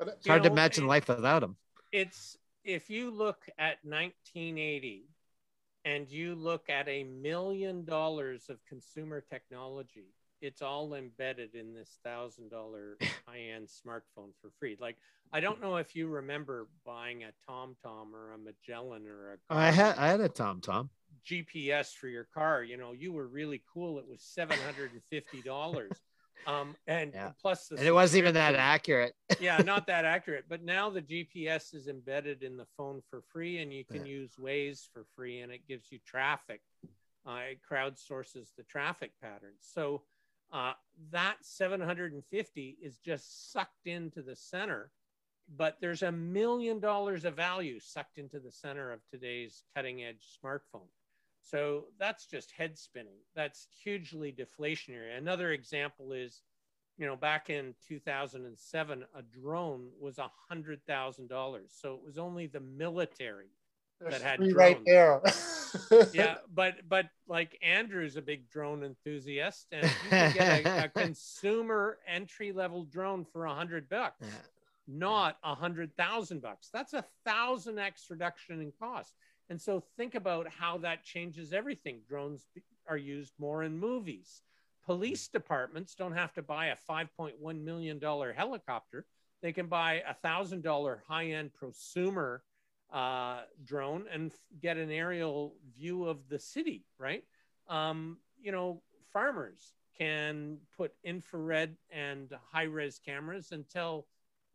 It's 0.00 0.26
hard 0.26 0.42
You 0.44 0.48
to 0.50 0.52
imagine 0.52 0.84
it- 0.84 0.88
life 0.88 1.08
without 1.08 1.40
them. 1.40 1.56
it's 1.92 2.36
if 2.64 2.90
you 2.90 3.10
look 3.10 3.44
at 3.58 3.78
1980 3.84 5.08
and 5.84 6.10
you 6.10 6.34
look 6.34 6.70
at 6.70 6.88
a 6.88 7.04
million 7.04 7.84
dollars 7.84 8.46
of 8.48 8.64
consumer 8.66 9.20
technology 9.20 10.14
it's 10.40 10.60
all 10.60 10.94
embedded 10.94 11.54
in 11.54 11.72
this 11.72 11.98
thousand 12.04 12.50
dollar 12.50 12.98
high-end 13.26 13.66
smartphone 13.66 14.30
for 14.40 14.50
free. 14.58 14.76
Like 14.80 14.96
i 15.32 15.40
don't 15.40 15.60
know 15.60 15.76
if 15.76 15.96
you 15.96 16.06
remember 16.06 16.68
buying 16.84 17.24
a 17.24 17.30
tomtom 17.50 18.12
or 18.12 18.34
a 18.34 18.38
magellan 18.38 19.06
or 19.06 19.32
a 19.32 19.36
I 19.48 19.70
had, 19.70 19.96
I 19.96 20.08
had 20.08 20.20
a 20.20 20.28
Tom 20.28 20.60
Tom. 20.60 20.90
gps 21.28 21.94
for 21.94 22.08
your 22.08 22.28
car. 22.34 22.62
You 22.62 22.76
know 22.76 22.92
you 22.92 23.12
were 23.12 23.26
really 23.26 23.62
cool. 23.72 23.98
It 23.98 24.06
was 24.08 24.20
$750 24.38 25.88
um 26.46 26.76
and 26.86 27.12
Yeah. 27.14 27.30
plus 27.40 27.68
the 27.68 27.76
And 27.76 27.86
it 27.86 27.92
wasn't 27.92 28.18
even 28.18 28.34
that 28.34 28.54
accurate. 28.54 29.14
yeah, 29.40 29.58
not 29.58 29.86
that 29.86 30.04
accurate. 30.04 30.44
But 30.48 30.62
now 30.62 30.90
the 30.90 31.02
GPS 31.02 31.74
is 31.74 31.88
embedded 31.88 32.42
in 32.42 32.56
the 32.56 32.66
phone 32.76 33.02
for 33.10 33.22
free, 33.32 33.58
and 33.58 33.72
you 33.72 33.84
can 33.84 34.04
use 34.06 34.32
Waze 34.38 34.86
for 34.92 35.04
free, 35.16 35.40
and 35.40 35.50
it 35.52 35.66
gives 35.66 35.90
you 35.90 35.98
traffic. 36.06 36.60
Uh, 37.26 37.40
it 37.52 37.60
crowdsources 37.68 38.54
the 38.56 38.62
traffic 38.64 39.12
patterns. 39.22 39.60
So 39.60 40.02
uh, 40.52 40.74
that 41.10 41.36
750 41.42 42.76
is 42.82 42.98
just 42.98 43.50
sucked 43.52 43.86
into 43.86 44.22
the 44.22 44.36
center, 44.36 44.90
but 45.56 45.78
there's 45.80 46.02
a 46.02 46.12
million 46.12 46.80
dollars 46.80 47.24
of 47.24 47.34
value 47.34 47.80
sucked 47.80 48.18
into 48.18 48.38
the 48.40 48.52
center 48.52 48.92
of 48.92 49.00
today's 49.10 49.62
cutting 49.74 50.02
edge 50.04 50.26
smartphone. 50.44 50.88
So 51.44 51.84
that's 51.98 52.26
just 52.26 52.50
head 52.52 52.78
spinning. 52.78 53.18
That's 53.36 53.68
hugely 53.84 54.32
deflationary. 54.32 55.16
Another 55.16 55.52
example 55.52 56.12
is 56.12 56.42
you 56.96 57.06
know, 57.06 57.16
back 57.16 57.50
in 57.50 57.74
2007, 57.88 59.04
a 59.16 59.22
drone 59.22 59.88
was 60.00 60.18
a 60.18 60.30
hundred 60.48 60.80
thousand 60.86 61.28
dollars. 61.28 61.72
So 61.76 61.94
it 61.94 62.00
was 62.06 62.18
only 62.18 62.46
the 62.46 62.60
military. 62.60 63.48
there's 64.00 64.12
that 64.12 64.22
had 64.22 64.38
three 64.38 64.52
right 64.52 64.82
drones. 64.84 64.84
there. 65.90 66.06
Yeah, 66.12 66.36
but 66.54 66.88
but 66.88 67.06
like 67.26 67.58
Andrew's 67.62 68.16
a 68.16 68.22
big 68.22 68.48
drone 68.48 68.84
enthusiast, 68.84 69.66
and 69.72 69.82
you 69.84 69.90
can 70.08 70.32
get 70.34 70.66
a, 70.66 70.84
a 70.84 70.88
consumer 71.02 71.98
entry 72.06 72.52
level 72.52 72.84
drone 72.84 73.24
for 73.24 73.46
a 73.46 73.54
hundred 73.54 73.88
bucks, 73.88 74.18
Yeah. 74.22 74.28
not 74.86 75.36
a 75.42 75.52
hundred 75.52 75.96
thousand 75.96 76.42
bucks. 76.42 76.68
That's 76.72 76.92
a 76.94 77.04
thousand 77.24 77.80
x 77.80 78.06
reduction 78.08 78.60
in 78.60 78.72
cost. 78.78 79.14
And 79.50 79.60
so 79.60 79.82
think 79.96 80.14
about 80.14 80.48
how 80.48 80.78
that 80.78 81.04
changes 81.04 81.52
everything. 81.52 82.00
Drones 82.08 82.46
are 82.88 82.96
used 82.96 83.34
more 83.38 83.62
in 83.62 83.78
movies 83.78 84.42
police 84.84 85.28
departments 85.28 85.94
don't 85.94 86.12
have 86.12 86.32
to 86.34 86.42
buy 86.42 86.66
a 86.66 86.76
$5.1 86.88 87.62
million 87.62 88.00
helicopter. 88.00 89.06
They 89.42 89.52
can 89.52 89.66
buy 89.66 90.02
a 90.08 90.14
thousand 90.14 90.62
dollar 90.62 91.02
high 91.06 91.26
end 91.26 91.50
prosumer 91.60 92.40
uh, 92.92 93.42
drone 93.64 94.04
and 94.12 94.32
get 94.60 94.76
an 94.76 94.90
aerial 94.90 95.54
view 95.76 96.04
of 96.04 96.28
the 96.28 96.38
city, 96.38 96.84
right? 96.98 97.24
Um, 97.68 98.18
you 98.40 98.52
know, 98.52 98.82
farmers 99.12 99.72
can 99.98 100.58
put 100.76 100.92
infrared 101.02 101.76
and 101.90 102.32
high 102.52 102.64
res 102.64 102.98
cameras 102.98 103.52
and 103.52 103.68
tell 103.68 104.06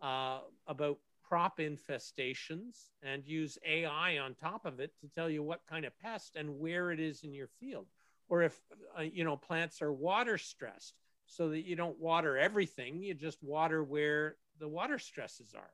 uh, 0.01 0.39
about 0.67 0.99
crop 1.29 1.59
infestations 1.59 2.89
and 3.03 3.25
use 3.27 3.59
AI 3.65 4.17
on 4.17 4.33
top 4.33 4.65
of 4.65 4.79
it 4.79 4.91
to 4.99 5.07
tell 5.07 5.29
you 5.29 5.43
what 5.43 5.61
kind 5.69 5.85
of 5.85 5.97
pest 5.99 6.35
and 6.35 6.59
where 6.59 6.91
it 6.91 6.99
is 6.99 7.23
in 7.23 7.33
your 7.35 7.47
field 7.59 7.85
or 8.29 8.41
if 8.41 8.59
uh, 8.97 9.03
you 9.03 9.23
know 9.23 9.37
plants 9.37 9.81
are 9.81 9.93
water 9.93 10.37
stressed 10.39 10.95
so 11.27 11.49
that 11.49 11.65
you 11.67 11.75
don't 11.75 11.99
water 11.99 12.37
everything 12.37 13.01
you 13.03 13.13
just 13.13 13.43
water 13.43 13.83
where 13.83 14.37
the 14.59 14.67
water 14.67 14.97
stresses 14.97 15.53
are 15.55 15.71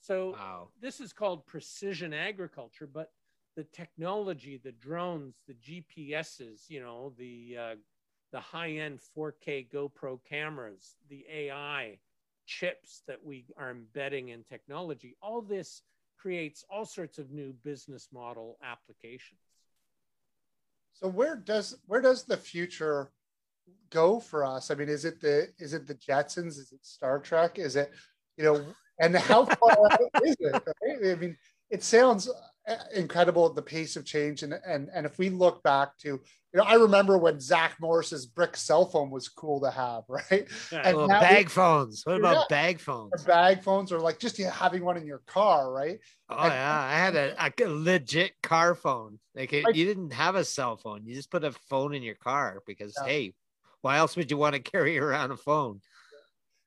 so 0.00 0.32
Wow. 0.32 0.68
this 0.80 1.00
is 1.00 1.12
called 1.12 1.46
precision 1.46 2.12
agriculture 2.12 2.88
but 2.92 3.12
the 3.54 3.64
technology 3.64 4.60
the 4.62 4.72
drones 4.72 5.36
the 5.46 5.54
gps's 5.54 6.64
you 6.68 6.80
know 6.80 7.12
the 7.16 7.56
uh, 7.58 7.74
the 8.32 8.40
high-end 8.40 8.98
4k 9.16 9.68
gopro 9.72 10.18
cameras 10.28 10.96
the 11.08 11.24
ai 11.32 11.98
chips 12.46 13.02
that 13.06 13.18
we 13.24 13.44
are 13.56 13.70
embedding 13.70 14.28
in 14.30 14.44
technology 14.44 15.16
all 15.20 15.42
this 15.42 15.82
creates 16.18 16.64
all 16.70 16.84
sorts 16.86 17.18
of 17.18 17.30
new 17.30 17.52
business 17.64 18.08
model 18.12 18.56
applications 18.62 19.40
So 20.92 21.08
where 21.08 21.36
does 21.36 21.76
where 21.86 22.00
does 22.00 22.24
the 22.24 22.36
future 22.36 23.10
go 23.90 24.20
for 24.20 24.44
us? 24.44 24.70
I 24.70 24.74
mean, 24.74 24.88
is 24.88 25.04
it 25.04 25.20
the 25.20 25.48
is 25.58 25.74
it 25.74 25.86
the 25.86 25.94
Jetsons? 25.94 26.58
Is 26.58 26.72
it 26.72 26.84
Star 26.84 27.18
Trek? 27.18 27.58
Is 27.58 27.76
it 27.76 27.92
you 28.36 28.44
know? 28.44 28.64
And 28.98 29.14
how 29.16 29.44
far 29.44 29.76
out 29.92 30.00
is 30.24 30.36
it? 30.40 30.62
Right? 30.82 31.12
I 31.12 31.14
mean, 31.16 31.36
it 31.70 31.82
sounds 31.82 32.30
incredible 32.94 33.52
the 33.52 33.62
pace 33.62 33.96
of 33.96 34.04
change, 34.04 34.42
and 34.42 34.54
and 34.66 34.88
and 34.92 35.06
if 35.06 35.18
we 35.18 35.30
look 35.30 35.62
back 35.62 35.96
to 35.98 36.08
you 36.08 36.62
know, 36.62 36.64
I 36.64 36.74
remember 36.74 37.18
when 37.18 37.38
Zach 37.38 37.76
Morris's 37.80 38.26
brick 38.26 38.56
cell 38.56 38.86
phone 38.86 39.10
was 39.10 39.28
cool 39.28 39.60
to 39.60 39.70
have, 39.70 40.04
right? 40.08 40.48
And 40.72 40.96
Well, 40.96 41.08
now 41.08 41.20
bag 41.20 41.50
phones. 41.50 42.02
What 42.04 42.16
about 42.16 42.36
Yeah. 42.36 42.44
bag 42.48 42.80
phones? 42.80 43.22
bag 43.24 43.62
phones, 43.62 43.92
or 43.92 44.00
like 44.00 44.18
just 44.18 44.38
having 44.38 44.84
one 44.84 44.96
in 44.96 45.06
your 45.06 45.22
car, 45.26 45.70
right? 45.72 45.98
Oh 46.28 46.46
yeah, 46.46 46.80
I 46.82 46.94
had 46.94 47.14
a, 47.14 47.36
a 47.38 47.68
legit 47.68 48.32
car 48.42 48.74
phone. 48.74 49.18
Like 49.34 49.52
it, 49.52 49.64
Like- 49.64 49.76
you 49.76 49.84
didn't 49.84 50.12
have 50.12 50.34
a 50.34 50.44
cell 50.44 50.76
phone. 50.76 51.06
You 51.06 51.14
just 51.14 51.30
put 51.30 51.44
a 51.44 51.52
phone 51.68 51.94
in 51.94 52.02
your 52.02 52.14
car 52.16 52.62
because 52.66 52.94
Yeah. 53.00 53.06
hey, 53.06 53.34
why 53.82 53.98
else 53.98 54.16
would 54.16 54.30
you 54.30 54.36
want 54.36 54.54
to 54.54 54.60
carry 54.72 54.98
around 54.98 55.30
a 55.30 55.36
phone? 55.36 55.80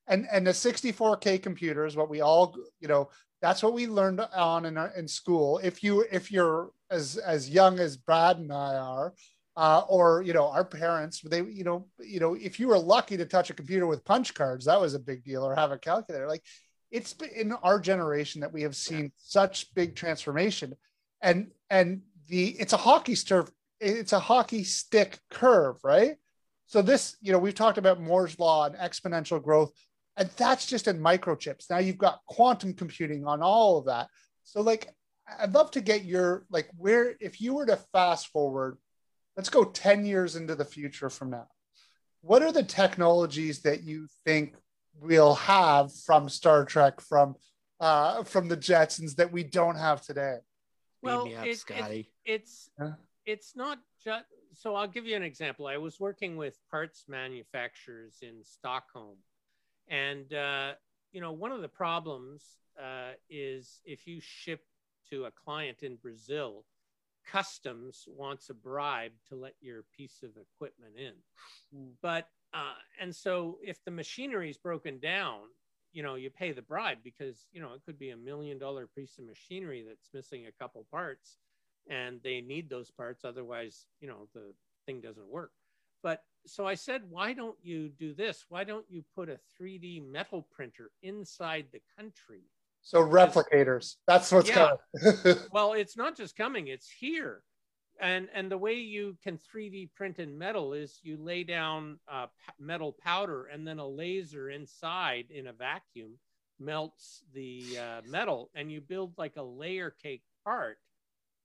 and 0.08 0.28
and 0.32 0.48
the 0.48 0.52
64k 0.52 1.42
computer 1.42 1.86
is 1.86 1.96
what 1.96 2.10
we 2.10 2.20
all 2.22 2.56
you 2.80 2.88
know 2.88 3.10
that's 3.42 3.64
what 3.64 3.74
we 3.74 3.88
learned 3.88 4.20
on 4.20 4.66
in, 4.66 4.78
our, 4.78 4.92
in 4.98 5.08
school. 5.08 5.60
If 5.64 5.84
you 5.84 6.06
if 6.12 6.32
you're 6.32 6.72
as 6.92 7.18
as 7.18 7.50
young 7.50 7.80
as 7.80 7.98
brad 7.98 8.38
and 8.38 8.52
i 8.52 8.76
are 8.76 9.14
uh, 9.56 9.84
or 9.90 10.22
you 10.22 10.34
know 10.34 10.50
our 10.50 10.64
parents 10.64 11.22
they 11.22 11.42
you 11.44 11.64
know 11.64 11.86
you 12.00 12.20
know 12.20 12.34
if 12.34 12.60
you 12.60 12.68
were 12.68 12.80
lucky 12.80 13.18
to 13.18 13.26
touch 13.26 13.50
a 13.50 13.54
computer 13.54 13.86
with 13.86 14.06
punch 14.06 14.34
cards 14.34 14.66
that 14.66 14.80
was 14.80 14.94
a 14.94 15.00
big 15.00 15.24
deal 15.24 15.44
or 15.44 15.54
have 15.54 15.72
a 15.72 15.78
calculator. 15.78 16.28
Like 16.28 16.44
it's 16.92 17.14
in 17.36 17.52
our 17.52 17.80
generation 17.80 18.42
that 18.42 18.54
we 18.54 18.64
have 18.64 18.76
seen 18.76 19.12
such 19.18 19.74
big 19.76 19.96
transformation. 19.96 20.76
And 21.22 21.52
and 21.70 22.02
the 22.28 22.50
it's 22.60 22.74
a 22.74 22.78
hockey 22.78 23.16
stick 23.16 23.48
it's 23.80 24.14
a 24.14 24.20
hockey 24.20 24.64
stick 24.64 25.20
curve 25.30 25.78
right? 25.84 26.16
So 26.68 26.82
this 26.82 27.18
you 27.22 27.32
know 27.32 27.40
we've 27.40 27.56
talked 27.56 27.78
about 27.78 28.02
moore's 28.02 28.40
law 28.40 28.66
and 28.66 28.76
exponential 28.76 29.44
growth 29.44 29.74
and 30.20 30.30
that's 30.36 30.66
just 30.68 30.88
in 30.88 31.00
microchips. 31.00 31.70
Now 31.70 31.78
you've 31.80 31.98
got 31.98 32.20
quantum 32.28 32.74
computing 32.74 33.26
on 33.26 33.42
all 33.42 33.78
of 33.80 33.86
that. 33.86 34.08
So 34.44 34.62
like 34.62 34.90
i'd 35.40 35.54
love 35.54 35.70
to 35.70 35.80
get 35.80 36.06
your 36.06 36.44
like 36.50 36.68
where 36.76 37.14
if 37.20 37.40
you 37.40 37.54
were 37.54 37.66
to 37.68 37.76
fast 37.94 38.30
forward 38.30 38.80
let's 39.38 39.48
go 39.50 39.64
10 39.64 40.04
years 40.04 40.36
into 40.36 40.56
the 40.56 40.66
future 40.66 41.08
from 41.10 41.30
now. 41.30 41.48
What 42.22 42.42
are 42.42 42.52
the 42.52 42.64
technologies 42.64 43.62
that 43.62 43.84
you 43.84 44.08
think 44.26 44.56
we'll 45.00 45.36
have 45.36 45.94
from 46.06 46.28
star 46.30 46.66
trek 46.66 47.00
from 47.00 47.36
uh 47.80 48.24
from 48.24 48.48
the 48.50 48.58
jetsons 48.58 49.16
that 49.16 49.32
we 49.32 49.44
don't 49.44 49.78
have 49.78 50.02
today? 50.02 50.38
Beam 51.04 51.12
well 51.12 51.26
me 51.26 51.36
up, 51.36 51.46
it- 51.46 51.50
it- 51.50 51.60
Scotty. 51.60 52.12
it's 52.26 52.70
Huh? 52.80 52.92
it's 53.26 53.56
not 53.56 53.78
just 54.04 54.26
so 54.54 54.76
i'll 54.76 54.88
give 54.88 55.06
you 55.06 55.16
an 55.16 55.24
example. 55.24 55.68
I 55.68 55.78
was 55.78 56.00
working 56.00 56.36
with 56.38 56.58
parts 56.72 57.06
manufacturers 57.08 58.18
in 58.24 58.44
stockholm 58.44 59.18
and 59.90 60.34
uh, 60.34 60.74
you 61.12 61.22
know 61.22 61.32
one 61.32 61.52
of 61.52 61.62
the 61.62 61.68
problems 61.68 62.44
uh, 62.82 63.12
is 63.30 63.82
if 63.86 64.08
you 64.08 64.20
ship 64.22 64.62
to 65.10 65.26
a 65.26 65.32
client 65.32 65.84
in 65.84 65.96
Brazil, 65.96 66.66
customs 67.26 68.06
wants 68.08 68.50
a 68.50 68.54
bribe 68.54 69.12
to 69.28 69.36
let 69.36 69.54
your 69.62 69.84
piece 69.96 70.24
of 70.24 70.32
equipment 70.32 70.94
in. 70.98 71.14
Mm. 71.78 71.92
But 72.02 72.28
uh, 72.54 72.74
and 73.02 73.16
so 73.16 73.58
if 73.64 73.84
the 73.84 73.92
machinery 73.92 74.50
is 74.50 74.58
broken 74.58 75.00
down, 75.00 75.42
you 75.92 76.04
know, 76.04 76.16
you 76.16 76.30
pay 76.30 76.52
the 76.52 76.62
bribe 76.62 77.00
because 77.04 77.48
you 77.52 77.62
know 77.62 77.74
it 77.74 77.82
could 77.86 78.00
be 78.00 78.12
a 78.12 78.18
million 78.18 78.58
dollar 78.58 78.88
piece 78.88 79.18
of 79.18 79.26
machinery 79.26 79.84
that's 79.88 80.10
missing 80.14 80.46
a 80.46 80.64
couple 80.64 80.86
parts, 80.92 81.38
and 81.90 82.20
they 82.24 82.42
need 82.42 82.70
those 82.70 82.92
parts. 82.92 83.26
Otherwise, 83.26 83.86
you 84.00 84.08
know, 84.08 84.28
the 84.34 84.54
thing 84.86 85.02
doesn't 85.02 85.28
work. 85.28 85.52
But 86.02 86.24
so 86.46 86.66
I 86.68 86.76
said, 86.76 87.04
why 87.10 87.34
don't 87.34 87.58
you 87.62 87.90
do 87.90 88.14
this? 88.14 88.46
Why 88.50 88.64
don't 88.64 88.86
you 88.90 89.04
put 89.16 89.30
a 89.30 89.40
3D 89.60 90.10
metal 90.10 90.48
printer 90.52 90.92
inside 91.02 91.68
the 91.72 91.82
country? 91.98 92.44
So 92.82 93.04
replicators. 93.06 93.96
That's 94.08 94.32
what's 94.32 94.50
Yeah. 94.50 94.72
coming. 94.94 95.36
Well, 95.52 95.74
it's 95.74 95.98
not 95.98 96.16
just 96.16 96.36
coming, 96.36 96.68
it's 96.68 96.90
here. 96.90 97.44
And, 98.00 98.30
and 98.34 98.50
the 98.50 98.58
way 98.58 98.76
you 98.76 99.18
can 99.24 99.38
3D 99.38 99.94
print 99.94 100.20
in 100.20 100.38
metal 100.38 100.74
is 100.74 101.00
you 101.04 101.18
lay 101.18 101.44
down 101.44 102.00
uh, 102.08 102.28
metal 102.58 102.94
powder 102.94 103.46
and 103.46 103.68
then 103.68 103.80
a 103.80 103.88
laser 103.88 104.50
inside 104.50 105.26
in 105.32 105.48
a 105.48 105.54
vacuum 105.54 106.18
melts 106.60 107.24
the 107.34 107.78
uh, 107.78 108.02
metal 108.08 108.52
and 108.56 108.72
you 108.72 108.80
build 108.80 109.14
like 109.18 109.36
a 109.38 109.44
layer 109.44 109.90
cake 109.90 110.24
part 110.46 110.78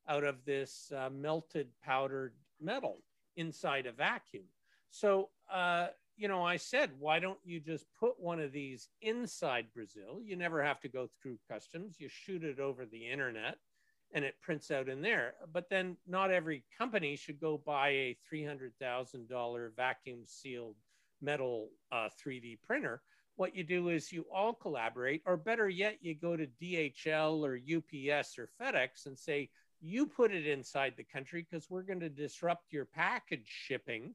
out 0.09 0.23
of 0.25 0.45
this 0.45 0.93
uh, 0.97 1.09
melted 1.11 1.69
powdered 1.83 2.35
metal 2.61 2.99
inside 3.37 3.87
a 3.87 3.93
vacuum. 3.93 4.45
So, 4.95 5.31
uh, 5.53 5.89
you 6.17 6.29
know, 6.29 6.45
I 6.45 6.57
said, 6.57 6.93
why 7.01 7.19
don't 7.19 7.41
you 7.45 7.59
just 7.59 7.85
put 7.99 8.21
one 8.21 8.39
of 8.39 8.53
these 8.53 8.89
inside 9.03 9.67
Brazil? 9.75 10.21
You 10.23 10.37
never 10.37 10.63
have 10.63 10.81
to 10.83 10.89
go 10.89 11.09
through 11.21 11.41
customs. 11.51 11.97
You 11.99 12.09
shoot 12.09 12.45
it 12.45 12.61
over 12.61 12.87
the 12.87 13.11
internet 13.11 13.57
and 14.13 14.25
it 14.25 14.41
prints 14.41 14.71
out 14.71 14.89
in 14.89 15.03
there. 15.03 15.35
But 15.53 15.69
then 15.69 15.97
not 16.07 16.31
every 16.31 16.63
company 16.79 17.17
should 17.17 17.41
go 17.41 17.59
buy 17.59 17.89
a 17.89 18.17
$300,000 18.33 19.77
vacuum 19.77 20.21
sealed 20.27 20.77
metal 21.21 21.71
uh, 21.91 22.09
3D 22.25 22.59
printer. 22.65 23.03
What 23.35 23.57
you 23.57 23.65
do 23.65 23.89
is 23.89 24.13
you 24.13 24.27
all 24.33 24.53
collaborate, 24.55 25.23
or 25.27 25.37
better 25.37 25.69
yet, 25.69 25.99
you 26.03 26.15
go 26.15 26.37
to 26.37 26.47
DHL 26.63 27.43
or 27.43 27.57
UPS 27.57 28.39
or 28.39 28.49
FedEx 28.63 29.07
and 29.07 29.19
say, 29.19 29.51
you 29.81 30.07
put 30.07 30.31
it 30.31 30.47
inside 30.47 30.95
the 30.97 31.03
country 31.03 31.45
because 31.51 31.69
we're 31.69 31.83
going 31.83 31.99
to 31.99 32.09
disrupt 32.09 32.73
your 32.73 32.85
package 32.85 33.49
shipping 33.49 34.15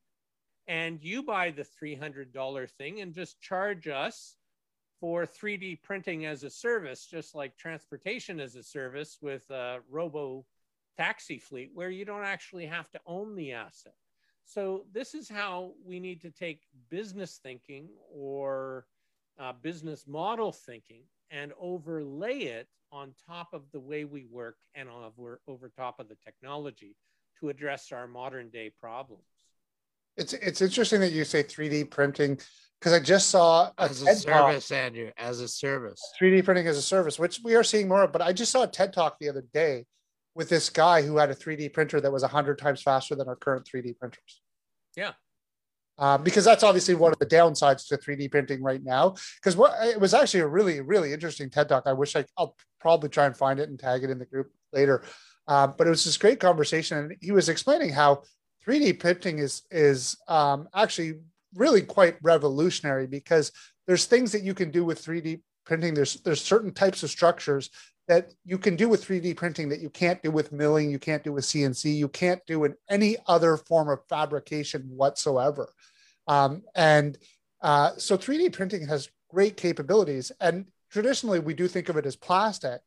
and 0.69 0.99
you 1.01 1.23
buy 1.23 1.49
the 1.49 1.65
$300 1.83 2.69
thing 2.77 3.01
and 3.01 3.11
just 3.11 3.41
charge 3.41 3.87
us 3.87 4.35
for 4.99 5.25
3D 5.25 5.81
printing 5.81 6.27
as 6.27 6.43
a 6.43 6.49
service, 6.49 7.07
just 7.07 7.33
like 7.33 7.57
transportation 7.57 8.39
as 8.39 8.55
a 8.55 8.61
service 8.61 9.17
with 9.19 9.49
a 9.49 9.79
robo 9.89 10.45
taxi 10.95 11.39
fleet, 11.39 11.71
where 11.73 11.89
you 11.89 12.05
don't 12.05 12.23
actually 12.23 12.67
have 12.67 12.89
to 12.91 12.99
own 13.07 13.35
the 13.35 13.51
asset. 13.51 13.95
So, 14.45 14.85
this 14.93 15.15
is 15.15 15.27
how 15.27 15.73
we 15.83 15.99
need 15.99 16.21
to 16.21 16.31
take 16.31 16.61
business 16.89 17.39
thinking 17.41 17.87
or 18.11 18.85
uh, 19.39 19.53
business 19.61 20.05
model 20.07 20.51
thinking 20.51 21.03
and 21.31 21.51
overlay 21.59 22.39
it 22.39 22.67
on 22.91 23.13
top 23.27 23.53
of 23.53 23.63
the 23.71 23.79
way 23.79 24.05
we 24.05 24.25
work 24.25 24.57
and 24.75 24.89
over, 24.89 25.41
over 25.47 25.69
top 25.69 25.99
of 25.99 26.09
the 26.09 26.17
technology 26.23 26.95
to 27.39 27.49
address 27.49 27.91
our 27.91 28.07
modern 28.07 28.49
day 28.49 28.71
problems. 28.79 29.28
It's 30.17 30.33
it's 30.33 30.61
interesting 30.61 30.99
that 31.01 31.11
you 31.11 31.23
say 31.23 31.43
3D 31.43 31.89
printing 31.89 32.39
because 32.79 32.93
I 32.93 32.99
just 32.99 33.29
saw 33.29 33.71
a 33.77 33.83
As 33.83 34.01
a 34.01 34.05
TED 34.05 34.15
talk, 34.25 34.25
service, 34.25 34.71
Andrew, 34.71 35.11
as 35.17 35.41
a 35.41 35.47
service. 35.47 36.01
3D 36.21 36.45
printing 36.45 36.67
as 36.67 36.77
a 36.77 36.81
service, 36.81 37.19
which 37.19 37.41
we 37.43 37.55
are 37.55 37.63
seeing 37.63 37.87
more 37.87 38.03
of. 38.03 38.11
But 38.11 38.21
I 38.21 38.31
just 38.31 38.51
saw 38.51 38.63
a 38.63 38.67
TED 38.67 38.93
talk 38.93 39.17
the 39.19 39.29
other 39.29 39.43
day 39.53 39.85
with 40.33 40.47
this 40.47 40.69
guy 40.69 41.01
who 41.01 41.17
had 41.17 41.29
a 41.29 41.35
3D 41.35 41.73
printer 41.73 41.99
that 41.99 42.11
was 42.11 42.21
100 42.21 42.57
times 42.57 42.81
faster 42.81 43.15
than 43.15 43.27
our 43.27 43.35
current 43.35 43.67
3D 43.67 43.97
printers. 43.99 44.41
Yeah. 44.95 45.11
Uh, 45.97 46.17
because 46.17 46.45
that's 46.45 46.63
obviously 46.63 46.95
one 46.95 47.11
of 47.11 47.19
the 47.19 47.25
downsides 47.25 47.85
to 47.87 47.97
3D 47.97 48.31
printing 48.31 48.63
right 48.63 48.81
now. 48.81 49.15
Because 49.41 49.57
what 49.57 49.73
it 49.85 49.99
was 49.99 50.13
actually 50.13 50.39
a 50.39 50.47
really, 50.47 50.79
really 50.79 51.11
interesting 51.11 51.49
TED 51.49 51.67
talk. 51.67 51.83
I 51.85 51.93
wish 51.93 52.15
I, 52.15 52.23
I'll 52.37 52.55
probably 52.79 53.09
try 53.09 53.25
and 53.25 53.35
find 53.35 53.59
it 53.59 53.67
and 53.67 53.77
tag 53.77 54.05
it 54.05 54.09
in 54.09 54.19
the 54.19 54.25
group 54.25 54.49
later. 54.71 55.03
Uh, 55.45 55.67
but 55.67 55.87
it 55.87 55.89
was 55.89 56.05
this 56.05 56.15
great 56.15 56.39
conversation, 56.39 56.97
and 56.99 57.15
he 57.19 57.31
was 57.31 57.49
explaining 57.49 57.89
how 57.89 58.21
3D 58.69 58.99
printing 58.99 59.39
is 59.39 59.63
is 59.71 60.15
um, 60.27 60.69
actually 60.75 61.15
really 61.55 61.81
quite 61.81 62.17
revolutionary 62.21 63.07
because 63.07 63.51
there's 63.87 64.05
things 64.05 64.31
that 64.31 64.43
you 64.43 64.53
can 64.53 64.69
do 64.69 64.85
with 64.85 65.03
3D 65.03 65.41
printing. 65.65 65.95
There's 65.95 66.15
there's 66.21 66.41
certain 66.41 66.71
types 66.71 67.01
of 67.01 67.09
structures 67.09 67.71
that 68.07 68.31
you 68.45 68.57
can 68.57 68.75
do 68.75 68.87
with 68.87 69.05
3D 69.05 69.35
printing 69.35 69.69
that 69.69 69.81
you 69.81 69.89
can't 69.89 70.21
do 70.21 70.31
with 70.31 70.51
milling, 70.51 70.91
you 70.91 70.99
can't 70.99 71.23
do 71.23 71.33
with 71.33 71.45
CNC, 71.45 71.95
you 71.95 72.07
can't 72.07 72.41
do 72.47 72.63
in 72.65 72.75
any 72.89 73.17
other 73.27 73.57
form 73.57 73.89
of 73.89 73.99
fabrication 74.07 74.83
whatsoever. 74.89 75.71
Um, 76.27 76.63
and 76.75 77.17
uh, 77.61 77.91
so 77.97 78.17
3D 78.17 78.53
printing 78.53 78.87
has 78.87 79.09
great 79.29 79.57
capabilities. 79.57 80.31
And 80.39 80.65
traditionally, 80.91 81.39
we 81.39 81.53
do 81.53 81.67
think 81.67 81.89
of 81.89 81.97
it 81.97 82.05
as 82.07 82.15
plastic, 82.15 82.81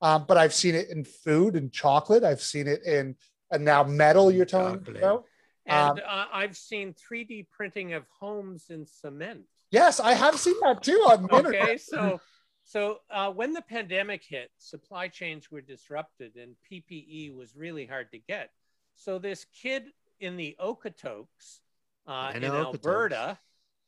um, 0.00 0.26
but 0.28 0.36
I've 0.36 0.54
seen 0.54 0.76
it 0.76 0.90
in 0.90 1.04
food 1.04 1.56
and 1.56 1.72
chocolate. 1.72 2.22
I've 2.22 2.42
seen 2.42 2.68
it 2.68 2.84
in 2.84 3.16
and 3.50 3.64
now 3.64 3.84
metal. 3.84 4.30
You're 4.30 4.44
telling 4.46 4.74
me 4.74 4.78
Chocolate. 4.80 4.96
about? 4.96 5.18
Um, 5.18 5.24
And 5.66 6.00
uh, 6.00 6.26
I've 6.32 6.56
seen 6.56 6.94
3D 6.94 7.46
printing 7.50 7.92
of 7.92 8.04
homes 8.20 8.66
in 8.70 8.86
cement. 8.86 9.44
Yes, 9.70 10.00
I 10.00 10.14
have 10.14 10.38
seen 10.38 10.54
that 10.62 10.82
too 10.82 11.04
on 11.10 11.24
the 11.24 11.36
internet. 11.36 11.62
Okay, 11.62 11.76
so 11.76 12.20
so 12.64 12.98
uh, 13.10 13.30
when 13.30 13.52
the 13.52 13.62
pandemic 13.62 14.24
hit, 14.24 14.50
supply 14.58 15.08
chains 15.08 15.50
were 15.50 15.60
disrupted 15.60 16.36
and 16.36 16.54
PPE 16.70 17.34
was 17.34 17.54
really 17.56 17.84
hard 17.86 18.10
to 18.12 18.18
get. 18.18 18.50
So 18.94 19.18
this 19.18 19.44
kid 19.62 19.84
in 20.20 20.36
the 20.36 20.56
Okotoks 20.60 21.60
uh, 22.06 22.32
in 22.34 22.42
Okotoks. 22.42 22.74
Alberta, 22.74 23.38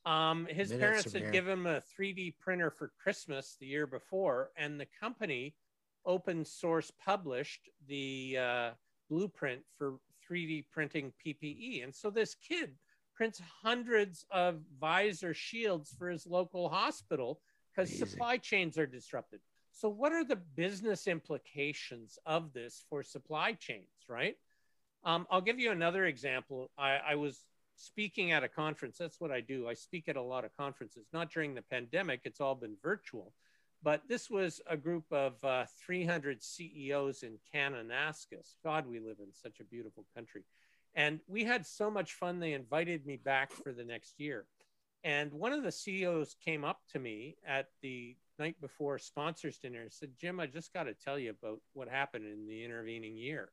um, 0.05 0.47
his 0.47 0.71
Minutes 0.71 0.81
parents 0.81 1.13
had 1.13 1.23
here. 1.23 1.31
given 1.31 1.53
him 1.61 1.67
a 1.67 1.83
3D 1.99 2.35
printer 2.39 2.71
for 2.71 2.93
Christmas 3.03 3.57
the 3.61 3.67
year 3.67 3.87
before, 3.87 4.51
and 4.57 4.79
the 4.79 4.87
company 5.01 5.55
open 6.07 6.45
source 6.45 6.91
published 7.05 7.69
the 7.89 8.37
uh, 8.39 8.71
blueprint 9.11 9.61
for 9.77 9.99
3D 10.31 10.65
printing 10.71 11.13
PPE. 11.25 11.85
And 11.85 11.95
so 11.95 12.11
this 12.11 12.37
kid 12.37 12.71
prints 13.15 13.43
hundreds 13.63 14.25
of 14.31 14.61
visor 14.81 15.35
shields 15.35 15.95
for 15.99 16.09
his 16.09 16.27
local 16.27 16.69
hospital 16.69 17.41
because 17.75 17.93
supply 17.99 18.37
chains 18.39 18.79
are 18.79 18.87
disrupted. 18.87 19.41
So, 19.73 19.89
what 19.89 20.13
are 20.13 20.25
the 20.25 20.37
business 20.37 21.07
implications 21.07 22.19
of 22.27 22.53
this 22.53 22.85
for 22.89 23.03
supply 23.03 23.53
chains, 23.53 23.87
right? 24.09 24.37
Um, 25.05 25.27
I'll 25.31 25.41
give 25.41 25.59
you 25.59 25.71
another 25.71 26.07
example. 26.07 26.71
I, 26.77 26.99
I 27.11 27.15
was 27.15 27.45
speaking 27.77 28.33
at 28.33 28.45
a 28.45 28.49
conference. 28.49 28.99
That's 28.99 29.21
what 29.21 29.31
I 29.31 29.41
do. 29.41 29.69
I 29.69 29.75
speak 29.75 30.09
at 30.09 30.17
a 30.17 30.23
lot 30.23 30.45
of 30.45 30.57
conferences, 30.57 31.07
not 31.13 31.31
during 31.31 31.55
the 31.55 31.63
pandemic, 31.63 32.21
it's 32.25 32.41
all 32.41 32.55
been 32.55 32.77
virtual. 32.83 33.33
But 33.83 34.03
this 34.09 34.29
was 34.29 34.61
a 34.67 34.77
group 34.77 35.05
of 35.11 35.43
uh, 35.43 35.65
300 35.87 36.43
CEOs 36.43 37.23
in 37.23 37.39
Kananaskis. 37.55 38.57
God, 38.63 38.87
we 38.87 39.01
live 39.01 39.19
in 39.21 39.33
such 39.33 39.61
a 39.61 39.65
beautiful 39.65 40.05
country. 40.15 40.45
And 40.95 41.21
we 41.27 41.45
had 41.45 41.65
so 41.65 41.91
much 41.91 42.15
fun, 42.15 42.41
they 42.41 42.53
invited 42.53 43.07
me 43.07 43.17
back 43.17 43.53
for 43.53 43.73
the 43.73 43.85
next 43.85 44.19
year. 44.19 44.47
And 45.03 45.33
one 45.33 45.53
of 45.53 45.63
the 45.63 45.73
CEOs 45.73 46.37
came 46.45 46.65
up 46.65 46.81
to 46.93 46.99
me 46.99 47.37
at 47.47 47.69
the 47.81 48.17
night 48.39 48.61
before 48.61 48.99
sponsors 48.99 49.59
dinner 49.59 49.83
and 49.83 49.93
said, 49.93 50.11
Jim, 50.19 50.41
I 50.41 50.47
just 50.47 50.75
got 50.75 50.85
to 50.85 50.95
tell 50.95 51.19
you 51.19 51.31
about 51.31 51.61
what 51.73 51.89
happened 51.89 52.27
in 52.27 52.47
the 52.47 52.65
intervening 52.65 53.17
year. 53.17 53.51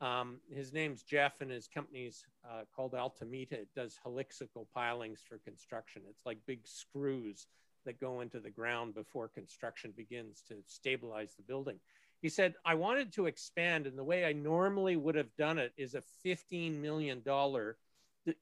Um, 0.00 0.38
his 0.52 0.72
name's 0.72 1.02
Jeff, 1.02 1.40
and 1.40 1.50
his 1.50 1.66
company's 1.66 2.24
uh, 2.44 2.62
called 2.74 2.92
Altamita. 2.92 3.52
It 3.52 3.68
does 3.74 3.98
helixical 4.04 4.66
pilings 4.74 5.20
for 5.26 5.38
construction. 5.38 6.02
It's 6.08 6.26
like 6.26 6.38
big 6.46 6.60
screws 6.64 7.46
that 7.84 8.00
go 8.00 8.20
into 8.20 8.40
the 8.40 8.50
ground 8.50 8.94
before 8.94 9.28
construction 9.28 9.92
begins 9.96 10.42
to 10.48 10.56
stabilize 10.66 11.34
the 11.36 11.42
building. 11.42 11.78
He 12.22 12.28
said, 12.28 12.54
I 12.64 12.74
wanted 12.74 13.12
to 13.12 13.26
expand, 13.26 13.86
and 13.86 13.98
the 13.98 14.04
way 14.04 14.24
I 14.24 14.32
normally 14.32 14.96
would 14.96 15.14
have 15.14 15.34
done 15.36 15.58
it 15.58 15.72
is 15.76 15.94
a 15.94 16.02
$15 16.26 16.80
million 16.80 17.22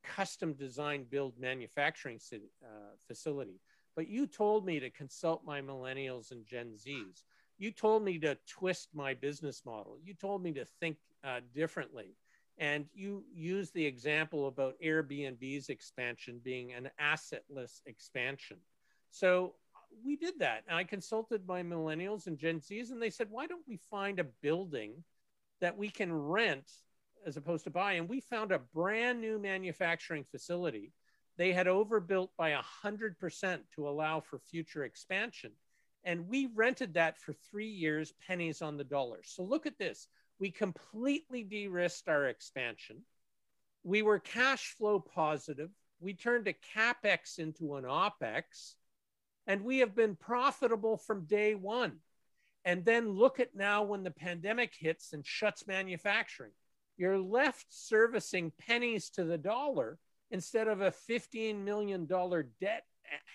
custom 0.05 0.53
design 0.53 1.05
build 1.11 1.39
manufacturing 1.39 2.21
uh, 2.33 2.67
facility. 3.07 3.61
But 3.97 4.09
you 4.09 4.27
told 4.27 4.65
me 4.65 4.81
to 4.81 4.91
consult 4.91 5.45
my 5.45 5.61
millennials 5.61 6.31
and 6.31 6.47
Gen 6.47 6.75
Zs. 6.77 7.25
You 7.59 7.71
told 7.71 8.03
me 8.05 8.19
to 8.21 8.37
twist 8.47 8.89
my 8.95 9.15
business 9.15 9.63
model. 9.67 9.99
You 10.03 10.15
told 10.15 10.43
me 10.43 10.53
to 10.53 10.65
think 10.65 10.97
uh, 11.25 11.41
differently. 11.55 12.17
And 12.59 12.87
you 12.95 13.25
used 13.35 13.75
the 13.75 13.85
example 13.85 14.47
about 14.47 14.81
Airbnb's 14.85 15.69
expansion 15.69 16.41
being 16.43 16.73
an 16.73 16.91
assetless 17.01 17.81
expansion. 17.87 18.59
So 19.13 19.55
we 20.05 20.17
did 20.17 20.39
that. 20.41 20.65
And 20.67 20.77
I 20.77 20.85
consulted 20.85 21.47
my 21.47 21.63
millennials 21.63 22.27
and 22.27 22.39
Gen 22.39 22.61
Zs, 22.61 22.91
and 22.91 23.01
they 23.01 23.11
said, 23.11 23.29
why 23.31 23.47
don't 23.47 23.67
we 23.69 23.77
find 23.77 24.19
a 24.19 24.25
building 24.25 25.05
that 25.61 25.77
we 25.77 25.91
can 25.91 26.13
rent 26.13 26.71
as 27.25 27.37
opposed 27.37 27.65
to 27.65 27.71
buy? 27.71 27.93
And 27.93 28.09
we 28.09 28.21
found 28.21 28.51
a 28.51 28.59
brand 28.59 29.21
new 29.21 29.39
manufacturing 29.39 30.25
facility. 30.25 30.93
They 31.37 31.53
had 31.53 31.69
overbuilt 31.69 32.33
by 32.37 32.59
100% 32.85 33.61
to 33.77 33.89
allow 33.89 34.21
for 34.21 34.39
future 34.39 34.85
expansion. 34.85 35.53
And 36.05 36.27
we 36.29 36.49
rented 36.55 36.95
that 36.95 37.21
for 37.21 37.33
three 37.33 37.69
years, 37.69 38.13
pennies 38.27 38.61
on 38.61 38.77
the 38.77 38.85
dollar. 38.85 39.21
So 39.25 39.43
look 39.45 39.67
at 39.67 39.79
this. 39.79 40.09
We 40.39 40.51
completely 40.51 41.45
de 41.45 41.69
risked 41.69 42.09
our 42.09 42.27
expansion. 42.27 43.03
We 43.85 44.03
were 44.03 44.19
cash 44.19 44.75
flow 44.77 44.99
positive. 44.99 45.71
We 46.01 46.15
turned 46.15 46.49
a 46.49 46.55
capex 46.77 47.39
into 47.39 47.77
an 47.77 47.85
opex, 47.85 48.75
and 49.47 49.65
we 49.65 49.79
have 49.79 49.95
been 49.95 50.17
profitable 50.17 50.97
from 50.97 51.25
day 51.25 51.55
one. 51.55 51.99
And 52.65 52.85
then 52.85 53.11
look 53.11 53.41
at 53.41 53.57
now 53.57 53.83
when 53.83 54.05
the 54.05 54.11
pandemic 54.11 54.73
hits 54.79 55.13
and 55.13 55.27
shuts 55.27 55.67
manufacturing. 55.67 56.53
You're 56.97 57.19
left 57.19 57.67
servicing 57.71 58.53
pennies 58.67 59.11
to 59.11 59.25
the 59.25 59.39
dollar 59.39 59.99
instead 60.31 60.69
of 60.69 60.81
a 60.81 60.93
$15 60.93 61.65
million 61.65 62.07
debt 62.07 62.85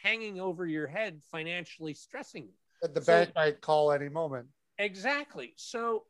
hanging 0.01 0.39
over 0.39 0.65
your 0.65 0.87
head, 0.87 1.21
financially 1.29 1.93
stressing 1.93 2.43
you. 2.43 2.53
That 2.81 2.93
the 2.93 3.01
So- 3.01 3.25
bank 3.25 3.35
might 3.35 3.61
call 3.61 3.91
any 3.91 4.09
moment. 4.09 4.47
Exactly. 4.77 5.53
So 5.57 6.05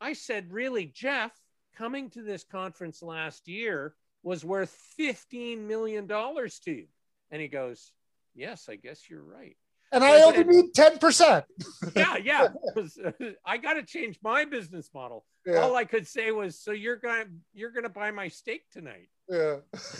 I 0.00 0.12
said, 0.12 0.52
really, 0.52 0.86
Jeff, 0.86 1.32
coming 1.74 2.10
to 2.10 2.22
this 2.22 2.44
conference 2.44 3.02
last 3.02 3.48
year 3.48 3.94
was 4.22 4.44
worth 4.44 4.76
$15 4.98 5.66
million 5.66 6.06
to 6.06 6.54
you. 6.66 6.86
And 7.30 7.40
he 7.40 7.48
goes, 7.48 7.92
Yes, 8.40 8.68
I 8.70 8.76
guess 8.76 9.08
you're 9.10 9.22
right. 9.22 9.54
And 9.92 10.02
So 10.02 10.08
I 10.08 10.16
I 10.18 10.22
only 10.22 10.36
said- 10.38 10.46
need 10.46 10.72
10%. 10.74 11.44
Yeah, 11.96 12.16
yeah. 12.16 12.48
'Cause, 12.74 12.98
I 13.44 13.58
got 13.58 13.74
to 13.74 13.82
change 13.82 14.18
my 14.22 14.44
business 14.46 14.88
model. 14.94 15.26
Yeah. 15.46 15.58
All 15.58 15.76
I 15.76 15.84
could 15.84 16.06
say 16.06 16.30
was, 16.30 16.58
so 16.58 16.70
you're 16.70 16.96
gonna 16.96 17.24
you're 17.52 17.70
gonna 17.72 17.88
buy 17.90 18.10
my 18.10 18.28
steak 18.28 18.62
tonight. 18.72 19.08
yeah. 19.28 19.56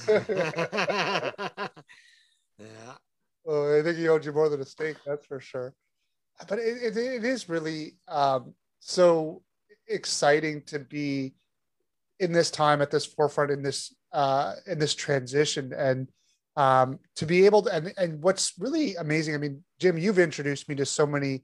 yeah. 2.58 2.94
Oh, 3.46 3.78
I 3.78 3.82
think 3.82 3.96
he 3.98 4.08
owed 4.08 4.24
you 4.24 4.32
more 4.32 4.48
than 4.48 4.60
a 4.60 4.64
steak, 4.66 4.96
that's 5.04 5.26
for 5.26 5.40
sure. 5.40 5.74
But 6.48 6.58
it, 6.58 6.82
it, 6.82 6.96
it 6.96 7.24
is 7.24 7.48
really 7.48 7.96
um, 8.08 8.54
so 8.80 9.42
exciting 9.88 10.62
to 10.66 10.78
be 10.78 11.34
in 12.20 12.32
this 12.32 12.50
time 12.50 12.80
at 12.82 12.90
this 12.90 13.06
forefront 13.06 13.50
in 13.50 13.62
this 13.62 13.94
uh, 14.12 14.54
in 14.66 14.78
this 14.78 14.94
transition 14.94 15.72
and 15.72 16.08
um, 16.56 16.98
to 17.16 17.26
be 17.26 17.46
able 17.46 17.62
to 17.62 17.72
and, 17.72 17.92
and 17.96 18.22
what's 18.22 18.54
really 18.58 18.96
amazing. 18.96 19.34
I 19.34 19.38
mean, 19.38 19.62
Jim, 19.78 19.98
you've 19.98 20.18
introduced 20.18 20.68
me 20.68 20.74
to 20.76 20.86
so 20.86 21.06
many 21.06 21.42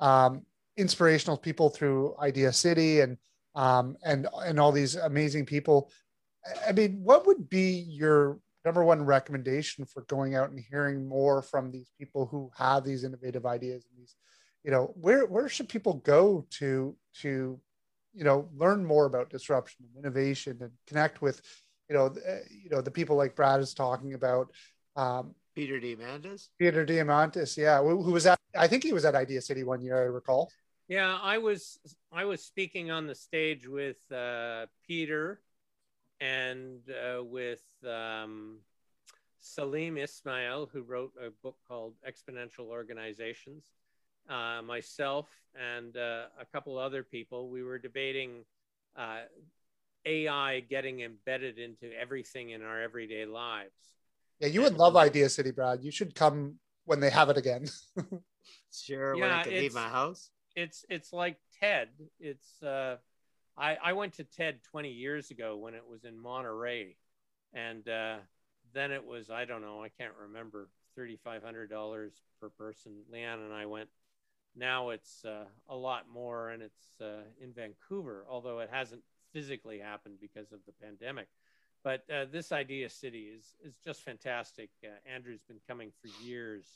um, 0.00 0.42
inspirational 0.76 1.36
people 1.36 1.70
through 1.70 2.16
Idea 2.20 2.52
City 2.52 3.00
and 3.00 3.16
um, 3.54 3.96
and 4.04 4.28
and 4.44 4.60
all 4.60 4.72
these 4.72 4.94
amazing 4.96 5.46
people. 5.46 5.90
I- 6.66 6.72
mean, 6.72 7.00
what 7.02 7.26
would 7.26 7.48
be 7.48 7.84
your 7.88 8.38
number 8.64 8.84
one 8.84 9.04
recommendation 9.04 9.84
for 9.84 10.02
going 10.02 10.34
out 10.34 10.50
and 10.50 10.62
hearing 10.70 11.08
more 11.08 11.42
from 11.42 11.70
these 11.70 11.90
people 11.98 12.26
who 12.26 12.50
have 12.56 12.84
these 12.84 13.04
innovative 13.04 13.46
ideas 13.46 13.86
and 13.88 13.98
these 14.00 14.16
you 14.64 14.70
know 14.70 14.92
where 15.00 15.24
where 15.26 15.48
should 15.48 15.68
people 15.68 15.94
go 15.94 16.46
to 16.50 16.96
to 17.20 17.58
you 18.12 18.24
know 18.24 18.48
learn 18.56 18.84
more 18.84 19.06
about 19.06 19.30
disruption 19.30 19.86
and 19.86 20.04
innovation 20.04 20.58
and 20.60 20.72
connect 20.86 21.22
with 21.22 21.40
you 21.88 21.96
know 21.96 22.08
the, 22.08 22.42
you 22.50 22.70
know 22.70 22.80
the 22.80 22.90
people 22.90 23.16
like 23.16 23.34
brad 23.34 23.60
is 23.60 23.74
talking 23.74 24.14
about 24.14 24.50
um 24.96 25.34
Peter 25.54 25.80
Diamandis. 25.80 26.48
peter 26.58 26.84
diamandis 26.86 27.56
yeah 27.56 27.80
who, 27.80 28.02
who 28.02 28.12
was 28.12 28.26
at 28.26 28.38
i 28.56 28.66
think 28.66 28.82
he 28.84 28.92
was 28.92 29.04
at 29.04 29.14
idea 29.14 29.40
city 29.40 29.64
one 29.64 29.80
year 29.80 29.96
i 29.96 30.04
recall 30.06 30.50
Yeah, 30.88 31.18
I 31.20 31.36
was 31.36 31.78
I 32.10 32.24
was 32.24 32.40
speaking 32.42 32.90
on 32.90 33.06
the 33.06 33.14
stage 33.14 33.68
with 33.68 34.00
uh, 34.10 34.66
Peter 34.86 35.42
and 36.18 36.80
uh, 36.88 37.22
with 37.22 37.62
um, 37.84 38.60
Salim 39.38 39.98
Ismail, 39.98 40.70
who 40.72 40.80
wrote 40.82 41.12
a 41.20 41.28
book 41.42 41.56
called 41.68 41.94
Exponential 42.10 42.66
Organizations. 42.72 43.64
Uh, 44.28 44.62
myself 44.62 45.28
and 45.54 45.96
uh, 45.96 46.26
a 46.40 46.46
couple 46.52 46.78
other 46.78 47.02
people, 47.02 47.48
we 47.50 47.62
were 47.62 47.78
debating 47.78 48.44
uh, 48.96 49.28
AI 50.04 50.60
getting 50.60 51.00
embedded 51.00 51.58
into 51.58 51.90
everything 51.98 52.50
in 52.50 52.62
our 52.62 52.80
everyday 52.80 53.26
lives. 53.26 53.72
yeah 54.40 54.48
you 54.48 54.62
would 54.62 54.74
love 54.76 54.96
idea 54.96 55.28
city 55.28 55.50
brad 55.50 55.82
you 55.82 55.90
should 55.90 56.14
come 56.14 56.54
when 56.84 57.00
they 57.00 57.10
have 57.10 57.28
it 57.30 57.36
again 57.36 57.66
Sure, 58.72 59.16
when 59.16 59.30
I 59.30 59.42
can 59.42 59.52
leave 59.52 59.74
my 59.74 59.88
house. 59.88 60.30
it's 60.56 60.84
it's 60.88 61.12
like 61.12 61.36
TED. 61.60 61.88
It's 62.20 62.62
uh, 62.62 62.96
I 63.56 63.76
I 63.82 63.92
went 63.94 64.14
to 64.14 64.24
TED 64.24 64.60
20 64.70 64.90
years 64.90 65.30
ago 65.30 65.56
when 65.56 65.74
it 65.74 65.82
was 65.86 66.04
in 66.04 66.18
Monterey, 66.18 66.96
and 67.52 67.86
uh, 67.88 68.16
then 68.74 68.92
it 68.92 69.04
was 69.04 69.30
I 69.30 69.44
don't 69.46 69.62
know 69.62 69.82
I 69.82 69.88
can't 69.88 70.12
remember 70.22 70.68
thirty 70.96 71.16
five 71.16 71.42
hundred 71.42 71.68
dollars 71.70 72.12
per 72.40 72.48
person. 72.50 72.92
Leanne 73.12 73.44
and 73.44 73.52
I 73.54 73.66
went. 73.66 73.88
Now 74.56 74.90
it's 74.90 75.24
uh, 75.24 75.44
a 75.68 75.76
lot 75.76 76.08
more, 76.12 76.50
and 76.50 76.62
it's 76.62 77.00
uh, 77.00 77.22
in 77.40 77.52
Vancouver, 77.52 78.24
although 78.28 78.60
it 78.60 78.70
hasn't 78.72 79.02
physically 79.38 79.78
happened 79.78 80.16
because 80.20 80.52
of 80.52 80.58
the 80.66 80.72
pandemic. 80.82 81.28
But 81.84 82.02
uh, 82.12 82.24
this 82.30 82.50
idea 82.50 82.90
city 82.90 83.30
is 83.36 83.54
is 83.64 83.74
just 83.84 84.02
fantastic. 84.02 84.70
Uh, 84.84 84.88
Andrew's 85.08 85.42
been 85.46 85.60
coming 85.68 85.92
for 86.02 86.08
years. 86.24 86.66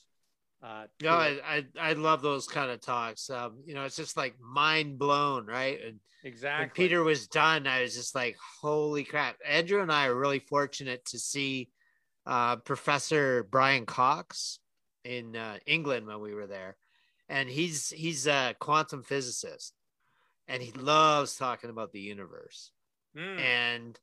Uh, 0.62 0.84
No. 1.02 1.10
I, 1.10 1.40
I 1.44 1.64
I 1.80 1.92
love 1.94 2.22
those 2.22 2.46
kind 2.46 2.70
of 2.70 2.80
talks. 2.80 3.28
Um, 3.28 3.58
you 3.66 3.74
know, 3.74 3.84
it's 3.84 3.96
just 3.96 4.16
like 4.16 4.36
mind 4.40 4.98
blown, 4.98 5.46
right? 5.46 5.78
And 5.84 5.98
exactly. 6.22 6.66
when 6.66 6.70
Peter 6.70 7.02
was 7.02 7.26
done, 7.26 7.66
I 7.66 7.82
was 7.82 7.96
just 7.96 8.14
like, 8.14 8.36
holy 8.60 9.02
crap. 9.02 9.36
Andrew 9.46 9.82
and 9.82 9.90
I 9.90 10.06
are 10.06 10.14
really 10.14 10.38
fortunate 10.38 11.04
to 11.06 11.18
see 11.18 11.68
uh, 12.24 12.56
Professor 12.56 13.42
Brian 13.42 13.86
Cox 13.86 14.60
in 15.04 15.34
uh, 15.34 15.56
England 15.66 16.06
when 16.06 16.20
we 16.20 16.32
were 16.32 16.46
there. 16.46 16.76
And 17.28 17.48
he's 17.48 17.88
he's 17.90 18.28
a 18.28 18.54
quantum 18.60 19.02
physicist 19.02 19.74
and 20.52 20.62
he 20.62 20.70
loves 20.72 21.34
talking 21.34 21.70
about 21.70 21.92
the 21.92 22.00
universe. 22.00 22.72
Mm. 23.16 23.40
And 23.40 24.00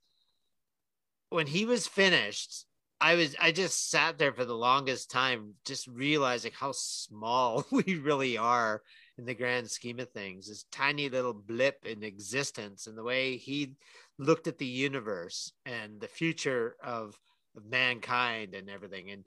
when 1.30 1.46
he 1.46 1.66
was 1.66 1.86
finished, 1.86 2.66
I 3.00 3.14
was 3.14 3.36
I 3.40 3.52
just 3.52 3.92
sat 3.92 4.18
there 4.18 4.34
for 4.34 4.46
the 4.46 4.56
longest 4.56 5.12
time, 5.12 5.54
just 5.64 5.88
realizing 5.88 6.52
how 6.54 6.72
small 6.74 7.66
we 7.72 8.00
really 8.04 8.36
are 8.36 8.82
in 9.20 9.26
the 9.26 9.36
grand 9.36 9.70
scheme 9.70 10.00
of 10.00 10.10
things. 10.10 10.48
This 10.48 10.66
tiny 10.72 11.08
little 11.08 11.34
blip 11.34 11.86
in 11.86 12.04
existence, 12.04 12.88
and 12.88 12.98
the 12.98 13.04
way 13.04 13.38
he 13.38 13.76
looked 14.18 14.48
at 14.48 14.58
the 14.58 14.66
universe 14.66 15.54
and 15.68 16.02
the 16.02 16.08
future 16.08 16.76
of, 16.84 17.18
of 17.56 17.66
mankind 17.70 18.56
and 18.56 18.70
everything. 18.72 19.12
And 19.12 19.24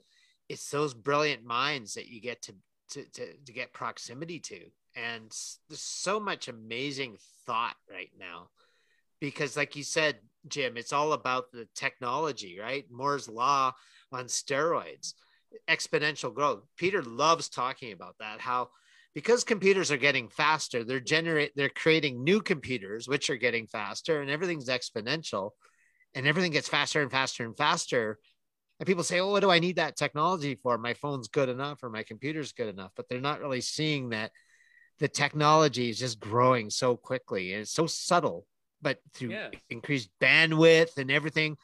it's 0.49 0.69
those 0.69 0.93
brilliant 0.93 1.45
minds 1.45 1.93
that 1.93 2.07
you 2.07 2.19
get 2.19 2.41
to 2.43 2.55
to 2.89 3.05
to, 3.05 3.33
to 3.45 3.53
get 3.53 3.71
proximity 3.71 4.41
to. 4.41 4.59
And 4.95 5.31
there's 5.69 5.81
so 5.81 6.19
much 6.19 6.47
amazing 6.47 7.17
thought 7.45 7.75
right 7.89 8.11
now. 8.19 8.49
Because 9.19 9.55
like 9.55 9.75
you 9.75 9.83
said 9.83 10.17
jim 10.47 10.75
it's 10.75 10.93
all 10.93 11.13
about 11.13 11.51
the 11.51 11.67
technology 11.75 12.59
right? 12.59 12.85
Moore's 12.91 13.29
law 13.29 13.71
on 14.11 14.25
steroids 14.25 15.13
exponential 15.69 16.33
growth. 16.33 16.63
Peter 16.77 17.01
loves 17.01 17.49
talking 17.49 17.91
about 17.91 18.15
that 18.19 18.39
how 18.39 18.69
because 19.13 19.43
computers 19.43 19.91
are 19.91 19.97
getting 19.97 20.27
faster 20.27 20.83
they're 20.83 20.99
generate 20.99 21.51
they're 21.55 21.69
creating 21.69 22.23
new 22.23 22.41
computers 22.41 23.07
which 23.07 23.29
are 23.29 23.37
getting 23.37 23.67
faster 23.67 24.21
and 24.21 24.29
everything's 24.31 24.69
exponential 24.69 25.51
and 26.15 26.27
everything 26.27 26.51
gets 26.51 26.67
faster 26.67 27.01
and 27.01 27.11
faster 27.11 27.45
and 27.45 27.57
faster. 27.57 28.19
And 28.79 28.87
people 28.87 29.03
say 29.03 29.19
oh 29.19 29.31
what 29.31 29.41
do 29.41 29.49
i 29.49 29.59
need 29.59 29.77
that 29.77 29.95
technology 29.95 30.55
for? 30.55 30.77
My 30.77 30.93
phone's 30.95 31.29
good 31.29 31.47
enough 31.49 31.83
or 31.83 31.89
my 31.89 32.03
computer's 32.03 32.51
good 32.51 32.67
enough 32.67 32.91
but 32.95 33.07
they're 33.07 33.21
not 33.21 33.39
really 33.39 33.61
seeing 33.61 34.09
that 34.09 34.31
the 34.99 35.07
technology 35.07 35.89
is 35.89 35.99
just 35.99 36.19
growing 36.19 36.69
so 36.69 36.95
quickly 36.95 37.53
and 37.53 37.61
it's 37.61 37.71
so 37.71 37.87
subtle 37.87 38.45
but 38.81 38.99
through 39.13 39.35
increased 39.69 40.09
bandwidth 40.21 40.97
and 40.97 41.09
everything 41.09 41.57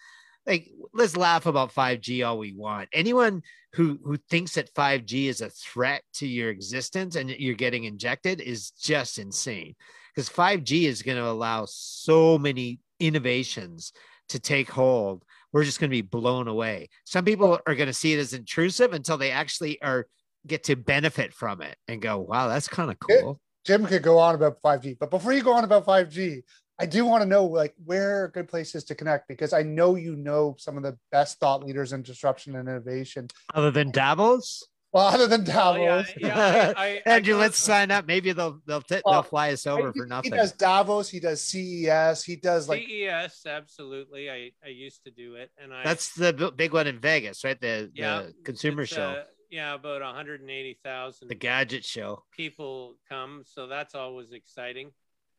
like 0.49 0.71
let's 0.93 1.15
laugh 1.15 1.45
about 1.45 1.73
5g 1.73 2.27
all 2.27 2.39
we 2.39 2.53
want. 2.53 2.89
Anyone 2.91 3.43
who 3.73 3.99
who 4.03 4.17
thinks 4.17 4.55
that 4.55 4.73
5g 4.73 5.27
is 5.27 5.41
a 5.41 5.49
threat 5.49 6.01
to 6.15 6.27
your 6.27 6.49
existence 6.49 7.15
and 7.15 7.29
you're 7.29 7.55
getting 7.55 7.83
injected 7.83 8.41
is 8.41 8.71
just 8.71 9.19
insane 9.19 9.75
because 10.13 10.29
5g 10.29 10.83
is 10.83 11.03
going 11.03 11.17
to 11.17 11.27
allow 11.27 11.65
so 11.67 12.37
many 12.37 12.79
innovations 12.99 13.93
to 14.29 14.39
take 14.39 14.69
hold. 14.69 15.23
We're 15.51 15.63
just 15.63 15.79
going 15.79 15.89
to 15.89 15.95
be 15.95 16.01
blown 16.01 16.47
away. 16.47 16.89
Some 17.05 17.25
people 17.25 17.59
are 17.65 17.75
going 17.75 17.87
to 17.87 17.93
see 17.93 18.13
it 18.13 18.19
as 18.19 18.33
intrusive 18.33 18.93
until 18.93 19.17
they 19.17 19.31
actually 19.31 19.81
are 19.81 20.07
get 20.47 20.63
to 20.65 20.75
benefit 20.75 21.33
from 21.33 21.61
it 21.61 21.75
and 21.87 22.01
go 22.01 22.17
wow 22.19 22.47
that's 22.47 22.67
kind 22.67 22.89
of 22.91 22.97
cool 22.99 23.39
Jim 23.65 23.85
could 23.85 24.01
go 24.01 24.17
on 24.17 24.35
about 24.35 24.61
5G, 24.61 24.97
but 24.99 25.11
before 25.11 25.33
you 25.33 25.43
go 25.43 25.51
on 25.53 25.65
about 25.65 25.85
5G, 25.85 26.41
I 26.79 26.85
do 26.85 27.03
want 27.05 27.23
to 27.23 27.27
know 27.29 27.45
like 27.45 27.75
where 27.83 28.23
are 28.23 28.27
good 28.29 28.47
places 28.47 28.85
to 28.85 28.95
connect 28.95 29.27
because 29.27 29.51
I 29.51 29.63
know 29.63 29.95
you 29.95 30.15
know 30.15 30.55
some 30.57 30.77
of 30.77 30.81
the 30.83 30.97
best 31.11 31.39
thought 31.39 31.63
leaders 31.63 31.91
in 31.91 32.01
disruption 32.01 32.55
and 32.55 32.69
innovation. 32.69 33.27
other 33.53 33.69
than 33.69 33.91
davos 33.91 34.63
Well, 34.93 35.05
other 35.07 35.27
than 35.27 35.43
Well, 35.43 35.75
Davos, 35.75 36.13
yeah, 36.17 36.27
yeah, 36.27 36.73
I- 36.77 36.83
I- 36.83 37.01
I 37.05 37.15
Andrew, 37.17 37.33
got- 37.35 37.41
let's 37.41 37.59
sign 37.59 37.91
up. 37.91 38.07
Maybe 38.07 38.31
they'll 38.31 38.59
they'll 38.65 38.81
t- 38.81 39.01
Well, 39.05 39.15
they'll 39.15 39.29
fly 39.29 39.51
us 39.51 39.67
over 39.67 39.91
he, 39.91 39.99
for 39.99 40.05
he 40.05 40.09
nothing. 40.09 40.31
does 40.31 40.53
Davos, 40.53 41.09
he 41.09 41.19
does 41.19 41.43
CES, 41.43 42.23
he 42.23 42.37
does 42.37 42.67
like 42.69 42.87
CES, 42.87 43.45
absolutely. 43.45 44.31
I, 44.31 44.51
I 44.65 44.69
used 44.69 45.03
to 45.03 45.11
do 45.11 45.35
it, 45.35 45.51
and 45.61 45.71
I 45.73 45.83
That's 45.83 46.13
the 46.15 46.31
b- 46.33 46.51
big 46.55 46.73
one 46.73 46.87
in 46.87 46.97
Vegas, 46.99 47.43
right? 47.43 47.59
The 47.59 47.91
Yeah, 47.93 48.21
the 48.21 48.33
consumer 48.43 48.85
show. 48.87 49.11
uh, 49.11 49.23
yeah, 49.49 49.73
about 49.73 50.01
180,000 50.01 51.27
The 51.27 51.35
gadget 51.35 51.83
show. 51.85 52.23
people 52.31 52.95
come, 53.07 53.43
so 53.45 53.67
that's 53.67 53.95
always 53.95 54.31
exciting. 54.31 54.91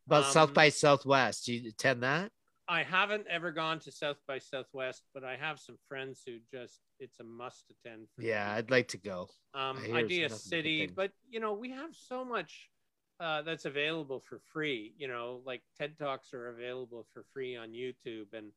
About 0.07 0.33
South 0.33 0.49
Um, 0.51 0.55
by 0.55 0.69
Southwest. 0.71 1.47
Do 1.47 1.55
you 1.55 1.69
attend 1.71 2.03
that? 2.03 2.33
I 2.69 2.83
haven't 2.85 3.27
ever 3.29 3.51
gone 3.51 3.81
to 3.81 3.91
South 3.93 4.19
by 4.29 4.39
Southwest, 4.39 5.03
but 5.13 5.25
I 5.25 5.37
have 5.37 5.59
some 5.59 5.77
friends 5.89 6.23
who 6.25 6.39
just 6.53 6.81
it's 7.01 7.19
a 7.21 7.25
must 7.25 7.65
attend. 7.71 8.07
for 8.15 8.23
Yeah, 8.23 8.49
them. 8.49 8.59
I'd 8.59 8.71
like 8.71 8.89
to 8.89 8.99
go. 8.99 9.29
um, 9.55 9.77
I 9.77 9.81
hear 9.81 9.97
it's 9.99 10.05
Idea 10.05 10.23
nothing 10.23 10.29
but 10.29 10.29
good 10.29 10.39
City, 10.39 10.87
but 10.95 11.13
you 11.29 11.41
know 11.41 11.53
we 11.55 11.71
have 11.71 11.91
so 11.95 12.25
much 12.25 12.71
uh, 13.19 13.43
that's 13.43 13.65
available 13.65 14.21
for 14.21 14.39
free. 14.53 14.95
You 14.97 15.09
know, 15.09 15.41
like 15.45 15.63
TED 15.79 15.99
Talks 15.99 16.33
are 16.33 16.49
available 16.49 17.07
for 17.13 17.25
free 17.33 17.57
on 17.57 17.71
YouTube, 17.71 18.33
and 18.33 18.53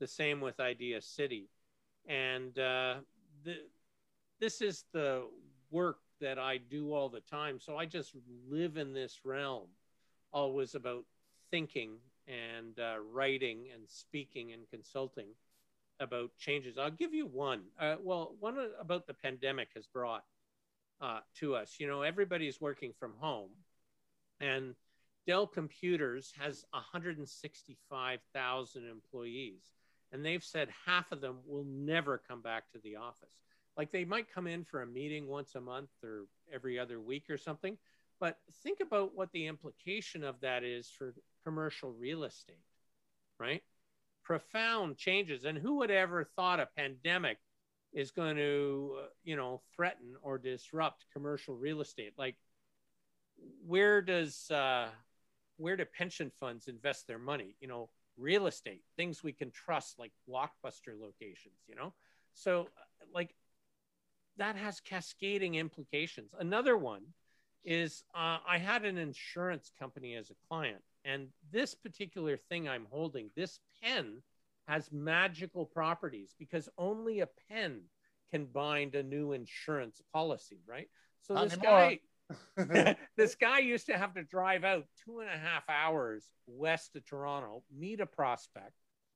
the 0.00 0.06
same 0.06 0.40
with 0.40 0.60
Idea 0.60 1.00
City. 1.02 1.48
And 2.08 2.56
uh, 2.58 2.96
the, 3.44 3.56
this 4.40 4.60
is 4.60 4.84
the 4.92 5.24
work 5.70 5.98
that 6.20 6.38
I 6.38 6.58
do 6.58 6.94
all 6.94 7.08
the 7.08 7.20
time. 7.20 7.58
So 7.60 7.76
I 7.76 7.86
just 7.86 8.14
live 8.48 8.76
in 8.76 8.92
this 8.92 9.20
realm, 9.24 9.68
always 10.32 10.74
about 10.74 11.04
thinking 11.50 11.98
and 12.26 12.78
uh, 12.78 12.96
writing 13.12 13.66
and 13.72 13.88
speaking 13.88 14.52
and 14.52 14.68
consulting 14.70 15.28
about 16.00 16.36
changes. 16.36 16.76
I'll 16.78 16.90
give 16.90 17.14
you 17.14 17.26
one. 17.26 17.62
Uh, 17.78 17.96
well, 18.02 18.34
one 18.40 18.58
about 18.80 19.06
the 19.06 19.14
pandemic 19.14 19.68
has 19.74 19.86
brought 19.86 20.24
uh, 21.00 21.20
to 21.36 21.54
us. 21.54 21.76
You 21.78 21.86
know, 21.86 22.02
everybody's 22.02 22.60
working 22.60 22.92
from 22.98 23.12
home, 23.18 23.50
and 24.40 24.74
Dell 25.26 25.46
Computers 25.46 26.32
has 26.38 26.64
165,000 26.70 28.88
employees, 28.88 29.62
and 30.12 30.24
they've 30.24 30.44
said 30.44 30.68
half 30.84 31.12
of 31.12 31.20
them 31.20 31.36
will 31.46 31.64
never 31.64 32.20
come 32.28 32.42
back 32.42 32.70
to 32.72 32.78
the 32.78 32.96
office. 32.96 33.45
Like 33.76 33.92
they 33.92 34.04
might 34.04 34.32
come 34.32 34.46
in 34.46 34.64
for 34.64 34.82
a 34.82 34.86
meeting 34.86 35.26
once 35.26 35.54
a 35.54 35.60
month 35.60 35.90
or 36.02 36.26
every 36.52 36.78
other 36.78 37.00
week 37.00 37.28
or 37.28 37.36
something, 37.36 37.76
but 38.18 38.38
think 38.62 38.80
about 38.80 39.14
what 39.14 39.30
the 39.32 39.46
implication 39.46 40.24
of 40.24 40.40
that 40.40 40.64
is 40.64 40.88
for 40.88 41.14
commercial 41.44 41.92
real 41.92 42.24
estate, 42.24 42.64
right? 43.38 43.62
Profound 44.24 44.96
changes. 44.96 45.44
And 45.44 45.58
who 45.58 45.76
would 45.76 45.90
ever 45.90 46.24
thought 46.24 46.60
a 46.60 46.68
pandemic 46.76 47.38
is 47.92 48.10
going 48.10 48.36
to, 48.36 48.96
you 49.24 49.36
know, 49.36 49.60
threaten 49.74 50.14
or 50.22 50.38
disrupt 50.38 51.06
commercial 51.12 51.54
real 51.54 51.80
estate? 51.80 52.14
Like, 52.18 52.36
where 53.66 54.00
does 54.00 54.50
uh, 54.50 54.88
where 55.58 55.76
do 55.76 55.84
pension 55.84 56.30
funds 56.40 56.68
invest 56.68 57.06
their 57.06 57.18
money? 57.18 57.54
You 57.60 57.68
know, 57.68 57.90
real 58.16 58.46
estate, 58.46 58.82
things 58.96 59.22
we 59.22 59.32
can 59.32 59.50
trust, 59.50 59.98
like 59.98 60.12
blockbuster 60.28 60.98
locations. 60.98 61.60
You 61.68 61.76
know, 61.76 61.92
so 62.34 62.68
like 63.14 63.34
that 64.38 64.56
has 64.56 64.80
cascading 64.80 65.54
implications. 65.54 66.32
Another 66.38 66.76
one 66.76 67.02
is 67.64 68.04
uh, 68.14 68.38
I 68.48 68.58
had 68.58 68.84
an 68.84 68.96
insurance 68.96 69.72
company 69.78 70.14
as 70.14 70.30
a 70.30 70.34
client, 70.48 70.82
and 71.04 71.28
this 71.50 71.74
particular 71.74 72.36
thing 72.36 72.68
I'm 72.68 72.86
holding, 72.90 73.30
this 73.34 73.58
pen, 73.82 74.22
has 74.68 74.90
magical 74.92 75.64
properties 75.64 76.34
because 76.38 76.68
only 76.76 77.20
a 77.20 77.28
pen 77.48 77.82
can 78.30 78.46
bind 78.46 78.94
a 78.94 79.02
new 79.02 79.32
insurance 79.32 80.02
policy, 80.12 80.60
right? 80.66 80.88
So 81.22 81.34
Not 81.34 81.44
this 81.44 81.58
anymore. 81.58 81.96
guy, 82.56 82.96
this 83.16 83.34
guy 83.36 83.60
used 83.60 83.86
to 83.86 83.96
have 83.96 84.14
to 84.14 84.24
drive 84.24 84.64
out 84.64 84.84
two 85.04 85.20
and 85.20 85.28
a 85.30 85.38
half 85.38 85.64
hours 85.68 86.30
west 86.46 86.96
of 86.96 87.04
Toronto, 87.06 87.62
meet 87.76 88.00
a 88.00 88.06
prospect, 88.06 88.72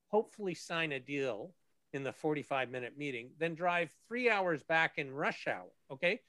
hopefully 0.09 0.55
sign 0.55 0.93
a 0.93 1.01
deal 1.01 1.53
in 1.93 2.05
the 2.05 2.13
45 2.13 2.71
minute 2.71 2.97
meeting, 2.97 3.31
then 3.39 3.55
drive 3.55 3.91
three 4.09 4.31
hours 4.31 4.63
back 4.63 4.99
in 4.99 5.13
rush 5.13 5.47
hour. 5.47 5.71
Okay. 5.91 6.21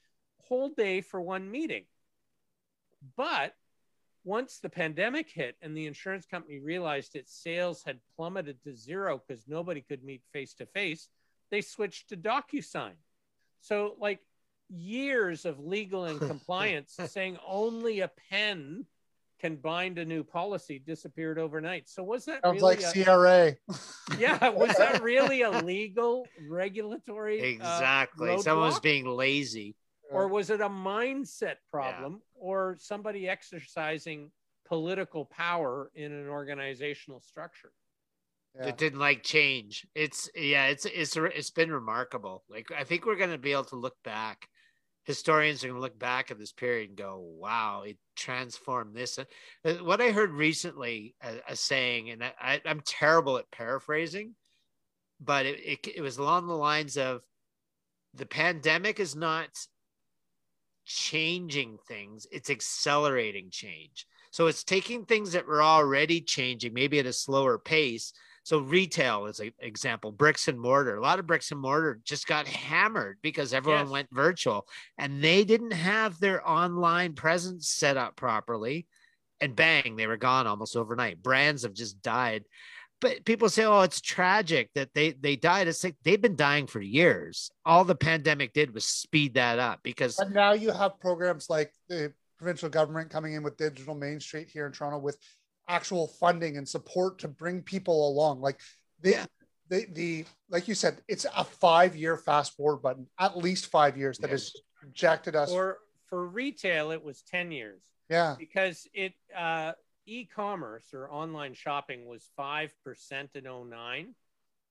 Whole 0.44 0.70
day 0.70 1.02
for 1.02 1.22
one 1.22 1.50
meeting. 1.50 1.86
But 3.16 3.56
once 4.24 4.60
the 4.60 4.70
pandemic 4.70 5.30
hit 5.30 5.56
and 5.62 5.76
the 5.76 5.88
insurance 5.88 6.26
company 6.26 6.60
realized 6.60 7.16
its 7.16 7.34
sales 7.34 7.84
had 7.84 8.00
plummeted 8.16 8.62
to 8.64 8.76
zero 8.76 9.22
because 9.26 9.48
nobody 9.48 9.82
could 9.82 10.04
meet 10.04 10.22
face 10.32 10.54
to 10.56 10.66
face, 10.66 11.10
they 11.50 11.62
switched 11.62 12.10
to 12.10 12.18
DocuSign. 12.18 12.94
So, 13.62 13.96
like 14.00 14.20
years 14.70 15.46
of 15.46 15.60
legal 15.60 16.06
and 16.06 16.20
compliance 16.28 16.98
saying 17.08 17.38
only 17.46 18.00
a 18.00 18.12
pen 18.30 18.86
can 19.42 19.56
bind 19.56 19.98
a 19.98 20.06
new 20.06 20.24
policy 20.24 20.78
disappeared 20.80 21.40
overnight. 21.40 21.90
So, 21.90 22.04
was 22.04 22.26
that 22.26 22.42
Sounds 22.44 22.62
really 22.62 22.76
like 22.76 22.84
a- 22.84 23.04
CRA. 23.04 23.56
yeah, 24.20 24.50
was 24.50 24.76
that 24.78 25.02
really 25.04 25.42
a 25.42 25.50
legal 25.50 26.28
regulatory 26.48 27.42
uh, 27.42 27.46
Exactly. 27.46 28.40
Someone 28.42 28.68
was 28.68 28.80
being 28.80 29.08
lazy. 29.08 29.76
or 30.12 30.28
was 30.28 30.50
it 30.52 30.62
a 30.62 30.70
mindset 30.70 31.56
problem 31.72 32.22
or 32.36 32.78
somebody 32.80 33.28
exercising 33.28 34.30
political 34.68 35.26
power 35.26 35.90
in 35.96 36.12
an 36.12 36.28
organizational 36.28 37.20
structure? 37.20 37.72
Yeah. 38.56 38.68
It 38.68 38.78
didn't 38.78 39.00
like 39.00 39.24
change. 39.24 39.88
It's 39.96 40.30
yeah, 40.36 40.68
it's 40.68 40.86
it's 40.86 41.16
it's 41.18 41.52
been 41.52 41.72
remarkable. 41.72 42.44
Like 42.50 42.68
I 42.78 42.84
think 42.84 43.06
we're 43.06 43.16
gonna 43.16 43.38
be 43.38 43.54
able 43.54 43.64
to 43.66 43.78
look 43.78 43.96
back. 44.04 44.48
Historians 45.04 45.64
are 45.64 45.68
gonna 45.68 45.80
look 45.80 45.98
back 45.98 46.30
at 46.30 46.38
this 46.38 46.52
period 46.52 46.90
and 46.90 46.98
go, 46.98 47.18
"Wow, 47.18 47.84
it 47.84 47.98
transformed 48.16 48.96
this." 48.96 49.18
Uh, 49.18 49.26
uh 49.66 49.74
What 49.76 50.02
I 50.02 50.12
heard 50.12 50.32
recently, 50.32 51.16
a, 51.22 51.42
a 51.50 51.56
saying, 51.56 52.12
and 52.12 52.24
I, 52.24 52.62
I'm 52.66 52.82
terrible 52.82 53.38
at 53.38 53.50
paraphrasing, 53.52 54.36
but 55.20 55.46
it, 55.46 55.60
it 55.60 55.88
it 55.98 56.02
was 56.02 56.18
along 56.18 56.48
the 56.48 56.54
lines 56.56 56.98
of, 56.98 57.24
"The 58.14 58.28
pandemic 58.28 59.00
is 59.00 59.16
not 59.16 59.50
changing 60.86 61.80
things; 61.88 62.28
it's 62.32 62.50
accelerating 62.50 63.50
change." 63.50 64.06
So 64.32 64.48
it's 64.48 64.64
taking 64.64 65.06
things 65.06 65.34
that 65.34 65.48
were 65.48 65.64
already 65.64 66.22
changing, 66.22 66.74
maybe 66.74 67.00
at 67.00 67.06
a 67.06 67.14
slower 67.14 67.58
pace. 67.58 68.14
So 68.44 68.60
retail 68.60 69.28
is 69.28 69.40
an 69.40 69.52
example, 69.60 70.12
bricks 70.12 70.48
and 70.48 70.60
mortar. 70.60 70.96
A 70.98 71.02
lot 71.02 71.20
of 71.20 71.28
bricks 71.28 71.52
and 71.52 71.60
mortar 71.62 72.00
just 72.04 72.26
got 72.28 72.48
hammered 72.48 73.20
because 73.22 73.54
everyone 73.54 73.86
Yes. 73.86 73.92
went 73.92 74.10
virtual 74.12 74.68
and 74.98 75.24
they 75.24 75.44
didn't 75.44 75.72
have 75.72 76.20
their 76.20 76.48
online 76.48 77.14
presence 77.14 77.70
set 77.70 77.98
up 77.98 78.16
properly. 78.16 78.88
And 79.40 79.56
bang, 79.56 79.96
they 79.96 80.08
were 80.08 80.18
gone 80.18 80.48
almost 80.48 80.76
overnight. 80.76 81.22
Brands 81.22 81.64
have 81.64 81.74
just 81.74 82.02
died. 82.02 82.46
But 83.00 83.26
people 83.26 83.50
say, 83.50 83.64
oh, 83.66 83.82
it's 83.82 84.00
tragic 84.00 84.70
that 84.76 84.94
they 84.94 85.12
they 85.14 85.36
died. 85.36 85.68
It's 85.68 85.84
like 85.84 85.96
they've 86.04 86.22
been 86.22 86.36
dying 86.36 86.68
for 86.68 86.80
years. 86.82 87.50
All 87.66 87.84
the 87.84 87.96
pandemic 87.96 88.54
did 88.54 88.74
was 88.74 88.86
speed 88.86 89.34
that 89.36 89.58
up 89.58 89.80
because 89.82 90.16
But 90.18 90.32
now 90.32 90.54
you 90.54 90.72
have 90.72 91.00
programs 91.00 91.50
like 91.50 91.74
the 91.90 92.14
provincial 92.38 92.70
government 92.70 93.10
coming 93.10 93.34
in 93.34 93.42
with 93.44 93.58
Digital 93.58 93.96
Main 93.96 94.20
Street 94.20 94.50
here 94.52 94.66
in 94.68 94.72
Toronto 94.72 95.00
with 95.00 95.18
actual 95.72 96.08
funding 96.08 96.58
and 96.58 96.68
support 96.68 97.20
to 97.20 97.28
bring 97.28 97.62
people 97.62 98.10
along. 98.10 98.42
Like 98.42 98.60
the, 99.02 99.12
Yeah. 99.12 99.26
the, 99.70 99.86
the 99.92 100.26
like 100.50 100.68
you 100.68 100.76
said, 100.76 101.02
it's 101.08 101.26
a 101.26 101.44
five 101.44 101.96
year 101.96 102.18
fast 102.18 102.56
forward 102.56 102.82
button, 102.82 103.08
at 103.20 103.38
least 103.38 103.68
five 103.68 103.98
years 103.98 104.18
that 104.20 104.30
has 104.30 104.54
projected 104.76 105.36
us. 105.36 105.50
For 105.50 105.80
for 106.08 106.28
retail, 106.28 106.92
it 106.92 107.02
was 107.02 107.22
10 107.22 107.52
years 107.52 107.82
yeah. 108.10 108.36
because 108.38 108.86
it 108.94 109.14
uh, 109.36 109.72
e-commerce 110.06 110.94
or 110.94 111.10
online 111.10 111.54
shopping 111.54 112.06
was 112.06 112.30
5% 112.38 112.70
in 113.36 113.70
09 113.70 114.14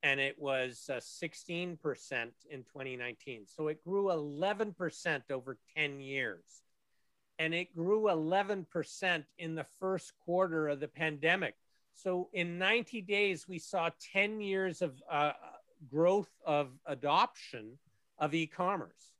and 0.02 0.20
it 0.20 0.36
was 0.38 0.88
uh, 0.90 0.94
16% 0.94 1.78
in 2.50 2.62
2019 2.62 3.46
so 3.46 3.68
it 3.68 3.82
grew 3.84 4.04
11% 4.04 5.22
over 5.30 5.58
10 5.76 6.00
years 6.00 6.62
and 7.40 7.54
it 7.54 7.74
grew 7.74 8.02
11% 8.02 9.24
in 9.38 9.54
the 9.54 9.64
first 9.80 10.12
quarter 10.26 10.68
of 10.68 10.78
the 10.78 10.86
pandemic. 10.86 11.54
So 11.94 12.28
in 12.34 12.58
90 12.58 13.00
days 13.00 13.48
we 13.48 13.58
saw 13.58 13.88
10 14.12 14.42
years 14.42 14.82
of 14.82 15.02
uh, 15.10 15.32
growth 15.90 16.28
of 16.44 16.68
adoption 16.84 17.78
of 18.18 18.34
e-commerce. 18.34 19.14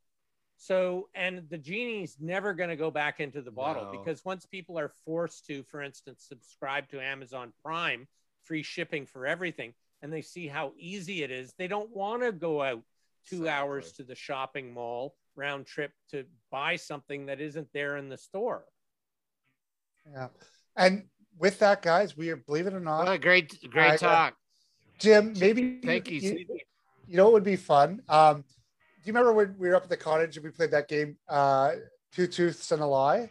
So, 0.59 1.09
and 1.15 1.49
the 1.49 1.57
genie's 1.57 2.19
never 2.21 2.53
going 2.53 2.69
to 2.69 2.77
go 2.77 2.91
back 2.91 3.21
into 3.21 3.41
the 3.41 3.51
bottle 3.51 3.87
No. 3.91 3.99
because 3.99 4.23
once 4.23 4.45
people 4.45 4.79
are 4.79 4.93
forced 5.07 5.47
to, 5.47 5.63
for 5.63 5.81
instance, 5.81 6.27
subscribe 6.29 6.91
to 6.91 7.01
Amazon 7.03 7.55
Prime, 7.65 8.07
free 8.45 8.63
shipping 8.63 9.07
for 9.07 9.27
everything, 9.27 9.73
and 10.03 10.13
they 10.13 10.21
see 10.21 10.47
how 10.47 10.75
easy 10.79 11.23
it 11.23 11.31
is, 11.31 11.55
they 11.57 11.69
don't 11.69 11.97
want 11.97 12.21
to 12.23 12.33
go 12.33 12.61
out 12.61 12.83
two 13.27 13.49
hours 13.49 13.93
to 13.93 14.03
the 14.03 14.15
shopping 14.15 14.75
mall 14.75 15.15
round 15.37 15.67
trip 15.67 15.93
to 16.11 16.25
buy 16.51 16.77
something 16.77 17.27
that 17.27 17.41
isn't 17.41 17.69
there 17.73 17.97
in 17.97 18.09
the 18.09 18.19
store. 18.19 18.65
Yeah. 20.11 20.29
And 20.77 21.05
with 21.39 21.59
that, 21.61 21.83
guys, 21.83 22.17
we 22.17 22.31
are, 22.31 22.37
believe 22.37 22.67
it 22.67 22.75
or 22.75 22.81
not, 22.81 23.07
what 23.07 23.15
a 23.15 23.19
great, 23.19 23.59
great 23.71 23.93
I- 23.93 23.97
talk. 23.97 24.35
Jim, 24.99 25.35
maybe 25.39 25.81
Thank 25.83 26.11
you, 26.11 26.21
you, 26.21 26.47
you 27.07 27.17
know 27.17 27.29
it 27.29 27.33
would 27.33 27.43
be 27.43 27.57
fun? 27.57 28.03
Um, 28.07 28.43
do 28.43 29.07
you 29.07 29.15
remember 29.15 29.33
when 29.33 29.57
we 29.59 29.69
were 29.69 29.75
up 29.75 29.85
at 29.85 29.89
the 29.89 29.97
cottage 29.97 30.37
and 30.37 30.45
we 30.45 30.51
played 30.51 30.73
that 30.73 30.89
game, 30.89 31.17
uh, 31.27 31.73
Two 32.13 32.27
Truths 32.27 32.71
and 32.71 32.83
a 32.83 32.87
Lie? 32.87 33.31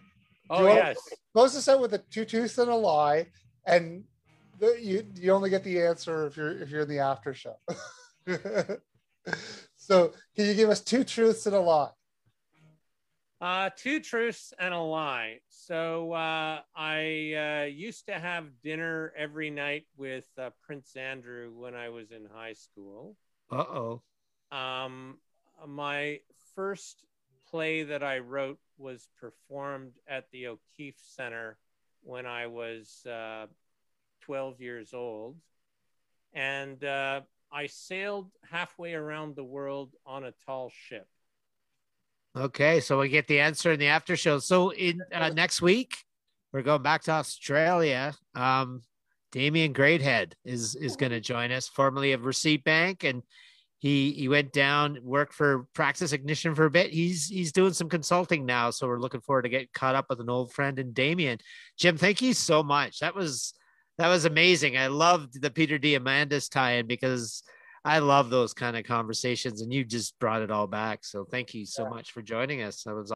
Oh, 0.49 0.67
you 0.67 0.73
yes. 0.73 0.97
Close 1.33 1.53
this 1.53 1.67
out 1.69 1.79
with 1.79 1.93
a 1.93 1.99
two 1.99 2.25
truths 2.25 2.57
and 2.57 2.71
a 2.71 2.75
lie, 2.75 3.27
and 3.65 4.03
the, 4.59 4.77
you 4.81 5.05
you 5.15 5.31
only 5.31 5.49
get 5.49 5.63
the 5.63 5.81
answer 5.81 6.25
if 6.27 6.35
you're 6.35 6.59
if 6.59 6.69
you're 6.69 6.81
in 6.81 6.89
the 6.89 6.99
after 6.99 7.33
show. 7.33 7.55
so, 9.89 10.13
can 10.35 10.45
you 10.45 10.53
give 10.53 10.69
us 10.69 10.81
two 10.81 11.03
truths 11.03 11.47
and 11.47 11.55
a 11.55 11.59
lie? 11.59 11.89
Uh, 13.41 13.71
two 13.75 13.99
truths 13.99 14.53
and 14.59 14.71
a 14.71 14.79
lie. 14.79 15.39
So 15.49 16.13
uh, 16.13 16.59
I 16.75 17.63
uh, 17.63 17.65
used 17.65 18.05
to 18.05 18.19
have 18.19 18.45
dinner 18.61 19.11
every 19.17 19.49
night 19.49 19.87
with 19.97 20.27
uh, 20.37 20.51
Prince 20.61 20.95
Andrew 20.95 21.51
when 21.55 21.73
I 21.73 21.89
was 21.89 22.11
in 22.11 22.27
high 22.31 22.53
school. 22.53 23.15
Uh 23.51 23.55
oh. 23.63 24.01
Um, 24.51 25.17
my 25.65 26.19
first 26.53 27.03
play 27.49 27.81
that 27.81 28.03
I 28.03 28.19
wrote 28.19 28.59
was 28.77 29.07
performed 29.19 29.93
at 30.07 30.25
the 30.31 30.47
O'Keefe 30.47 30.99
Center 31.01 31.57
when 32.03 32.27
I 32.27 32.45
was 32.45 33.05
uh, 33.07 33.47
12 34.21 34.61
years 34.61 34.93
old. 34.93 35.37
And 36.33 36.83
uh, 36.83 37.21
I 37.51 37.67
sailed 37.67 38.31
halfway 38.49 38.93
around 38.93 39.35
the 39.35 39.43
world 39.43 39.93
on 40.05 40.23
a 40.23 40.33
tall 40.45 40.71
ship. 40.73 41.07
Okay, 42.35 42.79
so 42.79 42.99
we 42.99 43.09
get 43.09 43.27
the 43.27 43.39
answer 43.39 43.71
in 43.71 43.79
the 43.79 43.87
after 43.87 44.15
show. 44.15 44.39
So 44.39 44.69
in 44.69 45.01
uh, 45.13 45.29
next 45.29 45.61
week, 45.61 45.97
we're 46.53 46.61
going 46.61 46.83
back 46.83 47.03
to 47.03 47.11
Australia. 47.11 48.13
Um, 48.35 48.81
Damien 49.31 49.73
Greathead 49.73 50.33
is 50.45 50.75
is 50.75 50.95
going 50.95 51.11
to 51.11 51.19
join 51.19 51.51
us, 51.51 51.67
formerly 51.67 52.13
of 52.13 52.25
Receipt 52.25 52.63
Bank, 52.63 53.03
and 53.03 53.23
he 53.79 54.11
he 54.11 54.27
went 54.27 54.51
down 54.51 54.99
worked 55.03 55.33
for 55.33 55.67
Practice 55.73 56.13
Ignition 56.13 56.53
for 56.53 56.65
a 56.65 56.71
bit. 56.71 56.91
He's 56.91 57.27
he's 57.27 57.51
doing 57.51 57.73
some 57.73 57.89
consulting 57.89 58.45
now, 58.45 58.69
so 58.69 58.87
we're 58.87 58.99
looking 58.99 59.21
forward 59.21 59.43
to 59.43 59.49
get 59.49 59.73
caught 59.73 59.95
up 59.95 60.05
with 60.09 60.19
an 60.19 60.29
old 60.29 60.53
friend 60.53 60.77
and 60.79 60.93
Damien. 60.93 61.39
Jim, 61.77 61.97
thank 61.97 62.21
you 62.21 62.33
so 62.33 62.61
much. 62.61 62.99
That 62.99 63.15
was 63.15 63.53
that 63.99 64.07
was 64.07 64.25
amazing. 64.25 64.77
I 64.77 64.87
loved 64.87 65.41
the 65.41 65.51
Peter 65.51 65.77
Diamandis 65.77 66.49
tie-in 66.49 66.87
because 66.87 67.43
I 67.85 67.99
love 67.99 68.29
those 68.29 68.53
kind 68.53 68.75
of 68.75 68.83
conversations, 68.83 69.61
and 69.61 69.73
you 69.73 69.85
just 69.85 70.19
brought 70.19 70.41
it 70.41 70.51
all 70.51 70.67
back. 70.67 71.05
So 71.05 71.23
thank 71.23 71.53
you 71.53 71.65
so 71.65 71.87
much 71.89 72.11
for 72.11 72.21
joining 72.21 72.61
us. 72.61 72.83
That 72.83 72.95
was 72.95 73.07